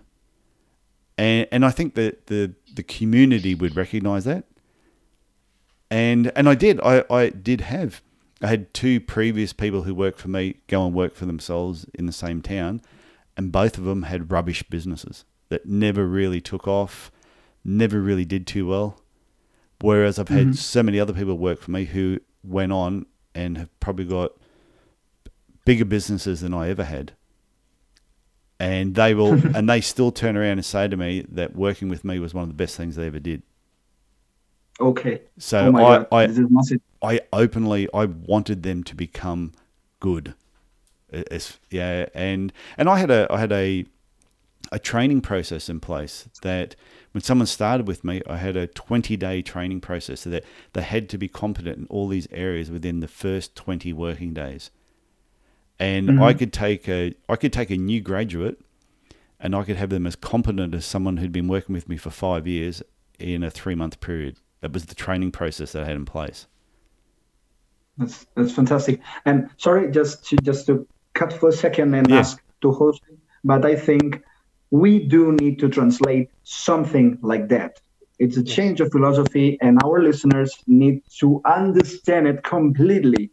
and 1.19 1.47
and 1.53 1.67
I 1.67 1.71
think 1.71 1.95
that 1.97 2.29
the 2.29 2.55
the 2.75 2.83
community 2.83 3.55
would 3.55 3.77
recognise 3.77 4.25
that, 4.25 4.45
and 5.91 6.33
and 6.35 6.49
I 6.49 6.55
did. 6.55 6.81
I 6.81 7.05
I 7.11 7.29
did 7.29 7.61
have. 7.61 8.01
I 8.41 8.47
had 8.47 8.73
two 8.73 9.01
previous 9.01 9.53
people 9.53 9.83
who 9.83 9.95
worked 9.95 10.21
for 10.21 10.29
me 10.29 10.55
go 10.69 10.87
and 10.87 10.95
work 10.95 11.15
for 11.15 11.27
themselves 11.27 11.85
in 11.93 12.07
the 12.07 12.13
same 12.13 12.41
town, 12.41 12.81
and 13.37 13.53
both 13.53 13.77
of 13.77 13.85
them 13.85 14.05
had 14.05 14.33
rubbish 14.33 14.63
businesses 14.63 15.27
that 15.51 15.67
never 15.67 16.07
really 16.07 16.41
took 16.41 16.67
off, 16.67 17.11
never 17.65 18.01
really 18.01 18.25
did 18.25 18.47
too 18.47 18.67
well. 18.67 19.03
Whereas 19.81 20.19
I've 20.19 20.29
had 20.29 20.49
mm-hmm. 20.49 20.53
so 20.53 20.83
many 20.83 20.99
other 20.99 21.13
people 21.13 21.39
work 21.39 21.61
for 21.61 21.71
me 21.71 21.85
who 21.85 22.19
went 22.43 22.73
on 22.73 23.07
and 23.35 23.57
have 23.59 23.81
probably 23.81 24.05
got 24.05 24.33
bigger 25.65 25.85
businesses 25.85 26.41
than 26.41 26.53
I 26.53 26.69
ever 26.71 26.85
had. 26.85 27.13
And 28.59 28.97
they 28.97 29.15
will, 29.15 29.35
and 29.57 29.69
they 29.69 29.81
still 29.81 30.11
turn 30.11 30.37
around 30.37 30.53
and 30.53 30.65
say 30.65 30.89
to 30.89 30.97
me 30.97 31.25
that 31.29 31.55
working 31.55 31.89
with 31.89 32.05
me 32.05 32.19
was 32.19 32.35
one 32.35 32.43
of 32.43 32.49
the 32.49 32.55
best 32.55 32.77
things 32.77 32.97
they 32.97 33.07
ever 33.07 33.21
did. 33.21 33.43
Okay. 34.81 35.23
So 35.39 35.73
oh 35.75 36.07
I, 36.11 36.23
I, 36.23 36.27
this 36.27 36.39
is 36.39 36.47
massive. 36.51 36.81
I 37.03 37.21
openly, 37.33 37.89
I 37.95 38.07
wanted 38.07 38.63
them 38.63 38.83
to 38.85 38.97
become 38.97 39.53
good. 40.01 40.35
It's, 41.11 41.59
yeah, 41.71 42.07
and 42.15 42.53
and 42.77 42.89
I 42.89 42.99
had 42.99 43.11
a, 43.11 43.27
I 43.31 43.39
had 43.41 43.51
a, 43.51 43.87
a 44.71 44.79
training 44.79 45.23
process 45.23 45.69
in 45.69 45.81
place 45.81 46.29
that 46.43 46.77
when 47.13 47.23
someone 47.23 47.47
started 47.47 47.87
with 47.87 48.05
me, 48.05 48.23
I 48.29 48.37
had 48.37 48.57
a 48.57 48.67
20 48.67 49.17
day 49.17 49.43
training 49.43 49.81
process 49.81 50.21
so 50.21 50.31
that 50.31 50.45
they 50.73 50.83
had 50.83 51.09
to 51.11 51.19
be 51.19 51.29
competent 51.29 51.79
in 51.79 51.87
all 51.89 52.09
these 52.09 52.29
areas 52.31 52.71
within 52.71 53.01
the 53.01 53.09
first 53.09 53.55
20 53.57 53.93
working 53.93 54.35
days. 54.35 54.71
And 55.79 56.11
I 56.11 56.13
mm-hmm. 56.13 56.39
could 56.39 56.53
take 56.53 56.89
a 56.89 57.15
I 57.29 57.37
could 57.37 57.53
take 57.53 57.71
a 57.71 57.77
new 57.77 58.01
graduate 58.01 58.61
and 59.41 59.55
I 59.55 59.63
could 59.63 59.77
have 59.77 59.91
them 59.91 60.07
as 60.07 60.17
competent 60.17 60.75
as 60.75 60.85
someone 60.85 61.19
who'd 61.19 61.33
been 61.33 61.49
working 61.49 61.73
with 61.73 61.89
me 61.89 61.97
for 61.97 62.11
5 62.11 62.47
years 62.47 62.83
in 63.19 63.45
a 63.45 63.51
3 63.51 63.75
month 63.77 64.01
period. 64.01 64.39
That 64.61 64.73
was 64.73 64.87
the 64.87 64.97
training 64.97 65.31
process 65.31 65.73
that 65.73 65.85
I 65.85 65.87
had 65.87 65.97
in 65.97 66.05
place. 66.05 66.47
That's 67.97 68.27
that's 68.35 68.53
fantastic. 68.53 69.01
And 69.25 69.51
sorry, 69.57 69.91
just 69.91 70.25
to 70.27 70.37
just 70.37 70.67
to 70.67 70.87
cut 71.15 71.33
for 71.33 71.49
a 71.49 71.53
second 71.53 71.95
and 71.95 72.11
ask 72.13 72.43
to 72.63 72.73
host, 72.73 73.03
but 73.45 73.65
I 73.65 73.77
think 73.77 74.23
we 74.71 74.99
do 74.99 75.33
need 75.33 75.59
to 75.61 75.69
translate 75.69 76.31
something 76.45 77.19
like 77.23 77.49
that. 77.49 77.81
It's 78.19 78.37
a 78.37 78.43
change 78.43 78.81
of 78.81 78.91
philosophy, 78.91 79.59
and 79.61 79.79
our 79.85 80.03
listeners 80.03 80.53
need 80.67 81.03
to 81.21 81.41
understand 81.45 82.27
it 82.27 82.43
completely. 82.43 83.31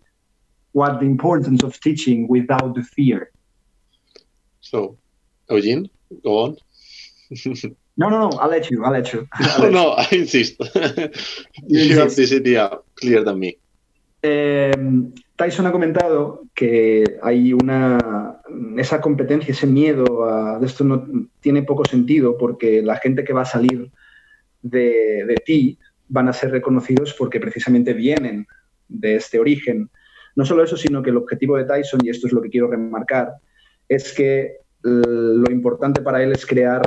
What 0.73 0.99
the 0.99 1.05
importance 1.05 1.63
of 1.63 1.79
teaching 1.79 2.27
without 2.27 2.75
the 2.75 2.83
fear. 2.83 3.31
So, 4.59 4.97
Eugene, 5.49 5.89
go 6.23 6.39
on. 6.39 6.57
No, 7.97 8.09
no, 8.09 8.29
no. 8.29 8.37
I'll 8.37 8.49
let 8.49 8.69
you. 8.69 8.83
I'll 8.83 8.91
let 8.91 9.13
you. 9.13 9.25
I'll 9.33 9.61
let 9.61 9.67
you. 9.67 9.71
no, 9.71 9.91
I 9.91 10.07
insist. 10.11 10.55
you 11.67 11.95
have 11.95 12.09
insist. 12.09 12.17
this 12.17 12.33
idea 12.33 12.79
clearer 12.95 13.23
than 13.23 13.39
me. 13.39 13.57
Eh, 14.21 14.73
Tyson 15.35 15.67
ha 15.67 15.71
comentado 15.71 16.43
que 16.53 17.17
hay 17.21 17.51
una 17.53 18.37
esa 18.77 19.01
competencia, 19.01 19.51
ese 19.51 19.67
miedo 19.67 20.23
a 20.23 20.59
de 20.59 20.65
esto 20.65 20.83
no 20.83 21.29
tiene 21.41 21.63
poco 21.63 21.83
sentido 21.85 22.37
porque 22.37 22.81
la 22.81 22.95
gente 22.97 23.23
que 23.23 23.33
va 23.33 23.41
a 23.41 23.45
salir 23.45 23.91
de, 24.61 25.25
de 25.27 25.35
ti 25.45 25.77
van 26.07 26.29
a 26.29 26.33
ser 26.33 26.51
reconocidos 26.51 27.13
porque 27.13 27.39
precisamente 27.39 27.93
vienen 27.93 28.47
de 28.87 29.15
este 29.15 29.39
origen. 29.39 29.89
No 30.35 30.45
solo 30.45 30.63
eso, 30.63 30.77
sino 30.77 31.01
que 31.01 31.09
el 31.09 31.17
objetivo 31.17 31.57
de 31.57 31.65
Tyson, 31.65 32.01
y 32.03 32.09
esto 32.09 32.27
es 32.27 32.33
lo 32.33 32.41
que 32.41 32.49
quiero 32.49 32.69
remarcar, 32.69 33.33
es 33.87 34.13
que 34.13 34.57
lo 34.83 35.49
importante 35.51 36.01
para 36.01 36.21
él 36.21 36.31
es 36.31 36.45
crear 36.45 36.81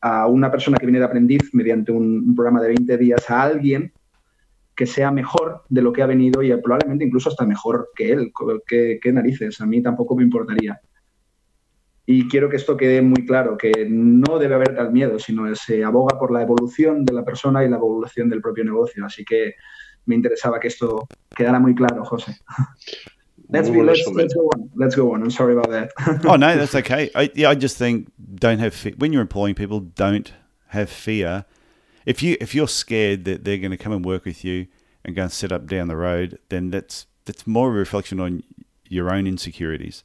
a 0.00 0.26
una 0.26 0.50
persona 0.50 0.78
que 0.78 0.86
viene 0.86 1.00
de 1.00 1.04
aprendiz 1.04 1.52
mediante 1.52 1.92
un 1.92 2.34
programa 2.34 2.62
de 2.62 2.68
20 2.68 2.96
días 2.96 3.28
a 3.28 3.42
alguien 3.42 3.92
que 4.80 4.86
sea 4.86 5.10
mejor 5.10 5.62
de 5.68 5.82
lo 5.82 5.92
que 5.92 6.00
ha 6.00 6.06
venido 6.06 6.42
y 6.42 6.56
probablemente 6.56 7.04
incluso 7.04 7.28
hasta 7.28 7.44
mejor 7.44 7.90
que 7.94 8.12
él. 8.12 8.32
¿Qué, 8.66 8.98
qué 9.02 9.12
narices? 9.12 9.60
A 9.60 9.66
mí 9.66 9.82
tampoco 9.82 10.16
me 10.16 10.22
importaría. 10.22 10.80
Y 12.06 12.26
quiero 12.28 12.48
que 12.48 12.56
esto 12.56 12.78
quede 12.78 13.02
muy 13.02 13.26
claro, 13.26 13.58
que 13.58 13.86
no 13.86 14.38
debe 14.38 14.54
haber 14.54 14.74
tal 14.74 14.90
miedo, 14.90 15.18
sino 15.18 15.54
se 15.54 15.84
aboga 15.84 16.18
por 16.18 16.32
la 16.32 16.40
evolución 16.40 17.04
de 17.04 17.12
la 17.12 17.26
persona 17.26 17.62
y 17.62 17.68
la 17.68 17.76
evolución 17.76 18.30
del 18.30 18.40
propio 18.40 18.64
negocio. 18.64 19.04
Así 19.04 19.22
que 19.22 19.56
me 20.06 20.14
interesaba 20.14 20.58
que 20.58 20.68
esto 20.68 21.06
quedara 21.36 21.60
muy 21.60 21.74
claro, 21.74 22.02
José. 22.06 22.38
Let's, 23.50 23.68
be, 23.68 23.82
go 23.82 24.48
on. 24.56 24.70
Let's 24.76 24.96
go 24.96 25.12
on. 25.12 25.22
I'm 25.22 25.30
sorry 25.30 25.52
about 25.52 25.68
that. 25.72 25.90
oh 26.24 26.36
no, 26.36 26.56
that's 26.56 26.74
okay. 26.74 27.10
I, 27.14 27.30
yeah, 27.34 27.50
I 27.50 27.54
just 27.54 27.76
think 27.76 28.08
don't 28.34 28.60
have 28.60 28.72
fe- 28.72 28.94
when 28.96 29.12
you're 29.12 29.20
employing 29.20 29.54
people, 29.54 29.80
don't 29.80 30.32
have 30.68 30.88
fear. 30.88 31.44
If 32.06 32.22
you 32.22 32.36
if 32.40 32.54
you're 32.54 32.68
scared 32.68 33.24
that 33.26 33.44
they're 33.44 33.58
going 33.58 33.70
to 33.70 33.76
come 33.76 33.92
and 33.92 34.04
work 34.04 34.24
with 34.24 34.44
you 34.44 34.66
and 35.04 35.14
go 35.14 35.22
and 35.22 35.32
set 35.32 35.52
up 35.52 35.66
down 35.66 35.88
the 35.88 35.96
road, 35.96 36.38
then 36.48 36.70
that's 36.70 37.06
that's 37.24 37.46
more 37.46 37.68
of 37.68 37.74
a 37.74 37.78
reflection 37.78 38.20
on 38.20 38.42
your 38.88 39.12
own 39.12 39.26
insecurities. 39.26 40.02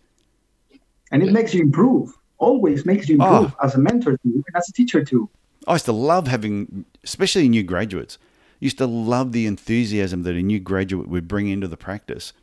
and 1.11 1.23
it 1.23 1.31
makes 1.31 1.53
you 1.53 1.61
improve. 1.61 2.13
Always 2.37 2.85
makes 2.85 3.07
you 3.07 3.15
improve 3.15 3.53
Oh. 3.59 3.65
as 3.65 3.75
a 3.75 3.79
mentor 3.79 4.17
too, 4.17 4.43
and 4.47 4.55
as 4.55 4.67
a 4.69 4.73
teacher 4.73 5.03
too. 5.05 5.29
I 5.67 5.73
used 5.73 5.85
to 5.85 5.93
love 5.93 6.27
having, 6.27 6.85
especially 7.03 7.47
new 7.49 7.63
graduates. 7.63 8.17
Used 8.59 8.77
to 8.79 8.85
love 8.87 9.31
the 9.31 9.45
enthusiasm 9.47 10.23
that 10.23 10.35
a 10.35 10.41
new 10.41 10.59
graduate 10.59 11.07
would 11.07 11.27
bring 11.27 11.47
into 11.47 11.67
the 11.67 11.77
practice, 11.77 12.33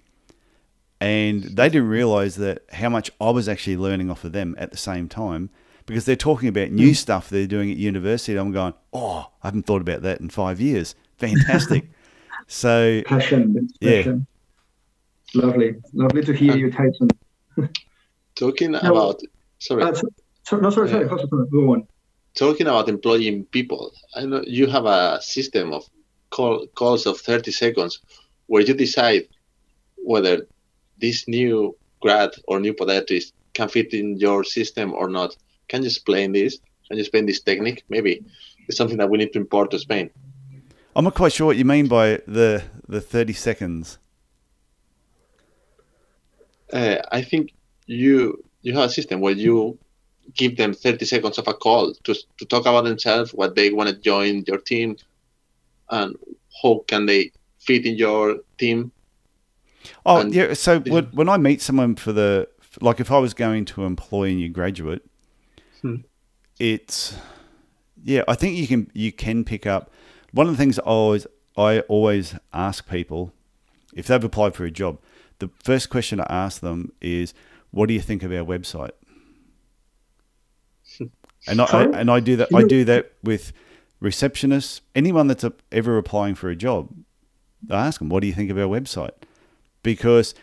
and 1.01 1.43
they 1.45 1.69
didn't 1.69 1.89
realize 1.89 2.37
that 2.37 2.63
how 2.73 2.89
much 2.89 3.11
I 3.21 3.31
was 3.31 3.49
actually 3.49 3.77
learning 3.77 4.11
off 4.11 4.25
of 4.25 4.33
them 4.33 4.55
at 4.59 4.71
the 4.71 4.77
same 4.77 5.09
time 5.09 5.51
because 5.93 6.07
they're 6.07 6.17
talking 6.17 6.49
about 6.49 6.71
new 6.71 6.93
mm. 6.93 6.97
stuff 6.97 7.29
they're 7.29 7.47
doing 7.47 7.71
at 7.71 7.77
university. 7.77 8.33
And 8.33 8.41
I'm 8.41 8.51
going, 8.51 8.73
oh, 8.95 9.31
I 9.43 9.49
haven't 9.49 9.67
thought 9.67 9.83
about 9.83 10.01
that 10.03 10.21
in 10.21 10.31
five 10.31 10.59
years. 10.59 10.95
Fantastic. 11.19 11.91
so 12.47 13.03
Passion. 13.05 13.69
Yeah. 13.81 14.15
Lovely. 15.35 15.75
Lovely 15.93 16.25
to 16.25 16.33
hear 16.33 16.53
uh, 16.53 16.57
you, 16.57 16.73
Tyson. 16.73 17.09
Talking 18.35 18.75
about, 18.75 19.21
sorry, 19.59 19.83
Uh, 19.83 19.93
so, 19.93 20.09
so, 20.45 20.57
no, 20.57 20.71
sorry, 20.71 20.89
sorry. 20.89 21.05
Uh, 21.05 21.09
yeah. 21.09 21.11
Jose, 21.11 21.27
sorry, 21.29 21.47
Go 21.51 21.73
on. 21.73 21.87
talking 22.35 22.67
about 22.67 22.89
employing 22.89 23.45
people, 23.47 23.93
I 24.17 24.25
know 24.25 24.43
you 24.47 24.67
have 24.69 24.87
a 24.87 25.21
system 25.21 25.75
of 25.75 25.85
call, 26.31 26.67
calls 26.69 27.05
of 27.05 27.21
30 27.21 27.53
seconds 27.53 28.01
where 28.47 28.63
you 28.63 28.73
decide 28.73 29.29
whether 29.99 30.47
this 30.97 31.29
new 31.29 31.77
grad 32.01 32.31
or 32.49 32.59
new 32.59 32.73
podiatrist 32.73 33.33
can 33.53 33.69
fit 33.69 33.93
in 33.93 34.17
your 34.17 34.43
system 34.43 34.95
or 34.95 35.09
not. 35.09 35.37
Can 35.69 35.83
you 35.83 35.89
explain 35.89 36.33
this? 36.33 36.59
Can 36.89 36.97
you 36.97 37.03
explain 37.03 37.27
this 37.27 37.41
technique? 37.41 37.85
Maybe 37.89 38.25
it's 38.69 38.77
something 38.77 38.99
that 38.99 39.09
we 39.09 39.19
need 39.19 39.33
to 39.33 39.39
import 39.39 39.71
to 39.71 39.79
Spain. 39.79 40.11
I'm 40.95 41.05
not 41.05 41.15
quite 41.15 41.33
sure 41.33 41.47
what 41.47 41.57
you 41.57 41.65
mean 41.65 41.89
by 41.89 42.21
the 42.27 42.63
the 42.87 43.01
30 43.01 43.33
seconds. 43.33 43.99
Uh, 46.73 46.99
I 47.11 47.23
think 47.23 47.53
you 47.87 48.43
you 48.63 48.75
have 48.75 48.91
a 48.91 48.93
system 48.93 49.21
where 49.21 49.35
you 49.35 49.79
give 50.35 50.57
them 50.57 50.73
30 50.73 51.05
seconds 51.05 51.39
of 51.39 51.49
a 51.49 51.55
call 51.55 51.95
to, 52.05 52.15
to 52.15 52.45
talk 52.47 52.63
about 52.63 52.85
themselves, 52.85 53.35
what 53.35 53.55
they 53.55 53.71
want 53.71 53.89
to 53.91 53.97
join 53.97 54.45
your 54.47 54.59
team, 54.59 54.97
and 55.91 56.17
how 56.63 56.85
can 56.87 57.07
they 57.07 57.33
fit 57.59 57.87
in 57.87 57.97
your 57.97 58.39
team. 58.59 58.93
Oh, 60.07 60.21
And- 60.21 60.35
yeah. 60.35 60.55
So 60.55 60.81
when, 60.81 61.07
when 61.07 61.29
I 61.29 61.37
meet 61.37 61.61
someone 61.61 61.97
for 61.97 62.13
the, 62.13 62.49
like 62.81 63.01
if 63.01 63.11
I 63.11 63.19
was 63.19 63.35
going 63.35 63.65
to 63.67 63.85
employ 63.85 64.31
a 64.31 64.35
new 64.35 64.49
graduate, 64.49 65.03
Hmm. 65.83 65.97
it's, 66.59 67.17
yeah, 68.03 68.23
I 68.29 68.35
think 68.35 68.57
you 68.57 68.67
can, 68.67 68.91
you 68.95 69.13
can 69.13 69.45
pick 69.45 69.67
up. 69.67 69.91
One 70.33 70.47
of 70.47 70.53
the 70.53 70.57
things 70.57 70.79
I 70.79 70.83
always, 70.83 71.27
I 71.57 71.81
always 71.81 72.35
ask 72.53 72.89
people 72.89 73.33
if 73.95 74.07
they've 74.07 74.25
applied 74.25 74.55
for 74.55 74.65
a 74.65 74.71
job, 74.71 74.99
the 75.39 75.51
first 75.63 75.91
question 75.91 76.21
I 76.21 76.27
ask 76.29 76.61
them 76.61 76.93
is, 77.01 77.35
what 77.71 77.89
do 77.89 77.95
you 77.95 78.01
think 78.01 78.23
of 78.23 78.33
our 78.33 78.45
website? 78.45 78.93
and 81.47 81.61
I, 81.61 81.65
I 81.65 81.83
and 81.85 82.11
I 82.11 82.21
do 82.21 82.37
that. 82.37 82.49
I 82.55 82.63
do 82.63 82.85
that 82.85 83.13
with 83.23 83.53
receptionists, 84.03 84.81
anyone 84.95 85.27
that's 85.27 85.45
a, 85.45 85.53
ever 85.71 85.99
applying 85.99 86.35
for 86.35 86.51
a 86.51 86.57
job. 86.57 86.91
I 87.71 87.87
ask 87.87 87.99
them, 87.99 88.09
"What 88.09 88.21
do 88.21 88.27
you 88.27 88.33
think 88.33 88.51
of 88.51 88.59
our 88.59 88.67
website?" 88.67 89.13
Because 89.83 90.35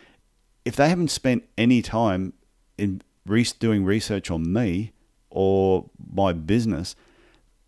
if 0.65 0.75
they 0.75 0.89
haven't 0.89 1.11
spent 1.11 1.43
any 1.57 1.81
time 1.81 2.33
in 2.77 3.01
re- 3.25 3.45
doing 3.59 3.85
research 3.85 4.29
on 4.29 4.51
me 4.51 4.91
or 5.30 5.89
my 6.13 6.34
business, 6.34 6.95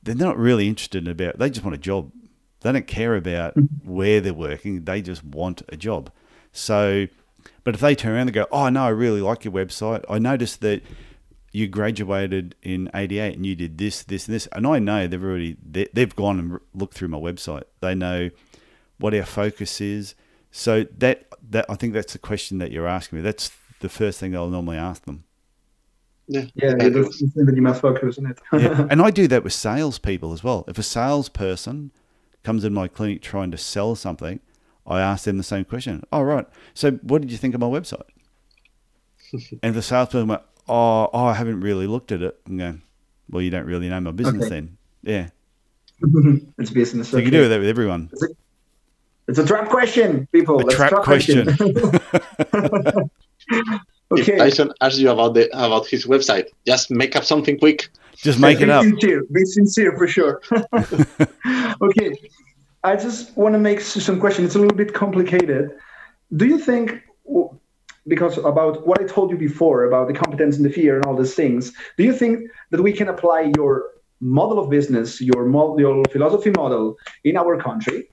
they're 0.03 0.15
not 0.15 0.37
really 0.37 0.67
interested 0.67 1.03
in 1.05 1.11
about. 1.11 1.39
They 1.39 1.49
just 1.49 1.63
want 1.63 1.75
a 1.75 1.79
job. 1.79 2.11
They 2.61 2.71
don't 2.71 2.87
care 2.87 3.15
about 3.15 3.55
mm-hmm. 3.55 3.91
where 3.91 4.21
they're 4.21 4.33
working. 4.33 4.83
They 4.83 5.01
just 5.01 5.23
want 5.23 5.61
a 5.69 5.77
job. 5.77 6.11
So, 6.51 7.07
but 7.63 7.75
if 7.75 7.81
they 7.81 7.95
turn 7.95 8.13
around 8.13 8.27
and 8.27 8.33
go, 8.33 8.47
"Oh 8.51 8.69
no, 8.69 8.83
I 8.83 8.89
really 8.89 9.21
like 9.21 9.45
your 9.45 9.53
website. 9.53 10.03
I 10.09 10.19
noticed 10.19 10.61
that 10.61 10.83
you 11.51 11.67
graduated 11.67 12.55
in 12.61 12.89
'88 12.93 13.35
and 13.35 13.45
you 13.45 13.55
did 13.55 13.77
this, 13.77 14.03
this, 14.03 14.27
and 14.27 14.35
this," 14.35 14.47
and 14.47 14.67
I 14.67 14.79
know 14.79 15.07
they've 15.07 15.23
already 15.23 15.57
they, 15.63 15.87
they've 15.93 16.15
gone 16.15 16.39
and 16.39 16.59
looked 16.73 16.93
through 16.93 17.09
my 17.09 17.19
website. 17.19 17.63
They 17.79 17.95
know 17.95 18.29
what 18.97 19.13
our 19.13 19.25
focus 19.25 19.81
is. 19.81 20.15
So 20.51 20.85
that 20.97 21.27
that 21.49 21.65
I 21.69 21.75
think 21.75 21.93
that's 21.93 22.13
the 22.13 22.19
question 22.19 22.57
that 22.59 22.71
you're 22.71 22.87
asking 22.87 23.19
me. 23.19 23.23
That's 23.23 23.51
the 23.79 23.89
first 23.89 24.19
thing 24.19 24.35
I'll 24.35 24.47
normally 24.47 24.77
ask 24.77 25.05
them. 25.05 25.23
Yeah, 26.31 26.45
Yeah, 26.55 26.73
I 26.79 26.89
that's 26.89 27.19
the 27.19 27.27
thing 27.27 27.45
that 27.45 27.55
you 27.55 27.61
must 27.61 27.81
focus 27.81 28.17
on 28.17 28.27
it. 28.27 28.39
Yeah. 28.53 28.87
and 28.89 29.01
I 29.01 29.11
do 29.11 29.27
that 29.27 29.43
with 29.43 29.51
salespeople 29.51 30.31
as 30.31 30.43
well. 30.43 30.63
If 30.67 30.77
a 30.77 30.83
salesperson 30.83 31.91
comes 32.43 32.63
in 32.63 32.73
my 32.73 32.87
clinic 32.87 33.21
trying 33.21 33.51
to 33.51 33.57
sell 33.57 33.95
something, 33.95 34.39
I 34.87 35.01
ask 35.01 35.25
them 35.25 35.37
the 35.37 35.43
same 35.43 35.65
question. 35.65 36.03
Oh, 36.11 36.21
right. 36.21 36.47
So, 36.73 36.91
what 37.03 37.21
did 37.21 37.31
you 37.31 37.37
think 37.37 37.53
of 37.53 37.59
my 37.59 37.67
website? 37.67 38.03
and 39.63 39.75
the 39.75 39.81
salesperson 39.81 40.29
went, 40.29 40.41
oh, 40.69 41.09
oh, 41.11 41.25
I 41.25 41.33
haven't 41.33 41.59
really 41.59 41.85
looked 41.85 42.13
at 42.13 42.21
it. 42.21 42.39
I'm 42.47 42.57
going, 42.57 42.81
well, 43.29 43.41
you 43.41 43.49
don't 43.49 43.65
really 43.65 43.89
know 43.89 43.99
my 43.99 44.11
business 44.11 44.45
Okay. 44.45 44.49
then. 44.49 44.77
Yeah. 45.03 45.29
it's 46.57 46.71
business. 46.71 47.09
So 47.09 47.17
you 47.17 47.23
can 47.23 47.33
do 47.33 47.47
that 47.49 47.59
with 47.59 47.67
everyone. 47.67 48.09
It's 49.27 49.37
a 49.37 49.45
trap 49.45 49.69
question, 49.69 50.27
people. 50.31 50.61
A 50.61 50.63
That's 50.63 50.75
trap 50.75 51.03
question. 51.03 51.47
If 53.49 53.81
okay. 54.19 54.37
Tyson 54.37 54.71
asks 54.81 54.99
you 54.99 55.09
about 55.09 55.33
the 55.33 55.49
about 55.57 55.87
his 55.87 56.05
website, 56.05 56.45
just 56.65 56.91
make 56.91 57.15
up 57.15 57.23
something 57.23 57.57
quick. 57.57 57.89
Just 58.15 58.39
make 58.39 58.59
it 58.61 58.65
be 58.65 58.71
up. 58.71 58.83
Sincere. 58.83 59.23
Be 59.31 59.45
sincere 59.45 59.97
for 59.97 60.07
sure. 60.07 60.41
okay. 61.81 62.15
I 62.83 62.95
just 62.95 63.35
want 63.37 63.53
to 63.53 63.59
make 63.59 63.79
some 63.81 64.19
questions. 64.19 64.47
It's 64.47 64.55
a 64.55 64.59
little 64.59 64.77
bit 64.77 64.93
complicated. 64.93 65.71
Do 66.35 66.45
you 66.45 66.57
think, 66.57 67.01
because 68.07 68.37
about 68.39 68.87
what 68.87 68.99
I 69.01 69.05
told 69.05 69.31
you 69.31 69.37
before 69.37 69.85
about 69.85 70.07
the 70.07 70.13
competence 70.13 70.55
and 70.55 70.65
the 70.65 70.71
fear 70.71 70.95
and 70.95 71.05
all 71.05 71.15
these 71.15 71.35
things, 71.35 71.73
do 71.97 72.03
you 72.03 72.13
think 72.13 72.49
that 72.71 72.81
we 72.81 72.91
can 72.93 73.07
apply 73.07 73.51
your 73.55 73.91
model 74.19 74.59
of 74.59 74.69
business, 74.69 75.21
your, 75.21 75.45
mo- 75.45 75.77
your 75.77 76.03
philosophy 76.11 76.51
model 76.51 76.97
in 77.23 77.37
our 77.37 77.59
country? 77.61 78.09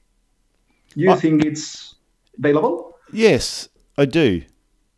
Do 0.95 1.01
you 1.01 1.11
I- 1.13 1.17
think 1.17 1.45
it's 1.45 1.95
available? 2.39 2.97
Yes, 3.13 3.69
I 3.97 4.05
do. 4.05 4.43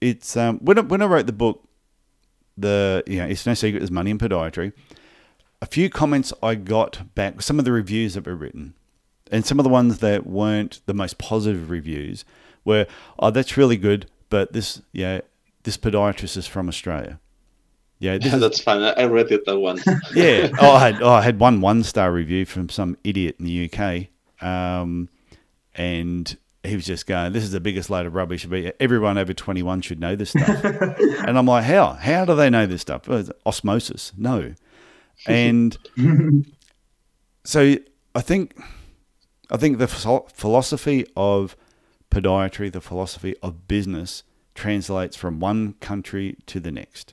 It's 0.00 0.36
um, 0.36 0.58
when 0.58 0.78
I, 0.78 0.80
when 0.82 1.02
I 1.02 1.06
wrote 1.06 1.26
the 1.26 1.32
book, 1.32 1.68
the 2.56 3.02
you 3.06 3.18
know 3.18 3.26
it's 3.26 3.46
no 3.46 3.54
secret 3.54 3.80
there's 3.80 3.90
money 3.90 4.10
in 4.10 4.18
podiatry. 4.18 4.72
A 5.62 5.66
few 5.66 5.90
comments 5.90 6.32
I 6.42 6.54
got 6.54 7.14
back, 7.14 7.42
some 7.42 7.58
of 7.58 7.64
the 7.64 7.72
reviews 7.72 8.14
that 8.14 8.26
were 8.26 8.34
written, 8.34 8.74
and 9.30 9.44
some 9.44 9.58
of 9.58 9.64
the 9.64 9.70
ones 9.70 9.98
that 9.98 10.26
weren't 10.26 10.80
the 10.86 10.94
most 10.94 11.18
positive 11.18 11.70
reviews 11.70 12.24
were, 12.64 12.86
"Oh, 13.18 13.30
that's 13.30 13.56
really 13.56 13.76
good, 13.76 14.10
but 14.30 14.52
this 14.52 14.80
yeah, 14.92 15.20
this 15.64 15.76
podiatrist 15.76 16.36
is 16.36 16.46
from 16.46 16.68
Australia." 16.68 17.20
Yeah, 17.98 18.16
Yeah, 18.20 18.34
is, 18.34 18.40
that's 18.40 18.60
fine. 18.60 18.80
I 18.80 18.92
I 18.92 19.04
read 19.04 19.30
it 19.30 19.44
that 19.44 19.58
one. 19.58 19.78
yeah. 20.14 20.48
Oh, 20.60 20.72
I 20.72 20.78
had 20.78 21.02
oh, 21.02 21.10
I 21.10 21.20
had 21.20 21.38
one 21.38 21.60
one 21.60 21.82
star 21.82 22.10
review 22.10 22.46
from 22.46 22.70
some 22.70 22.96
idiot 23.04 23.36
in 23.38 23.44
the 23.44 23.70
UK, 23.70 24.08
um, 24.46 25.10
and 25.74 26.36
he 26.62 26.76
was 26.76 26.84
just 26.84 27.06
going, 27.06 27.32
"This 27.32 27.42
is 27.42 27.52
the 27.52 27.60
biggest 27.60 27.90
load 27.90 28.06
of 28.06 28.14
rubbish. 28.14 28.46
But 28.46 28.76
everyone 28.80 29.18
over 29.18 29.32
twenty 29.32 29.62
one 29.62 29.80
should 29.80 30.00
know 30.00 30.16
this 30.16 30.30
stuff." 30.30 30.64
and 30.64 31.38
I'm 31.38 31.46
like, 31.46 31.64
"How? 31.64 31.92
How 31.94 32.24
do 32.24 32.34
they 32.34 32.50
know 32.50 32.66
this 32.66 32.82
stuff? 32.82 33.02
Oh, 33.08 33.22
well, 33.22 33.28
osmosis? 33.46 34.12
No." 34.16 34.54
And 35.26 35.76
so 37.44 37.76
I 38.14 38.20
think 38.22 38.58
I 39.50 39.58
think 39.58 39.76
the 39.76 39.86
philosophy 39.86 41.04
of 41.14 41.56
podiatry, 42.10 42.72
the 42.72 42.80
philosophy 42.80 43.36
of 43.42 43.68
business, 43.68 44.22
translates 44.54 45.16
from 45.16 45.38
one 45.38 45.74
country 45.74 46.38
to 46.46 46.58
the 46.58 46.72
next 46.72 47.12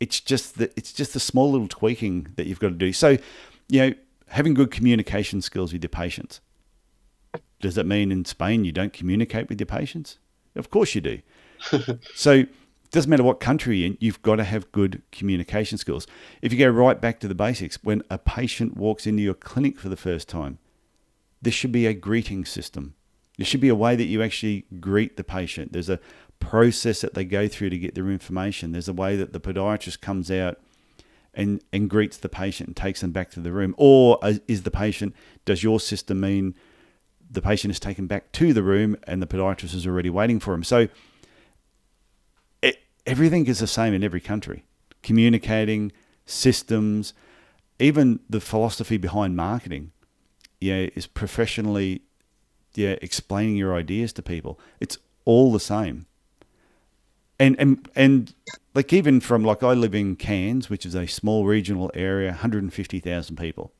it's 0.00 0.20
just 0.20 0.58
the 0.58 0.70
it's 0.76 0.92
just 0.92 1.12
the 1.12 1.20
small 1.20 1.50
little 1.50 1.68
tweaking 1.68 2.28
that 2.36 2.46
you've 2.46 2.60
got 2.60 2.68
to 2.68 2.74
do. 2.74 2.92
So, 2.92 3.18
you 3.68 3.80
know, 3.80 3.94
having 4.28 4.54
good 4.54 4.70
communication 4.70 5.42
skills 5.42 5.72
with 5.72 5.82
your 5.82 5.88
patients. 5.88 6.40
Does 7.60 7.74
that 7.74 7.86
mean 7.86 8.12
in 8.12 8.24
Spain 8.24 8.64
you 8.64 8.72
don't 8.72 8.92
communicate 8.92 9.48
with 9.48 9.60
your 9.60 9.66
patients? 9.66 10.18
Of 10.54 10.70
course 10.70 10.94
you 10.94 11.00
do. 11.00 11.20
so 12.14 12.32
it 12.32 12.48
doesn't 12.90 13.10
matter 13.10 13.22
what 13.22 13.40
country 13.40 13.78
you're 13.78 13.88
in, 13.88 13.98
you've 14.00 14.22
got 14.22 14.36
to 14.36 14.44
have 14.44 14.70
good 14.72 15.02
communication 15.12 15.78
skills. 15.78 16.06
If 16.40 16.52
you 16.52 16.58
go 16.58 16.68
right 16.68 17.00
back 17.00 17.20
to 17.20 17.28
the 17.28 17.34
basics, 17.34 17.82
when 17.82 18.02
a 18.10 18.18
patient 18.18 18.76
walks 18.76 19.06
into 19.06 19.22
your 19.22 19.34
clinic 19.34 19.78
for 19.78 19.88
the 19.88 19.96
first 19.96 20.28
time, 20.28 20.58
there 21.42 21.52
should 21.52 21.72
be 21.72 21.86
a 21.86 21.94
greeting 21.94 22.44
system. 22.44 22.94
There 23.36 23.46
should 23.46 23.60
be 23.60 23.68
a 23.68 23.74
way 23.74 23.94
that 23.94 24.04
you 24.04 24.22
actually 24.22 24.66
greet 24.80 25.16
the 25.16 25.24
patient. 25.24 25.72
There's 25.72 25.88
a 25.88 26.00
process 26.40 27.00
that 27.00 27.14
they 27.14 27.24
go 27.24 27.46
through 27.46 27.70
to 27.70 27.78
get 27.78 27.94
their 27.94 28.10
information. 28.10 28.72
There's 28.72 28.88
a 28.88 28.92
way 28.92 29.16
that 29.16 29.32
the 29.32 29.40
podiatrist 29.40 30.00
comes 30.00 30.30
out 30.30 30.58
and, 31.34 31.62
and 31.72 31.88
greets 31.88 32.16
the 32.16 32.28
patient 32.28 32.68
and 32.68 32.76
takes 32.76 33.00
them 33.00 33.12
back 33.12 33.30
to 33.32 33.40
the 33.40 33.52
room. 33.52 33.74
Or 33.78 34.18
uh, 34.22 34.34
is 34.48 34.62
the 34.62 34.70
patient, 34.70 35.14
does 35.44 35.62
your 35.62 35.78
system 35.78 36.20
mean 36.20 36.54
the 37.30 37.42
patient 37.42 37.70
is 37.70 37.80
taken 37.80 38.06
back 38.06 38.32
to 38.32 38.52
the 38.52 38.62
room 38.62 38.96
and 39.04 39.22
the 39.22 39.26
podiatrist 39.26 39.74
is 39.74 39.86
already 39.86 40.10
waiting 40.10 40.40
for 40.40 40.54
him? 40.54 40.64
So 40.64 40.88
it, 42.62 42.78
everything 43.06 43.46
is 43.46 43.58
the 43.58 43.66
same 43.66 43.94
in 43.94 44.02
every 44.02 44.20
country. 44.20 44.64
Communicating, 45.02 45.92
systems, 46.26 47.14
even 47.78 48.20
the 48.28 48.40
philosophy 48.40 48.96
behind 48.96 49.36
marketing, 49.36 49.92
yeah, 50.60 50.88
is 50.94 51.06
professionally, 51.06 52.02
yeah, 52.74 52.96
explaining 53.00 53.56
your 53.56 53.74
ideas 53.74 54.12
to 54.14 54.22
people. 54.22 54.58
It's 54.80 54.98
all 55.24 55.52
the 55.52 55.60
same. 55.60 56.06
And 57.38 57.54
and 57.60 57.88
and 57.94 58.34
like 58.74 58.92
even 58.92 59.20
from 59.20 59.44
like 59.44 59.62
I 59.62 59.72
live 59.72 59.94
in 59.94 60.16
Cairns, 60.16 60.68
which 60.68 60.84
is 60.84 60.94
a 60.94 61.06
small 61.06 61.46
regional 61.46 61.90
area, 61.94 62.30
150,000 62.30 63.36
people. 63.36 63.72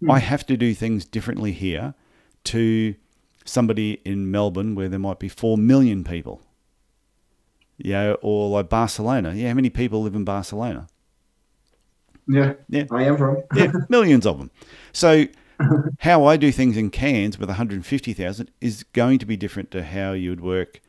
Hmm. 0.00 0.10
I 0.10 0.20
have 0.20 0.46
to 0.46 0.56
do 0.56 0.72
things 0.74 1.04
differently 1.04 1.52
here 1.52 1.94
to 2.44 2.94
somebody 3.44 4.00
in 4.04 4.30
Melbourne 4.30 4.74
where 4.74 4.88
there 4.88 4.98
might 4.98 5.18
be 5.18 5.28
4 5.28 5.58
million 5.58 6.04
people. 6.04 6.42
Yeah, 7.76 8.14
or 8.22 8.50
like 8.50 8.68
Barcelona. 8.68 9.32
Yeah, 9.34 9.48
how 9.48 9.54
many 9.54 9.70
people 9.70 10.02
live 10.02 10.14
in 10.14 10.24
Barcelona? 10.24 10.86
Yeah. 12.28 12.54
Yeah. 12.68 12.84
I 12.90 13.04
am 13.04 13.16
from. 13.16 13.42
yeah, 13.54 13.72
millions 13.88 14.26
of 14.26 14.38
them. 14.38 14.50
So 14.92 15.26
how 16.00 16.24
I 16.24 16.36
do 16.36 16.50
things 16.52 16.76
in 16.76 16.90
Cairns 16.90 17.38
with 17.38 17.48
150,000 17.48 18.50
is 18.60 18.84
going 18.92 19.18
to 19.18 19.26
be 19.26 19.36
different 19.36 19.70
to 19.72 19.84
how 19.84 20.12
you 20.12 20.30
would 20.30 20.40
work 20.40 20.80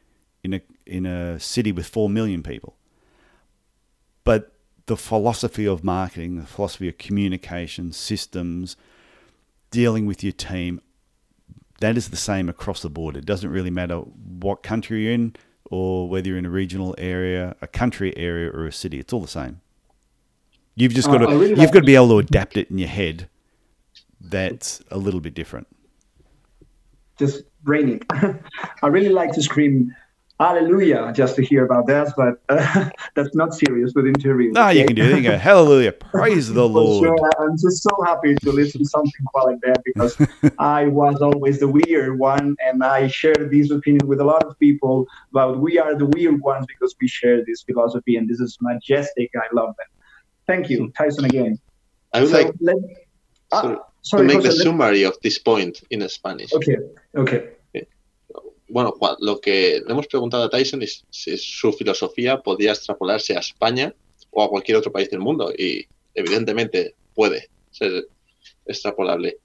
in 0.44 0.54
a 0.54 0.62
in 0.86 1.06
a 1.06 1.40
city 1.40 1.72
with 1.72 1.88
4 1.88 2.10
million 2.10 2.44
people. 2.44 2.76
But 4.24 4.54
the 4.86 4.98
philosophy 4.98 5.66
of 5.66 5.84
marketing, 5.84 6.40
the 6.40 6.46
philosophy 6.46 6.88
of 6.88 6.98
communication, 6.98 7.92
systems, 7.92 8.78
dealing 9.72 10.06
with 10.06 10.24
your 10.24 10.34
team, 10.34 10.80
that 11.82 11.98
is 11.98 12.10
the 12.10 12.16
same 12.18 12.50
across 12.50 12.82
the 12.82 12.90
board. 12.90 13.18
It 13.18 13.26
doesn't 13.26 13.50
really 13.50 13.70
matter 13.70 13.98
what 13.98 14.64
country 14.64 15.04
you're 15.04 15.14
in 15.14 15.36
or 15.70 16.08
whether 16.10 16.30
you're 16.30 16.38
in 16.38 16.46
a 16.46 16.50
regional 16.50 16.96
area, 16.98 17.56
a 17.62 17.68
country 17.68 18.16
area 18.18 18.50
or 18.52 18.66
a 18.68 18.72
city. 18.72 19.00
It's 19.00 19.12
all 19.14 19.22
the 19.22 19.28
same. 19.28 19.62
You've 20.76 20.94
just 20.94 21.08
Uh, 21.08 21.14
got 21.18 21.30
to 21.30 21.36
really 21.36 21.50
you've 21.50 21.58
like 21.60 21.72
got 21.74 21.80
to 21.80 21.86
be 21.86 21.96
able 21.96 22.10
to 22.10 22.20
adapt 22.20 22.58
it 22.58 22.70
in 22.70 22.78
your 22.78 22.90
head. 22.90 23.30
That's 24.20 24.82
a 24.92 24.98
little 24.98 25.20
bit 25.22 25.34
different. 25.34 25.68
just 27.18 27.44
raining. 27.64 28.02
I 28.84 28.88
really 28.88 29.10
like 29.10 29.32
to 29.34 29.42
scream 29.42 29.96
hallelujah 30.40 31.12
just 31.16 31.36
to 31.38 31.44
hear 31.44 31.66
about 31.66 31.88
that, 31.88 32.14
but 32.18 32.36
uh, 32.50 32.90
that's 33.16 33.34
not 33.36 33.54
serious 33.54 33.94
with 33.96 34.06
interview. 34.08 34.52
No, 34.52 34.70
you 34.70 34.80
okay? 34.82 34.88
can 34.88 34.96
do 34.96 35.04
it. 35.04 35.18
You 35.18 35.24
go, 35.24 35.38
hallelujah, 35.38 35.92
praise 36.12 36.52
the 36.54 36.68
Lord. 36.68 37.06
sure, 37.06 37.30
I'm 37.40 37.58
just 37.58 37.84
so 37.84 37.90
happy 38.06 38.36
to 38.36 38.52
listen 38.52 38.80
to 38.82 38.86
something 38.86 39.26
like 39.44 39.58
that 39.64 39.82
because 39.86 40.18
I 40.60 40.88
was 40.88 41.22
always 41.22 41.60
the 41.60 41.68
weird 41.68 42.20
one, 42.20 42.56
and 42.66 42.84
I 42.84 43.08
shared 43.08 43.50
this 43.52 43.72
opinion 43.72 44.08
with 44.08 44.20
a 44.20 44.26
lot 44.26 44.44
of 44.44 44.58
people 44.60 45.06
about 45.32 45.60
we 45.60 45.78
are 45.80 45.96
the 45.96 46.06
weird 46.08 46.42
ones 46.42 46.66
because 46.68 46.96
we 47.02 47.08
share 47.08 47.44
this 47.46 47.64
philosophy, 47.64 48.16
and 48.18 48.28
this 48.30 48.40
is 48.40 48.58
majestic. 48.62 49.32
I 49.36 49.48
love 49.54 49.74
that. 49.78 49.88
Thank 50.48 50.70
you, 50.70 50.92
Tyson, 50.98 51.26
again. 51.26 51.58
I 52.14 52.22
would 52.22 52.30
So 52.30 52.38
like 52.38 52.54
let, 52.62 52.76
ah, 53.52 53.62
sorry, 53.62 53.76
to 53.78 53.82
sorry, 54.04 54.28
make 54.28 54.42
the 54.42 54.50
Jose, 54.50 54.58
let- 54.60 54.64
summary 54.64 55.04
of 55.04 55.18
this 55.24 55.40
point 55.40 55.82
in 55.90 56.08
Spanish. 56.10 56.54
Okay, 56.54 56.78
okay. 57.16 57.50
Bueno, 58.68 58.96
lo 59.20 59.40
que 59.40 59.82
le 59.86 59.92
hemos 59.92 60.08
preguntado 60.08 60.44
a 60.44 60.50
Tyson 60.50 60.82
es 60.82 61.06
si 61.10 61.38
su 61.38 61.72
filosofía 61.74 62.42
podía 62.42 62.72
extrapolarse 62.72 63.36
a 63.36 63.40
España 63.40 63.94
o 64.32 64.44
a 64.44 64.50
cualquier 64.50 64.78
otro 64.78 64.92
país 64.92 65.10
del 65.10 65.20
mundo. 65.20 65.54
Y 65.56 65.86
evidentemente 66.16 66.96
puede 67.14 67.50
ser 67.72 68.08
extrapolable. 68.66 69.38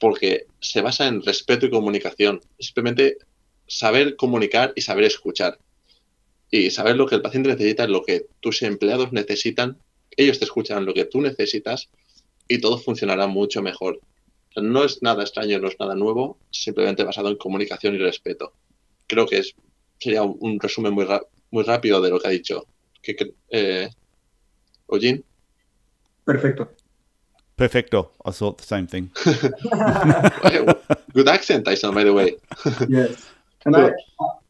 Porque 0.00 0.46
se 0.60 0.80
basa 0.80 1.06
en 1.06 1.22
respeto 1.22 1.66
y 1.66 1.70
comunicación. 1.70 2.40
Simplemente 2.58 3.18
saber 3.66 4.16
comunicar 4.16 4.72
y 4.76 4.80
saber 4.80 5.04
escuchar. 5.04 5.58
Y 6.50 6.70
saber 6.70 6.96
lo 6.96 7.06
que 7.06 7.16
el 7.16 7.22
paciente 7.22 7.50
necesita, 7.50 7.86
lo 7.86 8.02
que 8.02 8.26
tus 8.40 8.62
empleados 8.62 9.12
necesitan. 9.12 9.78
Ellos 10.16 10.38
te 10.38 10.46
escuchan 10.46 10.86
lo 10.86 10.94
que 10.94 11.04
tú 11.04 11.20
necesitas 11.20 11.90
y 12.48 12.58
todo 12.58 12.78
funcionará 12.78 13.26
mucho 13.26 13.62
mejor. 13.62 14.00
No 14.56 14.84
es 14.84 15.02
nada 15.02 15.22
extraño, 15.22 15.58
no 15.58 15.68
es 15.68 15.76
nada 15.80 15.94
nuevo, 15.94 16.38
simplemente 16.50 17.04
basado 17.04 17.28
en 17.28 17.36
comunicación 17.36 17.94
y 17.94 17.98
respeto. 17.98 18.52
Creo 19.06 19.26
que 19.26 19.38
es, 19.38 19.54
sería 19.98 20.22
un, 20.22 20.36
un 20.40 20.60
resumen 20.60 20.92
muy, 20.94 21.06
muy 21.50 21.64
rápido 21.64 22.00
de 22.00 22.10
lo 22.10 22.20
que 22.20 22.28
ha 22.28 22.30
dicho. 22.30 22.64
¿Qué 23.02 23.16
cre- 23.16 23.34
eh? 23.50 23.90
Perfecto. 26.24 26.70
Perfecto. 27.56 28.12
I 28.24 28.30
thought 28.32 28.58
the 28.58 28.64
same 28.64 28.86
thing. 28.86 29.10
Good 31.12 31.28
accent, 31.28 31.64
Tyson, 31.64 31.94
by 31.94 32.04
the 32.04 32.12
way. 32.12 32.36
yes, 32.88 33.30
and 33.64 33.76
I, 33.76 33.92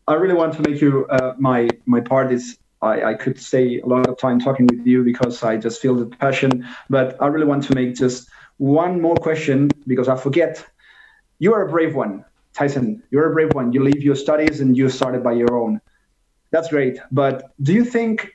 I 0.08 0.14
really 0.14 0.34
want 0.34 0.54
to 0.54 0.62
make 0.62 0.80
you 0.80 1.06
uh, 1.10 1.34
my 1.38 1.68
my 1.84 2.00
part 2.00 2.32
is 2.32 2.56
I, 2.80 3.10
I 3.10 3.14
could 3.14 3.38
stay 3.38 3.80
a 3.80 3.86
lot 3.86 4.06
of 4.08 4.16
time 4.16 4.40
talking 4.40 4.66
with 4.66 4.86
you 4.86 5.04
because 5.04 5.42
I 5.42 5.58
just 5.58 5.82
feel 5.82 5.94
the 5.94 6.06
passion. 6.06 6.66
But 6.88 7.16
I 7.20 7.26
really 7.26 7.46
want 7.46 7.64
to 7.64 7.74
make 7.74 7.94
just 7.94 8.28
one 8.58 9.00
more 9.00 9.16
question 9.16 9.70
because 9.86 10.08
I 10.08 10.16
forget. 10.16 10.64
You 11.38 11.52
are 11.54 11.66
a 11.66 11.70
brave 11.70 11.94
one, 11.94 12.24
Tyson. 12.54 13.02
You're 13.10 13.30
a 13.30 13.34
brave 13.34 13.52
one. 13.54 13.72
You 13.72 13.82
leave 13.82 14.02
your 14.02 14.14
studies 14.14 14.60
and 14.60 14.76
you 14.76 14.88
started 14.88 15.22
by 15.22 15.32
your 15.32 15.56
own. 15.56 15.80
That's 16.52 16.68
great. 16.68 16.98
But 17.10 17.52
do 17.62 17.72
you 17.72 17.84
think 17.84 18.30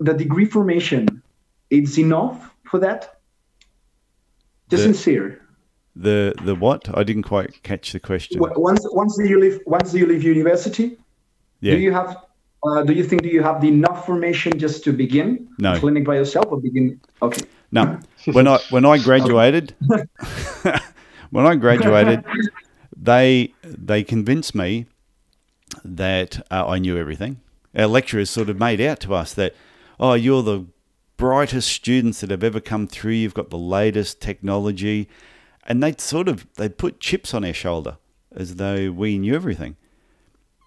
the 0.00 0.14
degree 0.14 0.46
formation 0.46 1.22
is 1.70 1.98
enough 1.98 2.54
for 2.64 2.78
that? 2.80 3.20
Just 4.70 4.82
The- 4.84 4.94
sincere. 4.94 5.40
The 5.96 6.32
the 6.44 6.54
what? 6.54 6.88
I 6.96 7.02
didn't 7.02 7.24
quite 7.24 7.62
catch 7.64 7.92
the 7.92 7.98
question. 8.00 8.38
Once 8.40 8.86
once 8.92 9.18
you 9.18 9.38
leave 9.40 9.58
once 9.66 9.92
you 9.92 10.06
leave 10.06 10.22
university, 10.22 10.96
Yeah. 11.60 11.74
do 11.74 11.80
you 11.80 11.92
have 11.92 12.16
uh, 12.62 12.82
do 12.84 12.92
you 12.92 13.02
think 13.04 13.22
do 13.22 13.28
you 13.28 13.42
have 13.42 13.60
the 13.60 13.68
enough 13.68 14.06
formation 14.06 14.58
just 14.58 14.84
to 14.84 14.92
begin 14.92 15.48
No. 15.58 15.76
clinic 15.78 16.04
by 16.04 16.14
yourself 16.16 16.46
or 16.52 16.60
begin? 16.60 17.00
Okay. 17.20 17.42
No, 17.70 18.00
when 18.32 18.48
I 18.48 18.58
when 18.70 18.84
I 18.84 18.98
graduated, 18.98 19.74
when 21.30 21.46
I 21.46 21.54
graduated, 21.56 22.24
they 22.96 23.52
they 23.62 24.02
convinced 24.02 24.54
me 24.54 24.86
that 25.84 26.46
uh, 26.50 26.66
I 26.66 26.78
knew 26.78 26.96
everything. 26.96 27.40
Our 27.76 27.86
lecturers 27.86 28.30
sort 28.30 28.48
of 28.48 28.58
made 28.58 28.80
out 28.80 29.00
to 29.00 29.14
us 29.14 29.34
that, 29.34 29.54
oh, 30.00 30.14
you're 30.14 30.42
the 30.42 30.66
brightest 31.18 31.70
students 31.70 32.20
that 32.20 32.30
have 32.30 32.42
ever 32.42 32.60
come 32.60 32.86
through. 32.86 33.12
You've 33.12 33.34
got 33.34 33.50
the 33.50 33.58
latest 33.58 34.22
technology, 34.22 35.08
and 35.66 35.82
they 35.82 35.94
sort 35.98 36.28
of 36.28 36.46
they 36.54 36.70
put 36.70 37.00
chips 37.00 37.34
on 37.34 37.44
our 37.44 37.52
shoulder 37.52 37.98
as 38.34 38.56
though 38.56 38.90
we 38.90 39.18
knew 39.18 39.34
everything. 39.34 39.76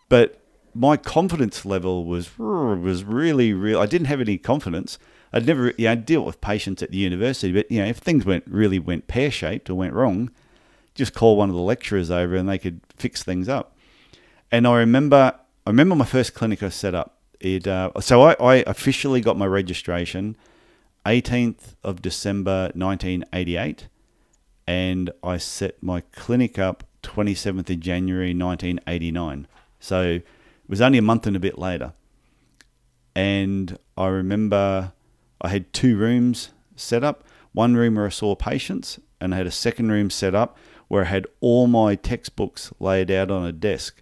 But 0.10 0.39
my 0.76 0.97
confidence 0.97 1.66
level 1.66 2.06
was 2.06 2.38
was 2.38 3.04
really 3.04 3.54
real. 3.54 3.80
I 3.80 3.88
didn't 3.88 4.08
have 4.08 4.22
any 4.22 4.38
confidence. 4.38 4.99
I'd 5.34 5.46
never, 5.46 5.74
you 5.78 5.86
know, 5.86 5.96
dealt 5.96 6.26
with 6.26 6.42
patients 6.42 6.84
at 6.84 6.92
the 6.92 6.98
university, 6.98 7.54
but 7.54 7.72
you 7.72 7.82
know, 7.82 7.88
if 7.88 7.98
things 7.98 8.26
went 8.26 8.44
really 8.48 8.80
went 8.80 9.08
pear 9.08 9.32
shaped 9.32 9.70
or 9.70 9.76
went 9.76 9.94
wrong, 9.94 10.30
just 10.94 11.14
call 11.14 11.38
one 11.38 11.50
of 11.50 11.56
the 11.56 11.62
lecturers 11.62 12.12
over 12.12 12.36
and 12.36 12.50
they 12.50 12.58
could 12.58 12.82
fix 12.98 13.24
things 13.24 13.48
up. 13.48 13.76
And 14.52 14.68
I 14.68 14.78
remember, 14.78 15.36
I 15.66 15.70
remember 15.70 15.96
my 15.96 16.06
first 16.06 16.34
clinic 16.34 16.62
I 16.62 16.70
set 16.70 16.94
up. 16.94 17.18
It 17.40 17.66
uh, 17.66 17.92
so 18.02 18.22
I, 18.22 18.34
I 18.34 18.56
officially 18.68 19.22
got 19.22 19.38
my 19.38 19.48
registration 19.48 20.36
18th 21.06 21.76
of 21.84 22.02
December 22.02 22.72
1988, 22.76 23.88
and 24.68 25.10
I 25.24 25.38
set 25.38 25.82
my 25.82 26.02
clinic 26.12 26.60
up 26.60 26.84
27th 27.04 27.70
of 27.70 27.80
January 27.80 28.36
1989. 28.36 29.48
So 29.80 30.02
it 30.04 30.26
was 30.68 30.82
only 30.82 31.00
a 31.00 31.02
month 31.02 31.26
and 31.26 31.36
a 31.36 31.40
bit 31.40 31.58
later. 31.58 31.94
And 33.16 33.78
I 33.98 34.08
remember 34.08 34.94
I 35.42 35.50
had 35.50 35.74
two 35.74 35.98
rooms 35.98 36.52
set 36.76 37.04
up. 37.04 37.24
One 37.54 37.76
room 37.76 37.96
where 37.96 38.06
I 38.06 38.10
saw 38.10 38.36
patients, 38.36 39.00
and 39.20 39.34
I 39.34 39.38
had 39.38 39.48
a 39.48 39.52
second 39.52 39.92
room 39.92 40.10
set 40.10 40.34
up 40.34 40.58
where 40.88 41.04
I 41.04 41.08
had 41.08 41.28
all 41.39 41.68
my 41.68 41.96
textbooks 41.96 42.72
laid 42.80 43.12
out 43.12 43.32
on 43.32 43.46
a 43.46 43.52
desk. 43.52 44.02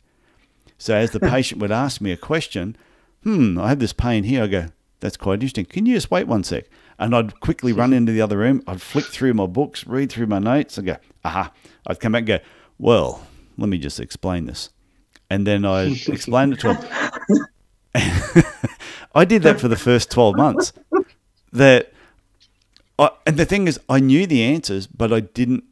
So 0.78 0.96
as 0.96 1.12
the 1.12 1.20
patient 1.36 1.62
would 1.62 1.72
ask 1.72 2.02
me 2.02 2.12
a 2.12 2.18
question, 2.18 2.76
hmm, 3.24 3.60
I 3.60 3.70
have 3.70 3.80
this 3.80 3.94
pain 3.94 4.24
here, 4.24 4.44
I 4.44 4.48
go, 4.48 4.66
that's 5.00 5.18
quite 5.18 5.36
interesting. 5.36 5.66
Can 5.66 5.86
you 5.86 5.96
just 5.96 6.12
wait 6.12 6.28
one 6.28 6.44
sec? 6.44 6.66
And 6.98 7.16
I'd 7.16 7.40
quickly 7.40 7.72
run 7.72 7.94
into 7.94 8.12
the 8.12 8.22
other 8.22 8.38
room. 8.38 8.62
I'd 8.68 8.82
flick 8.82 9.06
through 9.06 9.34
my 9.34 9.46
books, 9.46 9.88
read 9.88 10.12
through 10.12 10.28
my 10.28 10.40
notes, 10.40 10.78
and 10.78 10.88
go, 10.88 10.98
aha. 11.24 11.52
I'd 11.88 12.00
come 12.00 12.12
back 12.12 12.22
and 12.22 12.28
go, 12.28 12.40
well, 12.78 13.26
let 13.58 13.70
me 13.70 13.78
just 13.78 14.00
explain 14.00 14.46
this. 14.46 14.70
And 15.30 15.48
then 15.48 15.64
I 15.66 15.84
explained 16.08 16.54
it 16.54 16.60
to 16.62 16.74
him. 16.74 17.46
I 19.16 19.26
did 19.26 19.44
that 19.44 19.60
for 19.60 19.68
the 19.68 19.78
first 19.78 20.12
12 20.12 20.36
months. 20.36 20.74
That, 21.52 21.92
I, 22.98 23.10
and 23.26 23.38
the 23.38 23.46
thing 23.46 23.68
is, 23.68 23.80
I 23.90 24.00
knew 24.00 24.28
the 24.28 24.44
answers, 24.44 24.88
but 24.88 25.12
I 25.12 25.20
didn't 25.22 25.64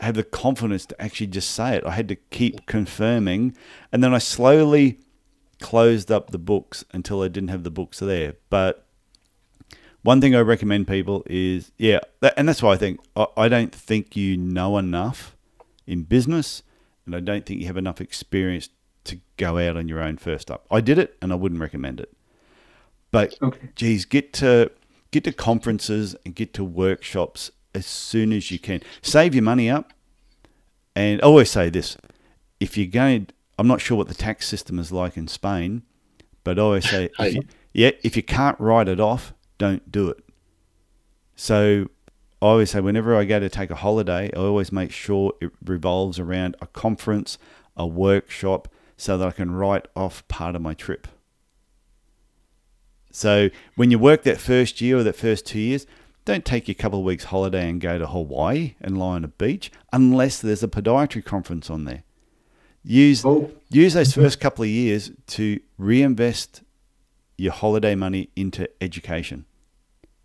have 0.00 0.14
the 0.14 0.22
confidence 0.24 0.86
to 0.86 1.02
actually 1.02 1.28
just 1.28 1.50
say 1.50 1.76
it. 1.76 1.84
I 1.84 1.92
had 1.92 2.08
to 2.08 2.16
keep 2.16 2.66
confirming. 2.66 3.56
And 3.92 4.04
then 4.04 4.12
I 4.14 4.18
slowly 4.18 4.98
closed 5.60 6.12
up 6.12 6.30
the 6.30 6.38
books 6.38 6.84
until 6.92 7.22
I 7.22 7.28
didn't 7.28 7.48
have 7.48 7.62
the 7.64 7.70
books 7.70 7.98
there. 7.98 8.34
But 8.50 8.84
one 10.02 10.20
thing 10.20 10.34
I 10.34 10.40
recommend 10.40 10.86
people 10.86 11.24
is, 11.26 11.72
yeah, 11.78 12.00
that, 12.20 12.34
and 12.36 12.48
that's 12.48 12.62
why 12.62 12.74
I 12.74 12.76
think 12.76 13.00
I, 13.16 13.26
I 13.36 13.48
don't 13.48 13.74
think 13.74 14.14
you 14.14 14.36
know 14.36 14.78
enough 14.78 15.34
in 15.86 16.02
business, 16.02 16.62
and 17.06 17.14
I 17.16 17.20
don't 17.20 17.46
think 17.46 17.60
you 17.60 17.66
have 17.66 17.76
enough 17.76 18.00
experience 18.00 18.68
to 19.04 19.18
go 19.36 19.58
out 19.58 19.76
on 19.76 19.88
your 19.88 20.00
own 20.00 20.16
first 20.18 20.50
up. 20.50 20.66
I 20.70 20.80
did 20.80 20.98
it, 20.98 21.16
and 21.22 21.32
I 21.32 21.36
wouldn't 21.36 21.60
recommend 21.60 22.00
it. 22.00 22.12
But 23.10 23.34
Okay. 23.40 23.70
geez, 23.76 24.04
get 24.04 24.32
to 24.34 24.70
get 25.10 25.24
to 25.24 25.32
conferences 25.32 26.16
and 26.24 26.34
get 26.34 26.52
to 26.54 26.64
workshops 26.64 27.50
as 27.74 27.86
soon 27.86 28.32
as 28.32 28.50
you 28.50 28.58
can. 28.58 28.82
Save 29.02 29.34
your 29.34 29.44
money 29.44 29.68
up, 29.70 29.92
and 30.94 31.20
I 31.20 31.24
always 31.24 31.50
say 31.50 31.70
this: 31.70 31.96
if 32.60 32.76
you're 32.76 32.86
going, 32.86 33.28
I'm 33.58 33.66
not 33.66 33.80
sure 33.80 33.96
what 33.96 34.08
the 34.08 34.14
tax 34.14 34.46
system 34.46 34.78
is 34.78 34.92
like 34.92 35.16
in 35.16 35.28
Spain, 35.28 35.82
but 36.44 36.58
I 36.58 36.62
always 36.62 36.88
say, 36.88 37.10
if 37.18 37.34
you, 37.34 37.42
yeah, 37.72 37.90
if 38.02 38.16
you 38.16 38.22
can't 38.22 38.58
write 38.60 38.88
it 38.88 39.00
off, 39.00 39.34
don't 39.58 39.90
do 39.90 40.08
it. 40.08 40.22
So 41.34 41.88
I 42.40 42.46
always 42.46 42.70
say, 42.70 42.80
whenever 42.80 43.16
I 43.16 43.24
go 43.24 43.40
to 43.40 43.48
take 43.48 43.70
a 43.70 43.76
holiday, 43.76 44.30
I 44.34 44.38
always 44.38 44.72
make 44.72 44.90
sure 44.90 45.32
it 45.40 45.50
revolves 45.64 46.18
around 46.18 46.56
a 46.60 46.66
conference, 46.66 47.38
a 47.76 47.86
workshop, 47.86 48.68
so 48.96 49.18
that 49.18 49.26
I 49.26 49.32
can 49.32 49.50
write 49.50 49.86
off 49.96 50.26
part 50.28 50.54
of 50.54 50.62
my 50.62 50.74
trip. 50.74 51.08
So 53.16 53.48
when 53.76 53.90
you 53.90 53.98
work 53.98 54.24
that 54.24 54.38
first 54.38 54.82
year 54.82 54.98
or 54.98 55.02
that 55.04 55.16
first 55.16 55.46
two 55.46 55.58
years, 55.58 55.86
don't 56.26 56.44
take 56.44 56.68
your 56.68 56.74
couple 56.74 56.98
of 56.98 57.04
weeks 57.06 57.24
holiday 57.24 57.66
and 57.70 57.80
go 57.80 57.96
to 57.96 58.06
Hawaii 58.06 58.74
and 58.78 58.98
lie 58.98 59.14
on 59.14 59.24
a 59.24 59.28
beach 59.28 59.72
unless 59.90 60.38
there's 60.42 60.62
a 60.62 60.68
podiatry 60.68 61.24
conference 61.24 61.70
on 61.70 61.84
there. 61.86 62.02
Use 62.84 63.24
Oh. 63.24 63.50
use 63.70 63.94
those 63.94 64.12
first 64.12 64.38
couple 64.38 64.64
of 64.64 64.68
years 64.68 65.12
to 65.28 65.58
reinvest 65.78 66.60
your 67.38 67.52
holiday 67.54 67.94
money 67.94 68.28
into 68.36 68.68
education. 68.82 69.46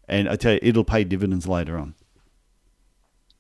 And 0.10 0.28
I 0.28 0.36
tell 0.36 0.54
you, 0.56 0.60
it'll 0.62 0.84
pay 0.84 1.06
dividends 1.06 1.48
later 1.48 1.78
on. 1.78 1.96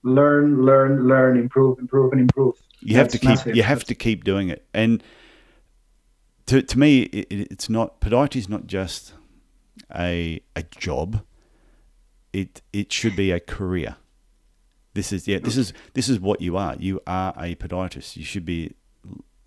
Learn, 0.03 0.63
learn, 0.65 1.09
learn, 1.09 1.37
improve, 1.37 1.77
improve, 1.77 2.13
and 2.13 2.21
improve. 2.21 2.55
You 2.79 2.95
have 2.95 3.09
to 3.09 3.19
keep 3.19 3.29
massive. 3.29 3.55
you 3.57 3.63
have 3.63 3.83
to 3.83 3.95
keep 3.95 4.23
doing 4.23 4.47
it. 4.47 4.65
And 4.73 5.03
to 6.45 6.61
to 6.61 6.79
me, 6.79 7.01
it- 7.01 7.27
it's 7.51 7.69
not 7.69 7.99
podiatry 7.99 8.37
is 8.37 8.47
not 8.47 8.65
just 8.65 9.13
a 9.95 10.41
a 10.55 10.63
job. 10.63 11.21
It 12.33 12.61
it 12.71 12.91
should 12.93 13.15
be 13.15 13.31
a 13.31 13.39
career. 13.39 13.97
This 14.93 15.11
is 15.13 15.27
yeah. 15.27 15.39
This 15.39 15.57
is 15.57 15.73
this 15.93 16.09
is 16.09 16.19
what 16.19 16.41
you 16.41 16.57
are. 16.57 16.75
You 16.79 17.01
are 17.07 17.33
a 17.37 17.55
podiatrist. 17.55 18.15
You 18.17 18.23
should 18.23 18.45
be 18.45 18.73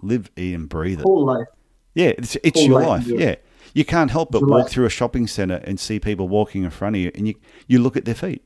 live, 0.02 0.30
eat, 0.36 0.54
and 0.54 0.68
breathe 0.68 1.00
it. 1.00 1.04
Whole 1.04 1.24
life. 1.26 1.46
Yeah, 1.94 2.12
it's 2.18 2.36
it's 2.42 2.64
your 2.64 2.80
life, 2.80 2.88
life. 2.88 3.06
yeah. 3.06 3.18
Yeah, 3.28 3.34
you 3.72 3.84
can't 3.84 4.10
help 4.10 4.30
but 4.32 4.42
walk 4.42 4.50
life. 4.64 4.70
through 4.70 4.86
a 4.86 4.90
shopping 4.90 5.26
center 5.26 5.56
and 5.64 5.78
see 5.80 5.98
people 6.00 6.28
walking 6.28 6.64
in 6.64 6.70
front 6.70 6.96
of 6.96 7.02
you, 7.02 7.10
and 7.14 7.28
you 7.28 7.34
you 7.66 7.78
look 7.78 7.96
at 7.96 8.04
their 8.04 8.14
feet. 8.14 8.44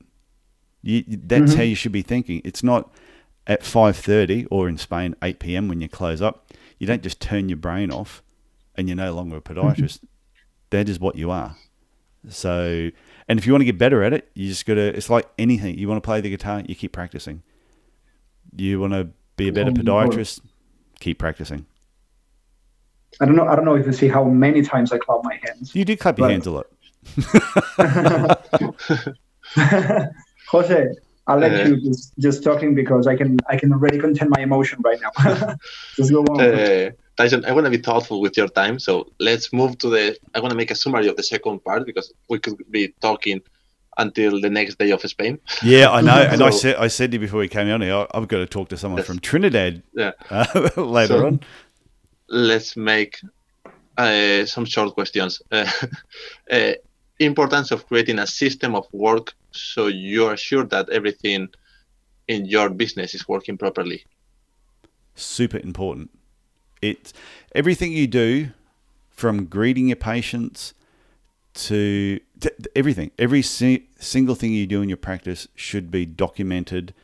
You, 0.82 1.02
that's 1.08 1.50
Mm-hmm. 1.50 1.56
how 1.56 1.62
you 1.64 1.74
should 1.74 1.92
be 1.92 2.02
thinking. 2.02 2.40
It's 2.44 2.62
not 2.62 2.92
at 3.46 3.64
five 3.64 3.96
thirty 3.96 4.44
or 4.46 4.68
in 4.68 4.78
Spain 4.78 5.14
eight 5.22 5.40
p.m. 5.40 5.66
when 5.68 5.80
you 5.80 5.88
close 5.88 6.20
up. 6.22 6.52
You 6.78 6.86
don't 6.86 7.02
just 7.02 7.20
turn 7.20 7.48
your 7.48 7.58
brain 7.58 7.90
off, 7.90 8.22
and 8.76 8.88
you're 8.88 8.96
no 8.96 9.12
longer 9.12 9.36
a 9.38 9.40
podiatrist. 9.40 10.00
that 10.70 10.88
is 10.88 11.00
what 11.00 11.16
you 11.16 11.30
are. 11.30 11.56
So, 12.28 12.90
and 13.28 13.38
if 13.38 13.46
you 13.46 13.52
want 13.52 13.60
to 13.62 13.66
get 13.66 13.78
better 13.78 14.02
at 14.02 14.12
it, 14.12 14.28
you 14.34 14.48
just 14.48 14.66
got 14.66 14.74
to. 14.74 14.96
It's 14.96 15.10
like 15.10 15.28
anything. 15.38 15.78
You 15.78 15.88
want 15.88 16.02
to 16.02 16.06
play 16.06 16.20
the 16.20 16.30
guitar, 16.30 16.62
you 16.66 16.74
keep 16.74 16.92
practicing. 16.92 17.42
You 18.56 18.80
want 18.80 18.92
to 18.92 19.08
be 19.36 19.48
a 19.48 19.52
better 19.52 19.70
Um, 19.70 19.76
podiatrist, 19.76 20.40
keep 21.00 21.18
practicing. 21.18 21.66
I 23.20 23.24
don't 23.24 23.36
know. 23.36 23.46
I 23.46 23.56
don't 23.56 23.64
know 23.64 23.76
if 23.76 23.86
you 23.86 23.92
see 23.92 24.08
how 24.08 24.24
many 24.24 24.62
times 24.62 24.92
I 24.92 24.98
clap 24.98 25.20
my 25.24 25.38
hands. 25.42 25.74
You 25.74 25.84
do 25.84 25.96
clap 25.96 26.18
your 26.18 26.28
hands 26.28 26.46
a 26.46 26.50
lot. 26.50 26.66
Jose, 30.50 30.88
I'll 31.26 31.38
let 31.38 31.52
Uh, 31.52 31.68
you 31.68 31.80
just, 31.80 32.12
just 32.18 32.42
talking 32.42 32.74
because 32.74 33.06
I 33.06 33.16
can 33.16 33.38
I 33.48 33.56
can 33.56 33.72
already 33.72 33.98
contain 33.98 34.28
my 34.30 34.42
emotion 34.42 34.80
right 34.84 34.98
now. 35.00 35.54
just 35.96 36.10
go 36.10 36.22
on. 36.22 36.40
Uh, 36.40 36.90
Tyson, 37.18 37.44
I 37.44 37.52
want 37.52 37.64
to 37.64 37.70
be 37.70 37.78
thoughtful 37.78 38.20
with 38.20 38.36
your 38.36 38.46
time, 38.48 38.78
so 38.78 38.92
let's 39.18 39.52
move 39.52 39.76
to 39.78 39.88
the. 39.90 40.16
I 40.34 40.40
want 40.40 40.52
to 40.52 40.56
make 40.56 40.70
a 40.70 40.74
summary 40.76 41.08
of 41.08 41.16
the 41.16 41.22
second 41.24 41.64
part 41.64 41.84
because 41.84 42.12
we 42.30 42.38
could 42.38 42.56
be 42.70 42.94
talking 43.00 43.40
until 43.98 44.40
the 44.40 44.48
next 44.48 44.78
day 44.78 44.90
of 44.92 45.00
Spain. 45.02 45.40
Yeah, 45.62 45.90
I 45.90 46.00
know. 46.00 46.22
And 46.32 46.40
I 46.42 46.50
said, 46.50 46.76
I 46.76 46.86
said 46.86 47.10
to 47.10 47.16
you 47.16 47.20
before 47.20 47.40
we 47.40 47.48
came 47.48 47.68
on 47.68 47.80
here, 47.82 48.06
I've 48.14 48.28
got 48.28 48.38
to 48.38 48.46
talk 48.46 48.68
to 48.68 48.76
someone 48.76 48.98
Yes. 48.98 49.06
from 49.08 49.18
Trinidad 49.18 49.82
Yeah. 49.94 50.12
uh, 50.30 50.46
later 50.76 51.18
So- 51.18 51.26
on. 51.26 51.40
Let's 52.28 52.76
make 52.76 53.18
uh, 53.96 54.44
some 54.46 54.64
short 54.64 54.94
questions. 54.94 55.42
Uh, 55.50 55.66
uh, 56.52 56.72
importance 57.18 57.72
of 57.72 57.84
creating 57.88 58.18
a 58.20 58.26
system 58.26 58.76
of 58.76 58.86
work 58.92 59.34
so 59.50 59.88
you 59.88 60.24
are 60.26 60.36
sure 60.36 60.64
that 60.66 60.88
everything 60.90 61.48
in 62.28 62.46
your 62.46 62.70
business 62.70 63.12
is 63.14 63.26
working 63.26 63.58
properly. 63.58 64.04
Super 65.16 65.58
important. 65.58 66.10
It's 66.80 67.12
everything 67.54 67.92
you 67.92 68.06
do, 68.06 68.50
from 69.10 69.46
greeting 69.46 69.88
your 69.88 69.96
patients 69.96 70.74
to, 71.54 72.20
to 72.40 72.52
everything. 72.76 73.10
Every 73.18 73.42
si- 73.42 73.88
single 73.98 74.36
thing 74.36 74.52
you 74.52 74.66
do 74.66 74.80
in 74.80 74.88
your 74.88 74.96
practice 74.96 75.48
should 75.56 75.90
be 75.90 76.06
documented, 76.06 76.94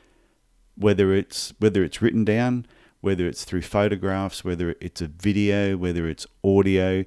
whether 0.76 1.12
it's 1.12 1.52
whether 1.58 1.82
it's 1.82 2.00
written 2.00 2.24
down, 2.24 2.66
whether 3.00 3.26
it's 3.26 3.44
through 3.44 3.62
photographs, 3.62 4.44
whether 4.44 4.76
it's 4.80 5.00
a 5.00 5.08
video, 5.08 5.76
whether 5.76 6.08
it's 6.08 6.26
audio. 6.44 7.04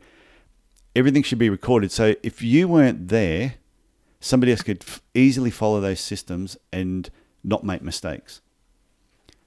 Everything 0.93 1.23
should 1.23 1.39
be 1.39 1.49
recorded. 1.49 1.91
So 1.91 2.15
if 2.21 2.41
you 2.41 2.67
weren't 2.67 3.07
there, 3.07 3.55
somebody 4.19 4.51
else 4.51 4.61
could 4.61 4.83
f- 4.83 5.01
easily 5.13 5.51
follow 5.51 5.79
those 5.79 6.01
systems 6.01 6.57
and 6.73 7.09
not 7.43 7.63
make 7.63 7.81
mistakes. 7.81 8.41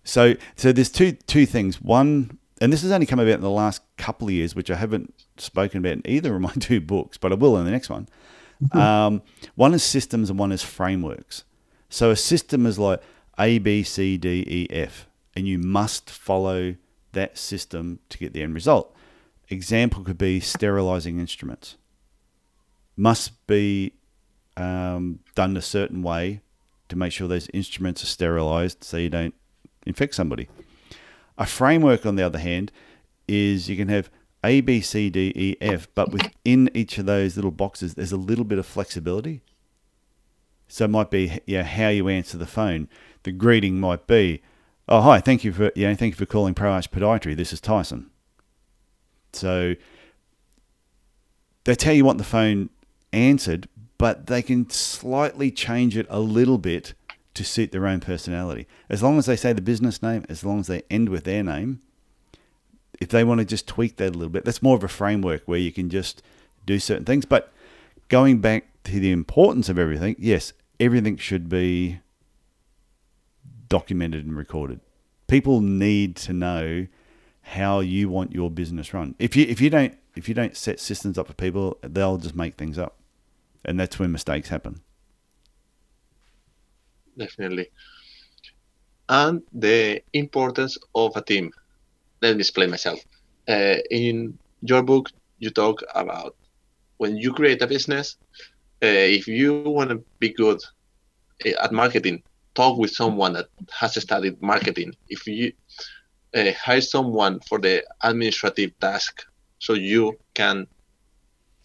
So, 0.05 0.37
so 0.57 0.73
there's 0.73 0.91
two 0.91 1.13
two 1.13 1.45
things. 1.45 1.83
One, 1.83 2.39
and 2.61 2.73
this 2.73 2.83
has 2.83 2.93
only 2.93 3.07
come 3.07 3.19
about 3.19 3.35
in 3.35 3.41
the 3.41 3.51
last 3.51 3.83
couple 3.97 4.29
of 4.29 4.35
years, 4.35 4.55
which 4.55 4.71
I 4.71 4.77
haven't 4.77 5.15
spoken 5.39 5.79
about 5.79 5.93
in 5.93 6.03
either 6.05 6.35
of 6.35 6.41
my 6.41 6.53
two 6.59 6.81
books, 6.81 7.17
but 7.17 7.33
I 7.33 7.35
will 7.35 7.57
in 7.57 7.65
the 7.65 7.71
next 7.71 7.89
one. 7.89 8.09
Um, 8.73 9.23
one 9.55 9.73
is 9.73 9.83
systems 9.83 10.29
and 10.29 10.39
one 10.39 10.53
is 10.53 10.63
frameworks. 10.63 11.45
So 11.89 12.11
a 12.11 12.17
system 12.17 12.67
is 12.67 12.79
like 12.79 13.01
A, 13.39 13.59
B, 13.59 13.83
C, 13.83 14.19
D, 14.19 14.45
E, 14.47 14.67
F, 14.71 15.07
and 15.35 15.49
you 15.49 15.59
must 15.59 16.11
follow 16.11 16.77
that 17.13 17.39
system 17.39 18.01
to 18.11 18.19
get 18.19 18.33
the 18.33 18.43
end 18.43 18.55
result. 18.55 18.95
Example 19.49 20.05
could 20.05 20.19
be 20.19 20.41
sterilizing 20.41 21.19
instruments. 21.19 21.77
Must 22.97 23.47
be 23.47 23.95
um, 24.57 25.21
done 25.35 25.57
a 25.57 25.63
certain 25.63 26.03
way 26.03 26.43
to 26.89 26.97
make 26.97 27.13
sure 27.13 27.27
those 27.27 27.49
instruments 27.55 28.03
are 28.03 28.07
sterilized 28.07 28.85
so 28.85 28.97
you 28.99 29.09
don't 29.09 29.35
infect 29.87 30.15
somebody. 30.15 30.49
A 31.39 31.47
framework, 31.47 32.05
on 32.05 32.17
the 32.17 32.23
other 32.23 32.39
hand, 32.39 32.71
is 33.27 33.69
you 33.69 33.77
can 33.77 33.89
have 33.89 34.11
A, 34.45 34.61
B, 34.61 34.81
C, 34.81 35.11
D, 35.11 35.33
E, 35.35 35.57
F, 35.61 35.89
but 35.95 36.13
within 36.13 36.71
each 36.75 36.99
of 36.99 37.07
those 37.07 37.37
little 37.37 37.51
boxes, 37.51 37.95
there's 37.95 38.13
a 38.13 38.17
little 38.17 38.45
bit 38.45 38.59
of 38.59 38.67
flexibility. 38.67 39.43
So 40.69 40.85
it 40.85 40.89
might 40.89 41.11
be 41.11 41.41
you 41.47 41.59
know, 41.59 41.65
how 41.65 41.89
you 41.89 42.09
answer 42.09 42.39
the 42.39 42.47
phone. 42.47 42.89
The 43.25 43.33
greeting 43.33 43.81
might 43.81 44.07
be, 44.07 44.43
"Oh, 44.89 45.01
hi, 45.01 45.21
thank 45.21 45.45
you 45.45 45.53
for 45.53 45.73
you 45.75 45.89
know, 45.89 45.95
thank 45.95 46.15
you 46.15 46.19
for 46.19 46.27
calling 46.27 46.55
Pro 46.55 46.71
Arch 46.71 46.91
Podiatry. 46.91 47.37
This 47.37 47.53
is 47.53 47.61
Tyson." 47.61 48.11
So 49.33 49.75
that's 51.65 51.85
how 51.85 51.93
you 51.93 52.05
want 52.05 52.19
the 52.19 52.25
phone 52.25 52.71
answered, 53.13 53.69
but 53.99 54.27
they 54.27 54.43
can 54.43 54.71
slightly 54.71 55.51
change 55.51 55.97
it 55.97 56.07
a 56.09 56.21
little 56.21 56.59
bit 56.59 56.95
to 57.35 57.45
suit 57.45 57.73
their 57.73 57.87
own 57.87 58.01
personality. 58.01 58.67
As 58.89 59.03
long 59.03 59.19
as 59.19 59.27
they 59.27 59.37
say 59.37 59.53
the 59.53 59.63
business 59.63 60.03
name, 60.03 60.25
as 60.29 60.45
long 60.45 60.61
as 60.61 60.67
they 60.67 60.83
end 60.91 61.09
with 61.09 61.25
their 61.25 61.43
name, 61.43 61.81
if 63.01 63.09
they 63.09 63.25
want 63.25 63.39
to 63.39 63.45
just 63.45 63.67
tweak 63.67 63.97
that 63.97 64.11
a 64.11 64.19
little 64.19 64.29
bit, 64.29 64.45
that's 64.45 64.63
more 64.63 64.77
of 64.77 64.85
a 64.85 64.89
framework 64.89 65.43
where 65.47 65.59
you 65.59 65.73
can 65.73 65.89
just 65.89 66.23
do 66.67 66.79
certain 66.79 67.05
things. 67.05 67.25
But 67.25 67.53
going 68.09 68.41
back 68.41 68.83
to 68.85 69.01
the 69.01 69.13
importance 69.13 69.69
of 69.69 69.79
everything, 69.79 70.17
yes, 70.19 70.53
everything 70.79 71.17
should 71.17 71.49
be 71.49 72.01
documented 73.69 74.27
and 74.27 74.37
recorded. 74.37 74.81
People 75.29 75.61
need 75.61 76.17
to 76.17 76.33
know 76.33 76.89
how 77.43 77.81
you 77.81 78.09
want 78.09 78.33
your 78.33 78.51
business 78.51 78.93
run. 78.93 79.15
If 79.19 79.35
you 79.35 79.47
if 79.49 79.61
you 79.61 79.71
don't 79.71 79.97
if 80.15 80.29
you 80.29 80.35
don't 80.35 80.57
set 80.57 80.81
systems 80.81 81.17
up 81.17 81.29
for 81.29 81.35
people, 81.35 81.79
they'll 81.83 82.19
just 82.19 82.35
make 82.35 82.57
things 82.57 82.79
up, 82.79 82.99
and 83.65 83.79
that's 83.79 83.99
when 83.99 84.13
mistakes 84.13 84.49
happen. 84.49 84.81
Definitely. 87.21 87.67
And 89.09 89.43
the 89.53 90.03
importance 90.13 90.79
of 90.95 91.17
a 91.17 91.23
team. 91.23 91.53
Let 92.23 92.37
me 92.37 92.41
explain 92.41 92.71
myself. 92.71 93.01
Uh, 93.49 93.77
in 93.91 94.39
your 94.63 94.83
book, 94.83 95.11
you 95.39 95.51
talk 95.51 95.83
about 95.95 96.35
when 96.97 97.17
you 97.17 97.33
create 97.33 97.61
a 97.63 97.67
business, 97.67 98.17
uh, 98.83 99.05
if 99.19 99.27
you 99.29 99.63
want 99.63 99.91
to 99.91 100.03
be 100.19 100.31
good 100.31 100.61
uh, 101.47 101.65
at 101.65 101.73
marketing, 101.73 102.23
talk 102.55 102.79
with 102.79 102.91
someone 102.91 103.33
that 103.35 103.49
has 103.81 104.01
studied 104.01 104.41
marketing. 104.41 104.95
If 105.09 105.27
you 105.27 105.53
uh, 106.35 106.53
hire 106.65 106.81
someone 106.81 107.41
for 107.49 107.59
the 107.59 107.85
administrative 108.03 108.79
task, 108.81 109.25
so 109.59 109.75
you 109.75 110.19
can 110.35 110.67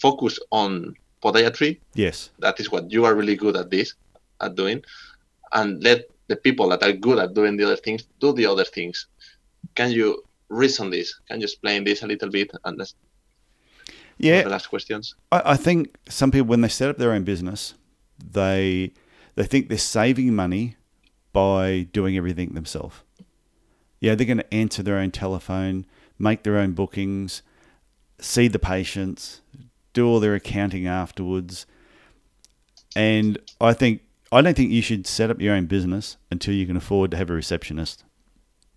focus 0.01 0.37
on 0.51 0.95
podiatry. 1.23 1.79
Yes. 1.93 2.31
That 2.39 2.59
is 2.59 2.71
what 2.71 2.91
you 2.91 3.05
are 3.05 3.15
really 3.15 3.35
good 3.35 3.55
at 3.55 3.69
this, 3.69 3.93
at 4.41 4.55
doing, 4.55 4.83
and 5.53 5.83
let 5.83 6.01
the 6.27 6.35
people 6.35 6.69
that 6.69 6.83
are 6.83 6.93
good 6.93 7.19
at 7.19 7.33
doing 7.33 7.57
the 7.57 7.65
other 7.65 7.75
things 7.77 8.07
do 8.19 8.33
the 8.33 8.45
other 8.45 8.65
things. 8.65 9.07
Can 9.75 9.91
you 9.91 10.23
reason 10.49 10.89
this? 10.91 11.19
Can 11.29 11.39
you 11.41 11.45
explain 11.45 11.83
this 11.85 12.03
a 12.03 12.07
little 12.07 12.29
bit? 12.29 12.51
And 12.65 12.79
that's 12.79 12.95
Yeah, 14.17 14.43
the 14.43 14.49
last 14.49 14.67
questions. 14.67 15.15
I, 15.31 15.41
I 15.53 15.57
think 15.57 15.95
some 16.09 16.31
people, 16.31 16.47
when 16.47 16.61
they 16.61 16.69
set 16.69 16.89
up 16.89 16.97
their 16.97 17.11
own 17.13 17.23
business, 17.23 17.75
they 18.19 18.93
they 19.35 19.45
think 19.45 19.69
they're 19.69 19.77
saving 19.77 20.35
money 20.35 20.77
by 21.33 21.87
doing 21.93 22.17
everything 22.17 22.53
themselves. 22.53 22.97
Yeah, 24.01 24.15
they're 24.15 24.27
going 24.27 24.37
to 24.39 24.53
answer 24.53 24.83
their 24.83 24.97
own 24.97 25.11
telephone, 25.11 25.85
make 26.19 26.43
their 26.43 26.57
own 26.57 26.73
bookings, 26.73 27.41
see 28.19 28.47
the 28.47 28.59
patients, 28.59 29.41
do 29.93 30.07
all 30.07 30.19
their 30.19 30.35
accounting 30.35 30.87
afterwards. 30.87 31.65
And 32.95 33.39
I 33.61 33.73
think 33.73 34.03
I 34.31 34.41
don't 34.41 34.57
think 34.57 34.71
you 34.71 34.81
should 34.81 35.07
set 35.07 35.29
up 35.29 35.41
your 35.41 35.53
own 35.53 35.65
business 35.65 36.17
until 36.31 36.53
you 36.53 36.65
can 36.65 36.77
afford 36.77 37.11
to 37.11 37.17
have 37.17 37.29
a 37.29 37.33
receptionist. 37.33 38.03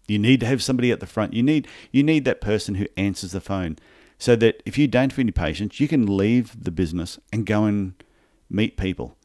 You 0.07 0.18
need 0.18 0.40
to 0.40 0.46
have 0.46 0.62
somebody 0.62 0.90
at 0.90 1.01
the 1.01 1.07
front. 1.07 1.34
You 1.34 1.42
need 1.42 1.68
you 1.92 2.03
need 2.03 2.24
that 2.24 2.40
person 2.40 2.76
who 2.76 2.86
answers 2.96 3.32
the 3.32 3.40
phone, 3.40 3.78
so 4.18 4.36
that 4.36 4.62
if 4.64 4.78
you 4.78 4.86
don't 4.86 5.12
have 5.12 5.18
any 5.18 5.32
patients, 5.32 5.80
you 5.80 5.88
can 5.88 6.16
leave 6.16 6.64
the 6.64 6.70
business 6.70 7.18
and 7.32 7.46
go 7.46 7.64
and 7.64 7.94
meet 8.51 8.76
people, 8.76 9.16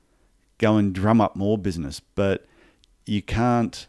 go 0.58 0.78
and 0.78 0.94
drum 0.94 1.22
up 1.22 1.36
more 1.36 1.58
business. 1.58 2.00
But 2.00 2.46
you 3.06 3.22
can't. 3.22 3.88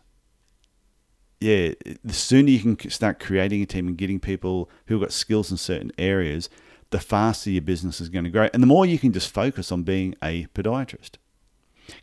Yeah, 1.41 1.73
the 2.03 2.15
sooner 2.15 2.49
you 2.49 2.75
can 2.75 2.91
start 2.91 3.21
creating 3.21 3.61
a 3.63 3.67
team 3.67 3.87
and 3.87 3.99
getting 3.99 4.19
people 4.19 4.71
who've 4.87 5.01
got 5.01 5.13
skills 5.13 5.51
in 5.51 5.59
certain 5.59 5.93
areas, 5.99 6.49
the 6.91 7.01
faster 7.01 7.51
your 7.51 7.61
business 7.61 8.01
is 8.01 8.09
going 8.09 8.25
to 8.25 8.31
grow, 8.31 8.49
and 8.55 8.63
the 8.63 8.67
more 8.67 8.87
you 8.87 8.99
can 8.99 9.13
just 9.13 9.31
focus 9.31 9.71
on 9.71 9.83
being 9.83 10.15
a 10.23 10.47
podiatrist. 10.55 11.17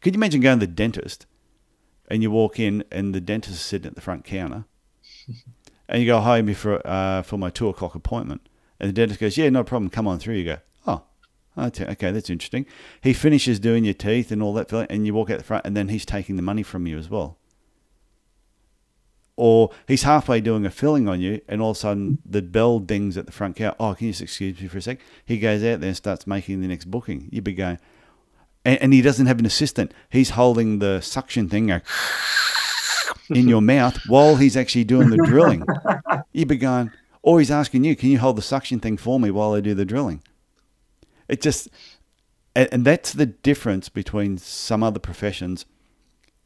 Could 0.02 0.16
you 0.16 0.20
imagine 0.20 0.42
going 0.42 0.60
to 0.60 0.66
the 0.66 0.72
dentist 0.72 1.26
and 2.10 2.22
you 2.22 2.32
walk 2.32 2.60
in 2.60 2.84
and 2.92 3.16
the 3.16 3.22
dentist 3.22 3.56
is 3.56 3.62
sitting 3.62 3.88
at 3.88 3.96
the 3.96 4.02
front 4.02 4.26
counter 4.26 4.66
and 5.90 6.02
you 6.02 6.08
go, 6.08 6.20
hi, 6.22 6.42
me 6.42 6.54
for, 6.54 6.86
uh, 6.86 7.22
for 7.22 7.38
my 7.38 7.50
two 7.50 7.70
o'clock 7.70 7.96
appointment. 7.96 8.42
And 8.80 8.90
the 8.90 8.94
dentist 8.94 9.20
goes, 9.20 9.38
yeah, 9.38 9.50
no 9.50 9.64
problem. 9.64 9.90
Come 9.90 10.08
on 10.08 10.20
through. 10.20 10.36
You 10.36 10.46
go, 10.46 10.58
oh, 10.88 11.04
okay, 11.58 11.86
okay, 11.86 12.12
that's 12.12 12.30
interesting. 12.30 12.66
He 13.02 13.14
finishes 13.14 13.60
doing 13.60 13.86
your 13.86 13.94
teeth 13.94 14.32
and 14.32 14.42
all 14.42 14.54
that, 14.54 14.70
filling, 14.70 14.88
and 14.90 15.06
you 15.06 15.14
walk 15.14 15.30
out 15.30 15.38
the 15.38 15.44
front 15.44 15.66
and 15.66 15.78
then 15.78 15.90
he's 15.90 16.06
taking 16.06 16.36
the 16.36 16.42
money 16.42 16.64
from 16.64 16.88
you 16.88 16.98
as 16.98 17.10
well. 17.10 17.38
Or 19.38 19.72
he's 19.88 20.04
halfway 20.04 20.42
doing 20.42 20.66
a 20.66 20.70
filling 20.70 21.08
on 21.08 21.20
you, 21.22 21.42
and 21.48 21.62
all 21.62 21.72
of 21.72 21.78
a 21.78 21.80
sudden 21.80 22.20
the 22.26 22.42
bell 22.42 22.80
dings 22.80 23.18
at 23.18 23.26
the 23.26 23.32
front 23.32 23.56
counter. 23.56 23.76
Oh, 23.80 23.94
can 23.94 24.08
you 24.08 24.14
just 24.14 24.22
excuse 24.22 24.60
me 24.60 24.68
for 24.68 24.78
a 24.78 24.82
sec? 24.82 25.00
He 25.26 25.40
goes 25.40 25.64
out 25.64 25.80
there 25.80 25.88
and 25.88 25.98
starts 25.98 26.28
making 26.28 26.62
the 26.62 26.68
next 26.68 26.86
booking. 26.86 27.30
You'd 27.32 27.44
be 27.44 27.54
going, 27.54 27.80
and, 28.66 28.82
and 28.82 28.94
he 28.94 29.02
doesn't 29.02 29.26
have 29.26 29.40
an 29.40 29.46
assistant. 29.46 29.94
He's 30.10 30.32
holding 30.32 30.80
the 30.80 31.02
suction 31.02 31.50
thing 31.50 31.68
going 31.68 31.82
in 33.30 33.48
your 33.48 33.62
mouth 33.62 33.98
while 34.08 34.36
he's 34.36 34.58
actually 34.58 34.84
doing 34.84 35.10
the 35.10 35.18
drilling. 35.18 35.66
You'd 36.32 36.48
be 36.48 36.58
going, 36.58 36.92
or 37.22 37.36
oh, 37.36 37.38
he's 37.38 37.52
asking 37.52 37.84
you, 37.84 37.96
can 37.96 38.10
you 38.10 38.20
hold 38.20 38.36
the 38.36 38.42
suction 38.42 38.80
thing 38.80 38.98
for 38.98 39.20
me 39.20 39.32
while 39.32 39.54
I 39.54 39.62
do 39.62 39.74
the 39.74 39.86
drilling? 39.86 40.22
It 41.28 41.42
just, 41.42 41.70
and, 42.56 42.70
and 42.72 42.86
that's 42.86 43.14
the 43.14 43.26
difference 43.26 43.90
between 43.90 44.38
some 44.38 44.84
other 44.84 45.00
professions. 45.00 45.66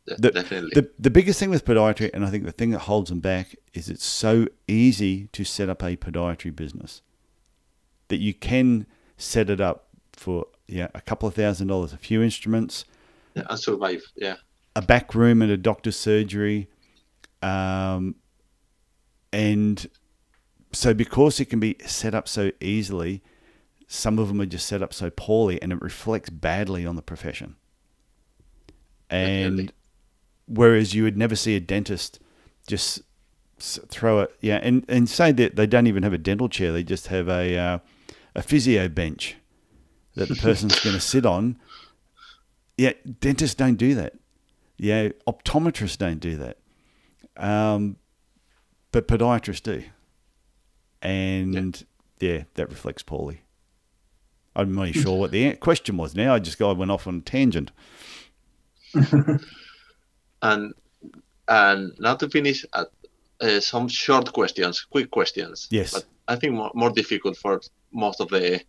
The, 0.05 0.31
Definitely. 0.31 0.69
the, 0.75 0.91
the 0.99 1.09
biggest 1.09 1.39
thing 1.39 1.49
with 1.49 1.65
podiatry, 1.65 2.11
and 2.13 2.23
I 2.23 2.29
think 2.29 2.45
the 2.45 2.51
thing 2.51 2.69
that 2.71 2.79
holds 2.79 3.09
them 3.09 3.21
back, 3.21 3.55
is 3.73 3.89
it's 3.89 4.05
so 4.05 4.47
easy 4.67 5.27
to 5.27 5.43
set 5.43 5.67
up 5.67 5.81
a 5.81 5.95
podiatry 5.95 6.55
business 6.55 7.01
that 8.09 8.17
you 8.17 8.35
can 8.35 8.85
set 9.17 9.49
it 9.49 9.59
up 9.59 9.87
for 10.13 10.45
yeah 10.67 10.87
a 10.93 11.01
couple 11.01 11.27
of 11.27 11.35
thousand 11.35 11.67
dollars, 11.67 11.93
a 11.93 11.97
few 11.97 12.21
instruments, 12.23 12.85
Yeah, 13.35 13.43
and 13.49 13.59
survive. 13.59 14.01
Yeah. 14.15 14.35
a 14.75 14.81
back 14.81 15.13
room 15.15 15.41
at 15.41 15.49
a 15.49 15.57
doctor's 15.57 15.95
surgery, 15.97 16.67
um, 17.41 18.15
and 19.33 19.87
so 20.71 20.93
because 20.93 21.39
it 21.39 21.45
can 21.45 21.59
be 21.59 21.75
set 21.85 22.13
up 22.15 22.27
so 22.27 22.51
easily, 22.59 23.21
some 23.87 24.19
of 24.19 24.27
them 24.27 24.41
are 24.41 24.45
just 24.45 24.65
set 24.67 24.81
up 24.81 24.93
so 24.93 25.09
poorly, 25.09 25.61
and 25.61 25.71
it 25.71 25.81
reflects 25.81 26.29
badly 26.29 26.85
on 26.85 26.95
the 26.95 27.01
profession. 27.01 27.55
And 29.09 29.57
Definitely. 29.57 29.69
whereas 30.47 30.93
you 30.93 31.03
would 31.03 31.17
never 31.17 31.35
see 31.35 31.55
a 31.55 31.59
dentist 31.59 32.19
just 32.67 33.01
throw 33.59 34.21
it, 34.21 34.35
yeah, 34.41 34.59
and, 34.63 34.83
and 34.89 35.07
say 35.07 35.31
that 35.31 35.55
they 35.55 35.67
don't 35.67 35.87
even 35.87 36.03
have 36.03 36.13
a 36.13 36.17
dental 36.17 36.49
chair; 36.49 36.71
they 36.71 36.83
just 36.83 37.07
have 37.07 37.29
a 37.29 37.55
uh, 37.57 37.77
a 38.33 38.41
physio 38.41 38.87
bench 38.89 39.35
that 40.15 40.29
the 40.29 40.35
person's 40.41 40.79
going 40.79 40.95
to 40.95 41.01
sit 41.01 41.25
on. 41.25 41.57
Yeah, 42.77 42.93
dentists 43.19 43.55
don't 43.55 43.75
do 43.75 43.95
that. 43.95 44.13
Yeah, 44.77 45.09
optometrists 45.27 45.97
don't 45.97 46.19
do 46.19 46.35
that. 46.37 46.57
Um, 47.37 47.97
but 48.91 49.07
podiatrists 49.07 49.63
do. 49.63 49.83
And 51.01 51.85
yeah. 52.19 52.43
that 52.55 52.69
reflects 52.69 53.03
poorly. 53.03 53.41
I'm 54.55 54.73
not 54.73 54.87
even 54.87 55.01
sure 55.01 55.19
what 55.19 55.31
the 55.31 55.53
question 55.55 55.97
was 55.97 56.15
now. 56.15 56.33
I 56.33 56.39
just 56.39 56.61
I 56.61 56.71
went 56.71 56.91
off 56.91 57.07
on 57.07 57.17
a 57.17 57.21
tangent. 57.21 57.71
And 60.41 60.73
and 61.47 61.91
now 61.99 62.15
to 62.15 62.29
finish, 62.29 62.65
uh, 62.73 62.85
uh, 63.41 63.59
some 63.59 63.87
short 63.87 64.31
questions, 64.33 64.81
quick 64.81 65.11
questions. 65.11 65.67
Yes. 65.71 65.93
But 65.93 66.05
I 66.27 66.35
think 66.35 66.53
more, 66.53 66.71
more 66.73 66.89
difficult 66.89 67.37
for 67.37 67.61
most 67.91 68.19
of 68.21 68.29
the 68.29 68.61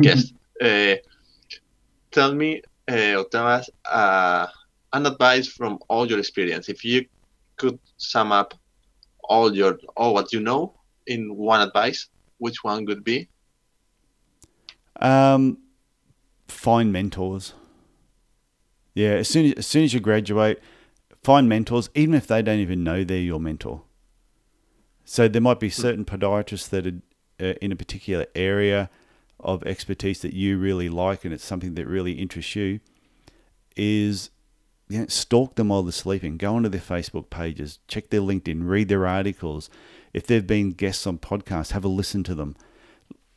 guests. 0.00 0.32
Uh, 0.60 0.96
tell 2.10 2.34
me, 2.34 2.62
uh, 2.90 3.14
or 3.16 3.24
tell 3.24 3.46
us 3.46 3.68
uh, 3.84 4.46
an 4.92 5.06
advice 5.06 5.48
from 5.48 5.78
all 5.88 6.06
your 6.08 6.18
experience. 6.18 6.68
If 6.68 6.84
you 6.84 7.06
could 7.56 7.78
sum 7.96 8.32
up 8.32 8.54
all 9.24 9.54
your 9.54 9.78
all 9.96 10.14
what 10.14 10.32
you 10.32 10.40
know 10.40 10.74
in 11.06 11.34
one 11.36 11.60
advice, 11.60 12.08
which 12.38 12.62
one 12.62 12.84
would 12.86 13.04
be? 13.04 13.28
Um, 15.00 15.58
find 16.48 16.92
mentors. 16.92 17.54
Yeah, 18.94 19.10
as 19.10 19.28
soon 19.28 19.46
as, 19.46 19.52
as 19.54 19.66
soon 19.66 19.84
as 19.84 19.92
you 19.92 20.00
graduate, 20.00 20.62
find 21.22 21.48
mentors, 21.48 21.90
even 21.94 22.14
if 22.14 22.26
they 22.26 22.42
don't 22.42 22.60
even 22.60 22.84
know 22.84 23.02
they're 23.02 23.18
your 23.18 23.40
mentor. 23.40 23.82
So 25.04 25.26
there 25.26 25.42
might 25.42 25.60
be 25.60 25.68
certain 25.68 26.04
podiatrists 26.04 26.68
that 26.70 26.86
are 26.86 27.00
uh, 27.40 27.54
in 27.60 27.72
a 27.72 27.76
particular 27.76 28.26
area 28.34 28.88
of 29.44 29.62
expertise 29.64 30.20
that 30.22 30.32
you 30.32 30.58
really 30.58 30.88
like, 30.88 31.24
and 31.24 31.34
it's 31.34 31.44
something 31.44 31.74
that 31.74 31.86
really 31.86 32.12
interests 32.12 32.56
you. 32.56 32.80
Is 33.76 34.30
you 34.88 35.00
know, 35.00 35.06
stalk 35.06 35.54
them 35.54 35.68
while 35.68 35.82
they're 35.82 35.92
sleeping. 35.92 36.36
Go 36.36 36.56
onto 36.56 36.68
their 36.68 36.80
Facebook 36.80 37.30
pages, 37.30 37.78
check 37.88 38.10
their 38.10 38.20
LinkedIn, 38.20 38.68
read 38.68 38.88
their 38.88 39.06
articles. 39.06 39.70
If 40.12 40.26
they've 40.26 40.46
been 40.46 40.70
guests 40.70 41.06
on 41.06 41.18
podcasts, 41.18 41.72
have 41.72 41.84
a 41.84 41.88
listen 41.88 42.22
to 42.24 42.34
them. 42.34 42.56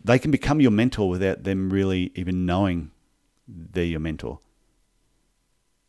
They 0.03 0.19
can 0.19 0.31
become 0.31 0.61
your 0.61 0.71
mentor 0.71 1.09
without 1.09 1.43
them 1.43 1.69
really 1.69 2.11
even 2.15 2.45
knowing 2.45 2.91
they're 3.47 3.85
your 3.85 3.99
mentor. 3.99 4.39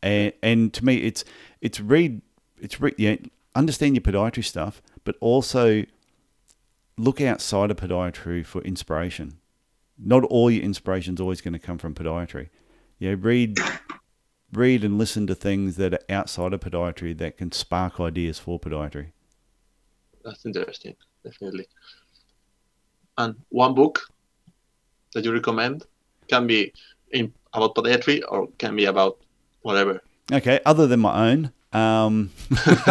And 0.01 0.33
and 0.41 0.73
to 0.73 0.85
me, 0.85 0.97
it's 0.97 1.25
it's 1.61 1.79
read 1.79 2.21
it's 2.59 2.79
read 2.79 2.95
yeah, 2.97 3.17
understand 3.53 3.95
your 3.95 4.01
podiatry 4.01 4.43
stuff, 4.43 4.81
but 5.03 5.15
also 5.19 5.83
look 6.97 7.21
outside 7.21 7.71
of 7.71 7.77
podiatry 7.77 8.45
for 8.45 8.61
inspiration. 8.61 9.38
Not 10.01 10.23
all 10.25 10.49
your 10.49 10.63
inspiration 10.63 11.15
is 11.15 11.19
always 11.19 11.41
going 11.41 11.53
to 11.53 11.59
come 11.59 11.77
from 11.77 11.93
podiatry. 11.93 12.49
Yeah, 12.99 13.15
read 13.19 13.57
read 14.53 14.83
and 14.83 14.97
listen 14.97 15.27
to 15.27 15.35
things 15.35 15.75
that 15.75 15.93
are 15.93 15.99
outside 16.09 16.53
of 16.53 16.59
podiatry 16.61 17.17
that 17.17 17.37
can 17.37 17.51
spark 17.51 17.99
ideas 17.99 18.39
for 18.39 18.59
podiatry. 18.59 19.11
That's 20.23 20.45
interesting, 20.45 20.95
definitely. 21.23 21.67
And 23.17 23.35
one 23.49 23.73
book 23.73 23.99
that 25.13 25.23
you 25.23 25.33
recommend 25.33 25.85
can 26.29 26.47
be 26.47 26.73
in, 27.11 27.33
about 27.53 27.75
podiatry 27.75 28.21
or 28.27 28.47
can 28.57 28.75
be 28.75 28.85
about 28.85 29.19
whatever. 29.61 30.01
Okay, 30.31 30.59
other 30.65 30.87
than 30.87 30.99
my 30.99 31.29
own, 31.31 31.51
um, 31.73 32.31
that's, 32.49 32.83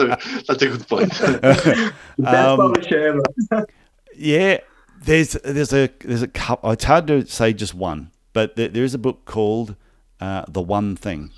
a, 0.00 0.18
that's 0.46 0.62
a 0.62 0.66
good 0.66 0.88
point. 0.88 1.10
Best 1.20 1.94
Um, 2.18 2.58
publisher 2.58 3.20
ever. 3.52 3.66
yeah, 4.16 4.58
there's 5.02 5.32
there's 5.32 5.72
a 5.72 5.90
there's 6.00 6.22
a 6.22 6.28
couple. 6.28 6.70
It's 6.70 6.84
hard 6.84 7.06
to 7.08 7.26
say 7.26 7.52
just 7.52 7.74
one, 7.74 8.10
but 8.32 8.56
there, 8.56 8.68
there 8.68 8.84
is 8.84 8.94
a 8.94 8.98
book 8.98 9.24
called 9.24 9.76
uh, 10.20 10.44
The 10.48 10.62
One 10.62 10.96
Thing. 10.96 11.30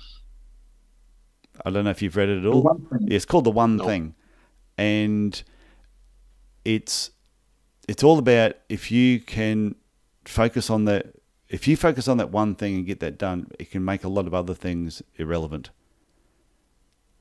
I 1.65 1.69
don't 1.71 1.83
know 1.83 1.89
if 1.89 2.01
you've 2.01 2.15
read 2.15 2.29
it 2.29 2.39
at 2.39 2.45
all. 2.45 2.63
One 2.63 2.85
thing. 2.85 3.07
Yeah, 3.07 3.15
it's 3.15 3.25
called 3.25 3.43
The 3.43 3.51
One 3.51 3.77
No. 3.77 3.85
Thing, 3.85 4.15
and 4.77 5.41
it's 6.65 7.11
it's 7.87 8.03
all 8.03 8.19
about 8.19 8.53
if 8.69 8.91
you 8.91 9.19
can 9.19 9.75
focus 10.25 10.69
on 10.69 10.85
that. 10.85 11.15
If 11.47 11.67
you 11.67 11.75
focus 11.75 12.07
on 12.07 12.17
that 12.17 12.29
one 12.29 12.53
thing 12.53 12.75
and 12.75 12.85
get 12.85 12.99
that 12.99 13.17
done, 13.17 13.47
it 13.57 13.71
can 13.71 13.83
make 13.83 14.03
a 14.03 14.07
lot 14.07 14.27
of 14.27 14.35
other 14.35 14.53
things 14.53 15.01
irrelevant. 15.15 15.71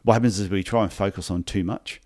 What 0.03 0.14
happens 0.14 0.39
is 0.39 0.51
we 0.51 0.62
try 0.62 0.82
and 0.82 0.93
focus 0.93 1.30
on 1.30 1.45
too 1.45 1.64
much. 1.64 2.03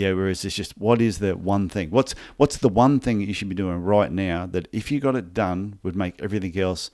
Yeah, 0.00 0.12
whereas 0.12 0.44
it's 0.46 0.56
just 0.56 0.72
what 0.78 0.98
is 1.02 1.18
the 1.18 1.32
one 1.36 1.68
thing? 1.68 1.90
What's 1.90 2.14
what's 2.38 2.56
the 2.58 2.70
one 2.84 3.00
thing 3.00 3.18
that 3.18 3.26
you 3.28 3.34
should 3.34 3.50
be 3.50 3.54
doing 3.54 3.78
right 3.94 4.10
now 4.10 4.46
that 4.46 4.66
if 4.72 4.90
you 4.90 4.98
got 5.00 5.14
it 5.14 5.34
done 5.34 5.78
would 5.82 5.94
make 5.94 6.14
everything 6.22 6.56
else 6.58 6.90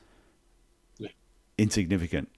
Yeah. 0.99 1.11
insignificant 1.57 2.29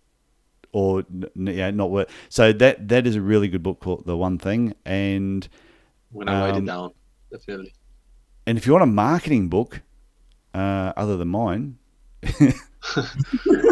or 0.73 1.05
n- 1.11 1.25
n- 1.49 1.57
yeah, 1.57 1.71
not 1.71 1.91
worth. 1.91 2.09
So 2.29 2.53
that 2.53 2.89
that 2.89 3.07
is 3.07 3.17
a 3.17 3.23
really 3.23 3.49
good 3.49 3.63
book 3.63 3.81
called 3.81 4.05
The 4.05 4.17
One 4.27 4.37
Thing, 4.39 4.75
and 4.85 5.49
when 6.13 6.29
I 6.29 6.35
write 6.41 6.55
Um, 6.57 6.65
it 6.65 6.67
down, 6.67 6.91
definitely. 7.33 7.73
and 8.47 8.59
if 8.59 8.67
you 8.67 8.73
want 8.73 8.83
a 8.83 8.93
marketing 9.09 9.49
book, 9.49 9.81
uh, 10.53 10.93
other 11.03 11.17
than 11.17 11.29
mine, 11.29 11.79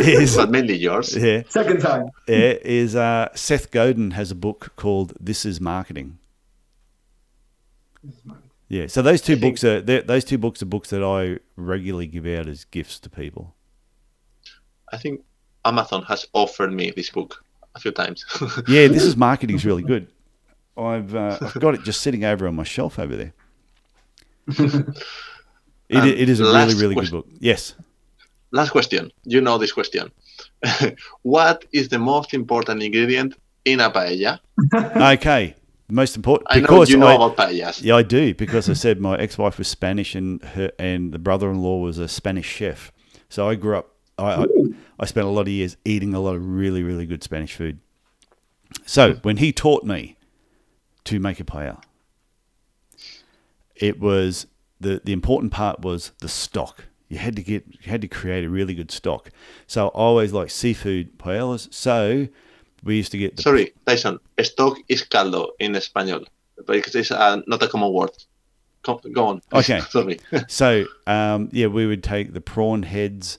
is 0.00 0.36
But 0.36 0.50
mainly 0.50 0.76
yours. 0.76 1.14
yeah, 1.16 1.42
Second 1.48 1.80
time. 1.80 2.06
yeah, 2.26 2.54
is 2.62 2.94
uh, 2.96 3.28
Seth 3.34 3.70
Godin 3.70 4.12
has 4.12 4.30
a 4.30 4.34
book 4.34 4.72
called 4.76 5.12
This 5.20 5.44
Is 5.44 5.60
Marketing. 5.60 6.18
Yeah, 8.68 8.88
so 8.88 9.00
those 9.02 9.20
two 9.20 9.34
I 9.34 9.36
books 9.36 9.62
are 9.64 9.80
those 9.80 10.24
two 10.24 10.38
books 10.38 10.62
are 10.62 10.66
books 10.66 10.90
that 10.90 11.02
I 11.02 11.38
regularly 11.56 12.06
give 12.06 12.26
out 12.26 12.48
as 12.48 12.64
gifts 12.64 12.98
to 13.00 13.10
people. 13.10 13.54
I 14.92 14.96
think 14.98 15.22
Amazon 15.64 16.02
has 16.02 16.26
offered 16.32 16.72
me 16.72 16.90
this 16.90 17.10
book 17.10 17.44
a 17.74 17.80
few 17.80 17.92
times. 17.92 18.24
Yeah, 18.68 18.88
This 18.88 19.04
Is 19.04 19.16
Marketing 19.16 19.56
is 19.56 19.64
really 19.64 19.82
good. 19.82 20.08
I've 20.76 21.14
uh, 21.14 21.38
I've 21.40 21.60
got 21.60 21.74
it 21.74 21.82
just 21.84 22.00
sitting 22.00 22.24
over 22.24 22.46
on 22.46 22.54
my 22.54 22.64
shelf 22.64 22.98
over 22.98 23.16
there. 23.16 23.34
It, 25.88 26.04
it 26.04 26.28
is 26.28 26.40
a 26.40 26.44
really 26.44 26.74
really 26.74 26.94
good 26.96 27.12
book. 27.12 27.28
Yes. 27.38 27.76
Last 28.50 28.70
question. 28.70 29.12
You 29.22 29.40
know 29.40 29.56
this 29.56 29.70
question. 29.70 30.10
what 31.22 31.64
is 31.72 31.88
the 31.88 31.98
most 32.00 32.34
important 32.34 32.82
ingredient 32.82 33.36
in 33.64 33.78
a 33.78 33.88
paella? 33.88 34.40
Okay. 34.74 35.54
Most 35.88 36.16
important 36.16 36.48
I 36.50 36.56
know 36.56 36.62
because 36.62 36.90
you 36.90 36.96
know 36.96 37.06
I, 37.06 37.14
about 37.14 37.36
paellas. 37.36 37.82
Yeah, 37.82 37.96
I 37.96 38.02
do 38.02 38.34
because 38.34 38.68
I 38.68 38.72
said 38.72 39.00
my 39.00 39.16
ex-wife 39.16 39.58
was 39.58 39.68
Spanish 39.68 40.14
and 40.16 40.42
her 40.42 40.72
and 40.78 41.12
the 41.12 41.18
brother-in-law 41.18 41.78
was 41.78 41.98
a 41.98 42.08
Spanish 42.08 42.46
chef. 42.46 42.92
So 43.28 43.48
I 43.48 43.54
grew 43.54 43.76
up. 43.76 43.94
I, 44.18 44.42
I 44.42 44.46
I 44.98 45.06
spent 45.06 45.26
a 45.26 45.30
lot 45.30 45.42
of 45.42 45.48
years 45.48 45.76
eating 45.84 46.12
a 46.12 46.20
lot 46.20 46.34
of 46.34 46.44
really 46.44 46.82
really 46.82 47.06
good 47.06 47.22
Spanish 47.22 47.54
food. 47.54 47.78
So 48.84 49.14
when 49.22 49.36
he 49.36 49.52
taught 49.52 49.84
me 49.84 50.16
to 51.04 51.20
make 51.20 51.38
a 51.38 51.44
paella, 51.44 51.82
it 53.76 54.00
was 54.00 54.46
the 54.80 55.00
the 55.04 55.12
important 55.12 55.52
part 55.52 55.82
was 55.82 56.10
the 56.20 56.28
stock. 56.28 56.86
You 57.08 57.18
had 57.18 57.36
to 57.36 57.42
get 57.42 57.64
you 57.68 57.90
had 57.90 58.00
to 58.00 58.08
create 58.08 58.44
a 58.44 58.48
really 58.48 58.74
good 58.74 58.90
stock. 58.90 59.30
So 59.68 59.86
I 59.86 59.90
always 59.90 60.32
like 60.32 60.50
seafood 60.50 61.16
paellas. 61.18 61.72
So 61.72 62.26
we 62.82 62.96
used 62.96 63.12
to 63.12 63.18
get 63.18 63.36
the 63.36 63.42
Sorry, 63.42 63.72
Tyson. 63.86 64.18
Stock 64.42 64.78
is 64.88 65.02
caldo 65.02 65.50
in 65.58 65.74
Espanol, 65.74 66.24
because 66.66 66.94
it's 66.94 67.10
uh, 67.10 67.40
not 67.46 67.62
a 67.62 67.68
common 67.68 67.92
word. 67.92 68.10
Go, 68.82 69.00
go 69.12 69.26
on. 69.26 69.42
Okay. 69.52 69.80
Sorry. 69.90 70.20
So 70.48 70.86
um, 71.06 71.48
yeah, 71.52 71.66
we 71.66 71.86
would 71.86 72.02
take 72.02 72.32
the 72.32 72.40
prawn 72.40 72.82
heads, 72.84 73.38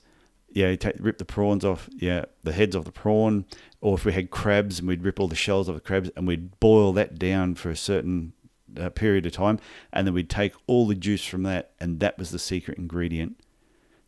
yeah, 0.50 0.74
take 0.76 0.96
rip 0.98 1.18
the 1.18 1.24
prawns 1.24 1.64
off, 1.64 1.88
yeah, 1.96 2.26
the 2.42 2.52
heads 2.52 2.76
off 2.76 2.84
the 2.84 2.92
prawn, 2.92 3.46
or 3.80 3.94
if 3.94 4.04
we 4.04 4.12
had 4.12 4.30
crabs, 4.30 4.78
and 4.78 4.88
we'd 4.88 5.02
rip 5.02 5.20
all 5.20 5.28
the 5.28 5.36
shells 5.36 5.68
off 5.68 5.74
the 5.74 5.80
crabs, 5.80 6.10
and 6.16 6.26
we'd 6.26 6.58
boil 6.60 6.92
that 6.92 7.18
down 7.18 7.54
for 7.54 7.70
a 7.70 7.76
certain 7.76 8.32
uh, 8.78 8.90
period 8.90 9.26
of 9.26 9.32
time, 9.32 9.58
and 9.92 10.06
then 10.06 10.14
we'd 10.14 10.30
take 10.30 10.52
all 10.66 10.86
the 10.86 10.94
juice 10.94 11.24
from 11.24 11.42
that, 11.44 11.72
and 11.80 12.00
that 12.00 12.18
was 12.18 12.30
the 12.30 12.38
secret 12.38 12.78
ingredient 12.78 13.40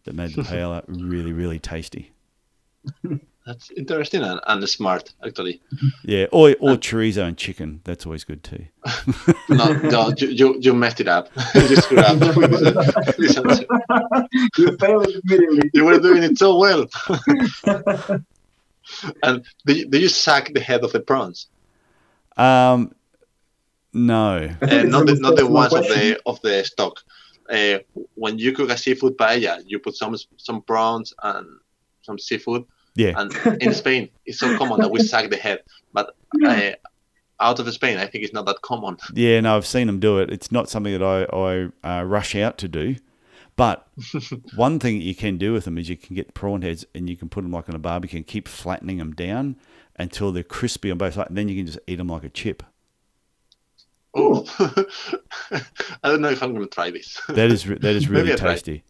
that 0.04 0.14
made 0.14 0.34
the 0.34 0.42
paella 0.50 0.84
really, 0.88 1.32
really 1.32 1.58
tasty. 1.58 2.12
That's 3.46 3.70
interesting 3.70 4.22
and, 4.22 4.38
and 4.46 4.68
smart, 4.68 5.12
actually. 5.24 5.60
Yeah, 6.04 6.26
or 6.30 6.54
or 6.60 6.76
chorizo 6.76 7.26
and 7.26 7.36
chicken. 7.36 7.80
That's 7.84 8.04
always 8.06 8.24
good 8.24 8.42
too. 8.44 8.66
No, 9.48 9.72
no, 9.72 10.12
you, 10.18 10.28
you, 10.28 10.58
you 10.60 10.74
messed 10.74 11.00
it 11.00 11.08
up. 11.08 11.28
you 11.54 11.76
screwed 11.76 12.00
up. 12.00 12.36
with 12.36 12.50
this- 12.50 13.16
this 13.16 13.36
answer. 13.38 13.64
You 14.58 14.76
failed 14.76 15.08
immediately. 15.24 15.70
you 15.74 15.84
were 15.84 15.98
doing 15.98 16.22
it 16.22 16.38
so 16.38 16.56
well. 16.58 16.86
and 19.22 19.44
do 19.66 19.72
you, 19.74 19.86
do 19.86 19.98
you 19.98 20.08
suck 20.08 20.52
the 20.52 20.60
head 20.60 20.84
of 20.84 20.92
the 20.92 21.00
prawns? 21.00 21.46
Um, 22.36 22.94
no. 23.92 24.50
I 24.62 24.80
Uh, 24.80 24.82
not 24.84 25.06
the, 25.06 25.14
not 25.14 25.36
the 25.36 25.44
misplaced 25.48 25.52
ones 25.52 25.72
of 25.74 25.84
the 25.88 26.20
of 26.26 26.40
the 26.42 26.64
stock. 26.64 27.00
Uh, 27.50 27.78
when 28.14 28.38
you 28.38 28.52
cook 28.52 28.70
a 28.70 28.76
seafood 28.76 29.16
paella, 29.16 29.62
you 29.66 29.78
put 29.78 29.96
some 29.96 30.14
some 30.36 30.62
prawns 30.62 31.12
and 31.22 31.46
some 32.02 32.18
seafood. 32.18 32.64
Yeah. 32.94 33.12
And 33.16 33.62
in 33.62 33.74
Spain, 33.74 34.10
it's 34.26 34.38
so 34.38 34.56
common 34.58 34.80
that 34.80 34.90
we 34.90 35.00
suck 35.02 35.30
the 35.30 35.36
head. 35.36 35.62
But 35.92 36.14
uh, 36.44 36.72
out 37.38 37.58
of 37.58 37.72
Spain, 37.72 37.98
I 37.98 38.06
think 38.06 38.24
it's 38.24 38.32
not 38.32 38.46
that 38.46 38.60
common. 38.62 38.98
Yeah, 39.14 39.40
no, 39.40 39.56
I've 39.56 39.66
seen 39.66 39.86
them 39.86 40.00
do 40.00 40.18
it. 40.18 40.30
It's 40.30 40.52
not 40.52 40.68
something 40.68 40.92
that 40.98 41.02
I, 41.02 41.70
I 41.84 42.00
uh, 42.00 42.04
rush 42.04 42.34
out 42.34 42.58
to 42.58 42.68
do. 42.68 42.96
But 43.56 43.86
one 44.54 44.78
thing 44.78 44.98
that 44.98 45.04
you 45.04 45.14
can 45.14 45.38
do 45.38 45.52
with 45.52 45.64
them 45.64 45.76
is 45.78 45.88
you 45.88 45.96
can 45.96 46.16
get 46.16 46.34
prawn 46.34 46.62
heads 46.62 46.84
and 46.94 47.10
you 47.10 47.16
can 47.16 47.28
put 47.28 47.42
them 47.42 47.52
like 47.52 47.68
on 47.68 47.74
a 47.74 47.78
barbecue 47.78 48.18
and 48.18 48.26
keep 48.26 48.48
flattening 48.48 48.98
them 48.98 49.12
down 49.12 49.56
until 49.96 50.32
they're 50.32 50.42
crispy 50.42 50.90
on 50.90 50.98
both 50.98 51.14
sides. 51.14 51.28
And 51.28 51.38
then 51.38 51.48
you 51.48 51.56
can 51.56 51.66
just 51.66 51.78
eat 51.86 51.96
them 51.96 52.08
like 52.08 52.24
a 52.24 52.30
chip. 52.30 52.62
Oh, 54.14 54.44
I 56.02 56.08
don't 56.08 56.20
know 56.20 56.30
if 56.30 56.42
I'm 56.42 56.52
going 56.52 56.66
to 56.66 56.70
try 56.70 56.90
this. 56.90 57.20
That 57.28 57.50
is 57.50 57.64
that 57.64 57.84
is 57.84 58.08
really 58.08 58.34
tasty. 58.34 58.82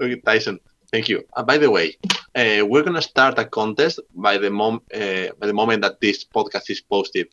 Okay, 0.00 0.20
Tyson, 0.20 0.60
thank 0.92 1.08
you. 1.08 1.24
Uh, 1.34 1.42
by 1.42 1.58
the 1.58 1.70
way, 1.70 1.96
uh, 2.34 2.64
we're 2.66 2.82
gonna 2.82 3.02
start 3.02 3.38
a 3.38 3.44
contest 3.44 3.98
by 4.14 4.38
the 4.38 4.50
mom 4.50 4.82
uh, 4.94 5.28
by 5.40 5.46
the 5.46 5.54
moment 5.54 5.82
that 5.82 6.00
this 6.00 6.24
podcast 6.24 6.70
is 6.70 6.80
posted. 6.80 7.26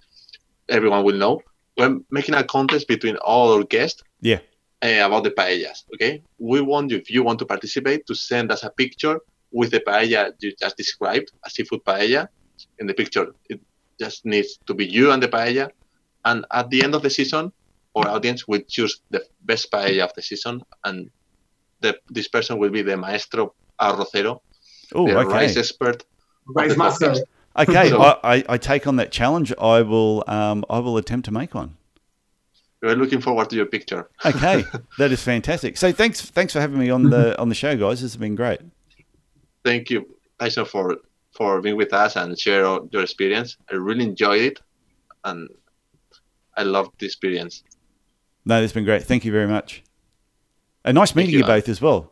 Everyone 0.68 1.04
will 1.04 1.18
know. 1.18 1.42
We're 1.78 2.00
making 2.10 2.36
a 2.36 2.44
contest 2.44 2.88
between 2.88 3.18
all 3.18 3.54
our 3.54 3.64
guests. 3.64 4.04
Yeah. 4.22 4.40
Uh, 4.82 5.06
about 5.06 5.26
the 5.26 5.32
paellas. 5.32 5.84
Okay, 5.94 6.24
we 6.38 6.62
want 6.62 6.90
you 6.92 6.98
if 6.98 7.10
you 7.12 7.22
want 7.22 7.38
to 7.40 7.46
participate 7.46 8.06
to 8.08 8.16
send 8.16 8.50
us 8.52 8.64
a 8.64 8.70
picture 8.70 9.20
with 9.52 9.72
the 9.72 9.82
paella 9.82 10.32
you 10.40 10.54
just 10.56 10.78
described, 10.78 11.32
a 11.46 11.50
seafood 11.50 11.84
paella. 11.84 12.28
In 12.80 12.88
the 12.88 12.94
picture, 12.94 13.28
it 13.50 13.60
just 14.00 14.26
needs 14.26 14.58
to 14.68 14.74
be 14.74 14.86
you 14.86 15.12
and 15.12 15.22
the 15.22 15.28
paella. 15.28 15.70
And 16.24 16.46
at 16.52 16.70
the 16.70 16.84
end 16.84 16.96
of 16.96 17.02
the 17.02 17.10
season, 17.10 17.52
our 17.96 18.08
audience 18.08 18.48
will 18.48 18.62
choose 18.68 19.02
the 19.10 19.22
best 19.42 19.72
paella 19.72 20.04
of 20.04 20.14
the 20.14 20.22
season, 20.22 20.62
and 20.86 21.10
the, 21.82 21.98
this 22.10 22.28
person 22.28 22.58
will 22.58 22.70
be 22.70 22.82
the 22.82 22.98
maestro 22.98 23.54
arrocero, 23.80 24.42
Oh, 24.94 25.08
the 25.08 25.16
rice 25.16 25.52
okay. 25.52 25.60
expert. 25.60 26.04
Rice 26.48 26.76
master. 26.78 27.14
Okay, 27.58 27.90
So- 27.90 28.02
I, 28.02 28.36
I, 28.38 28.44
I 28.50 28.58
take 28.58 28.88
on 28.88 28.96
that 28.98 29.12
challenge. 29.12 29.54
I 29.60 29.82
will 29.82 30.24
um, 30.28 30.66
I 30.70 30.80
will 30.80 30.98
attempt 30.98 31.26
to 31.26 31.32
make 31.32 31.54
one. 31.54 31.76
We're 32.82 32.96
looking 32.96 33.20
forward 33.20 33.50
to 33.50 33.56
your 33.58 33.66
picture. 33.66 34.10
Okay, 34.26 34.64
that 34.98 35.12
is 35.12 35.22
fantastic. 35.22 35.78
So 35.78 35.92
thanks 35.92 36.22
thanks 36.22 36.54
for 36.54 36.62
having 36.62 36.80
me 36.80 36.90
on 36.90 37.04
the 37.10 37.38
on 37.42 37.50
the 37.50 37.56
show, 37.56 37.76
guys. 37.76 38.02
This 38.02 38.14
has 38.14 38.18
been 38.18 38.36
great. 38.36 38.62
Thank 39.66 39.90
you, 39.90 40.08
Tyson, 40.40 40.66
for 40.66 40.98
for 41.34 41.62
being 41.62 41.76
with 41.76 41.94
us 41.94 42.16
and 42.16 42.40
share 42.40 42.62
your 42.92 43.02
experience. 43.04 43.58
I 43.72 43.76
really 43.76 44.06
enjoyed 44.06 44.42
it, 44.42 44.60
and 45.26 45.50
I 46.56 46.64
loved 46.64 46.92
the 47.00 47.06
experience. 47.06 47.64
No, 48.46 48.62
it's 48.62 48.74
been 48.74 48.86
great. 48.86 49.04
Thank 49.04 49.26
you 49.26 49.32
very 49.32 49.48
much. 49.48 49.84
And 50.86 50.96
nice 50.96 51.16
meeting 51.16 51.34
you, 51.34 51.40
you 51.40 51.46
both 51.46 51.70
as 51.70 51.82
well. 51.82 52.12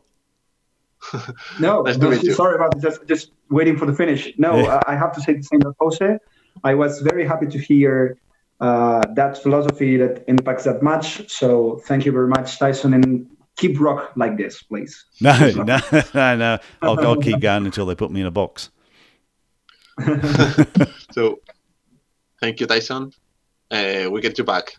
No, 1.59 1.81
Nice 1.83 1.97
to 1.97 2.09
no, 2.09 2.33
sorry 2.33 2.55
about 2.55 2.81
just 2.81 3.05
just 3.07 3.31
waiting 3.49 3.77
for 3.77 3.85
the 3.85 3.93
finish. 3.93 4.33
No, 4.37 4.57
Yeah. 4.57 4.81
I 4.87 4.93
I 4.93 4.95
have 4.95 5.13
to 5.13 5.21
say 5.21 5.33
the 5.33 5.43
same 5.43 5.61
as 5.65 5.73
Jose. 5.79 6.17
I 6.63 6.73
was 6.73 7.01
very 7.01 7.25
happy 7.25 7.47
to 7.47 7.59
hear 7.59 8.17
uh, 8.59 9.01
that 9.13 9.37
philosophy 9.43 9.97
that 9.97 10.23
impacts 10.27 10.63
that 10.63 10.81
much. 10.81 11.29
So 11.29 11.81
thank 11.85 12.05
you 12.05 12.11
very 12.11 12.27
much, 12.27 12.57
Tyson, 12.57 12.93
and 12.95 13.27
keep 13.57 13.79
rock 13.79 14.11
like 14.15 14.37
this, 14.37 14.63
please. 14.63 15.05
No, 15.21 15.33
no, 15.51 15.79
no, 16.13 16.35
no. 16.35 16.59
I'll, 16.81 16.99
I'll 16.99 17.21
keep 17.21 17.39
going 17.39 17.65
until 17.65 17.85
they 17.85 17.95
put 17.95 18.11
me 18.11 18.21
in 18.21 18.27
a 18.27 18.31
box. 18.31 18.69
So, 21.11 21.39
thank 22.39 22.59
you, 22.59 22.67
Tyson. 22.67 23.11
Uh, 23.71 24.07
we 24.11 24.21
get 24.21 24.37
you 24.37 24.43
back 24.43 24.75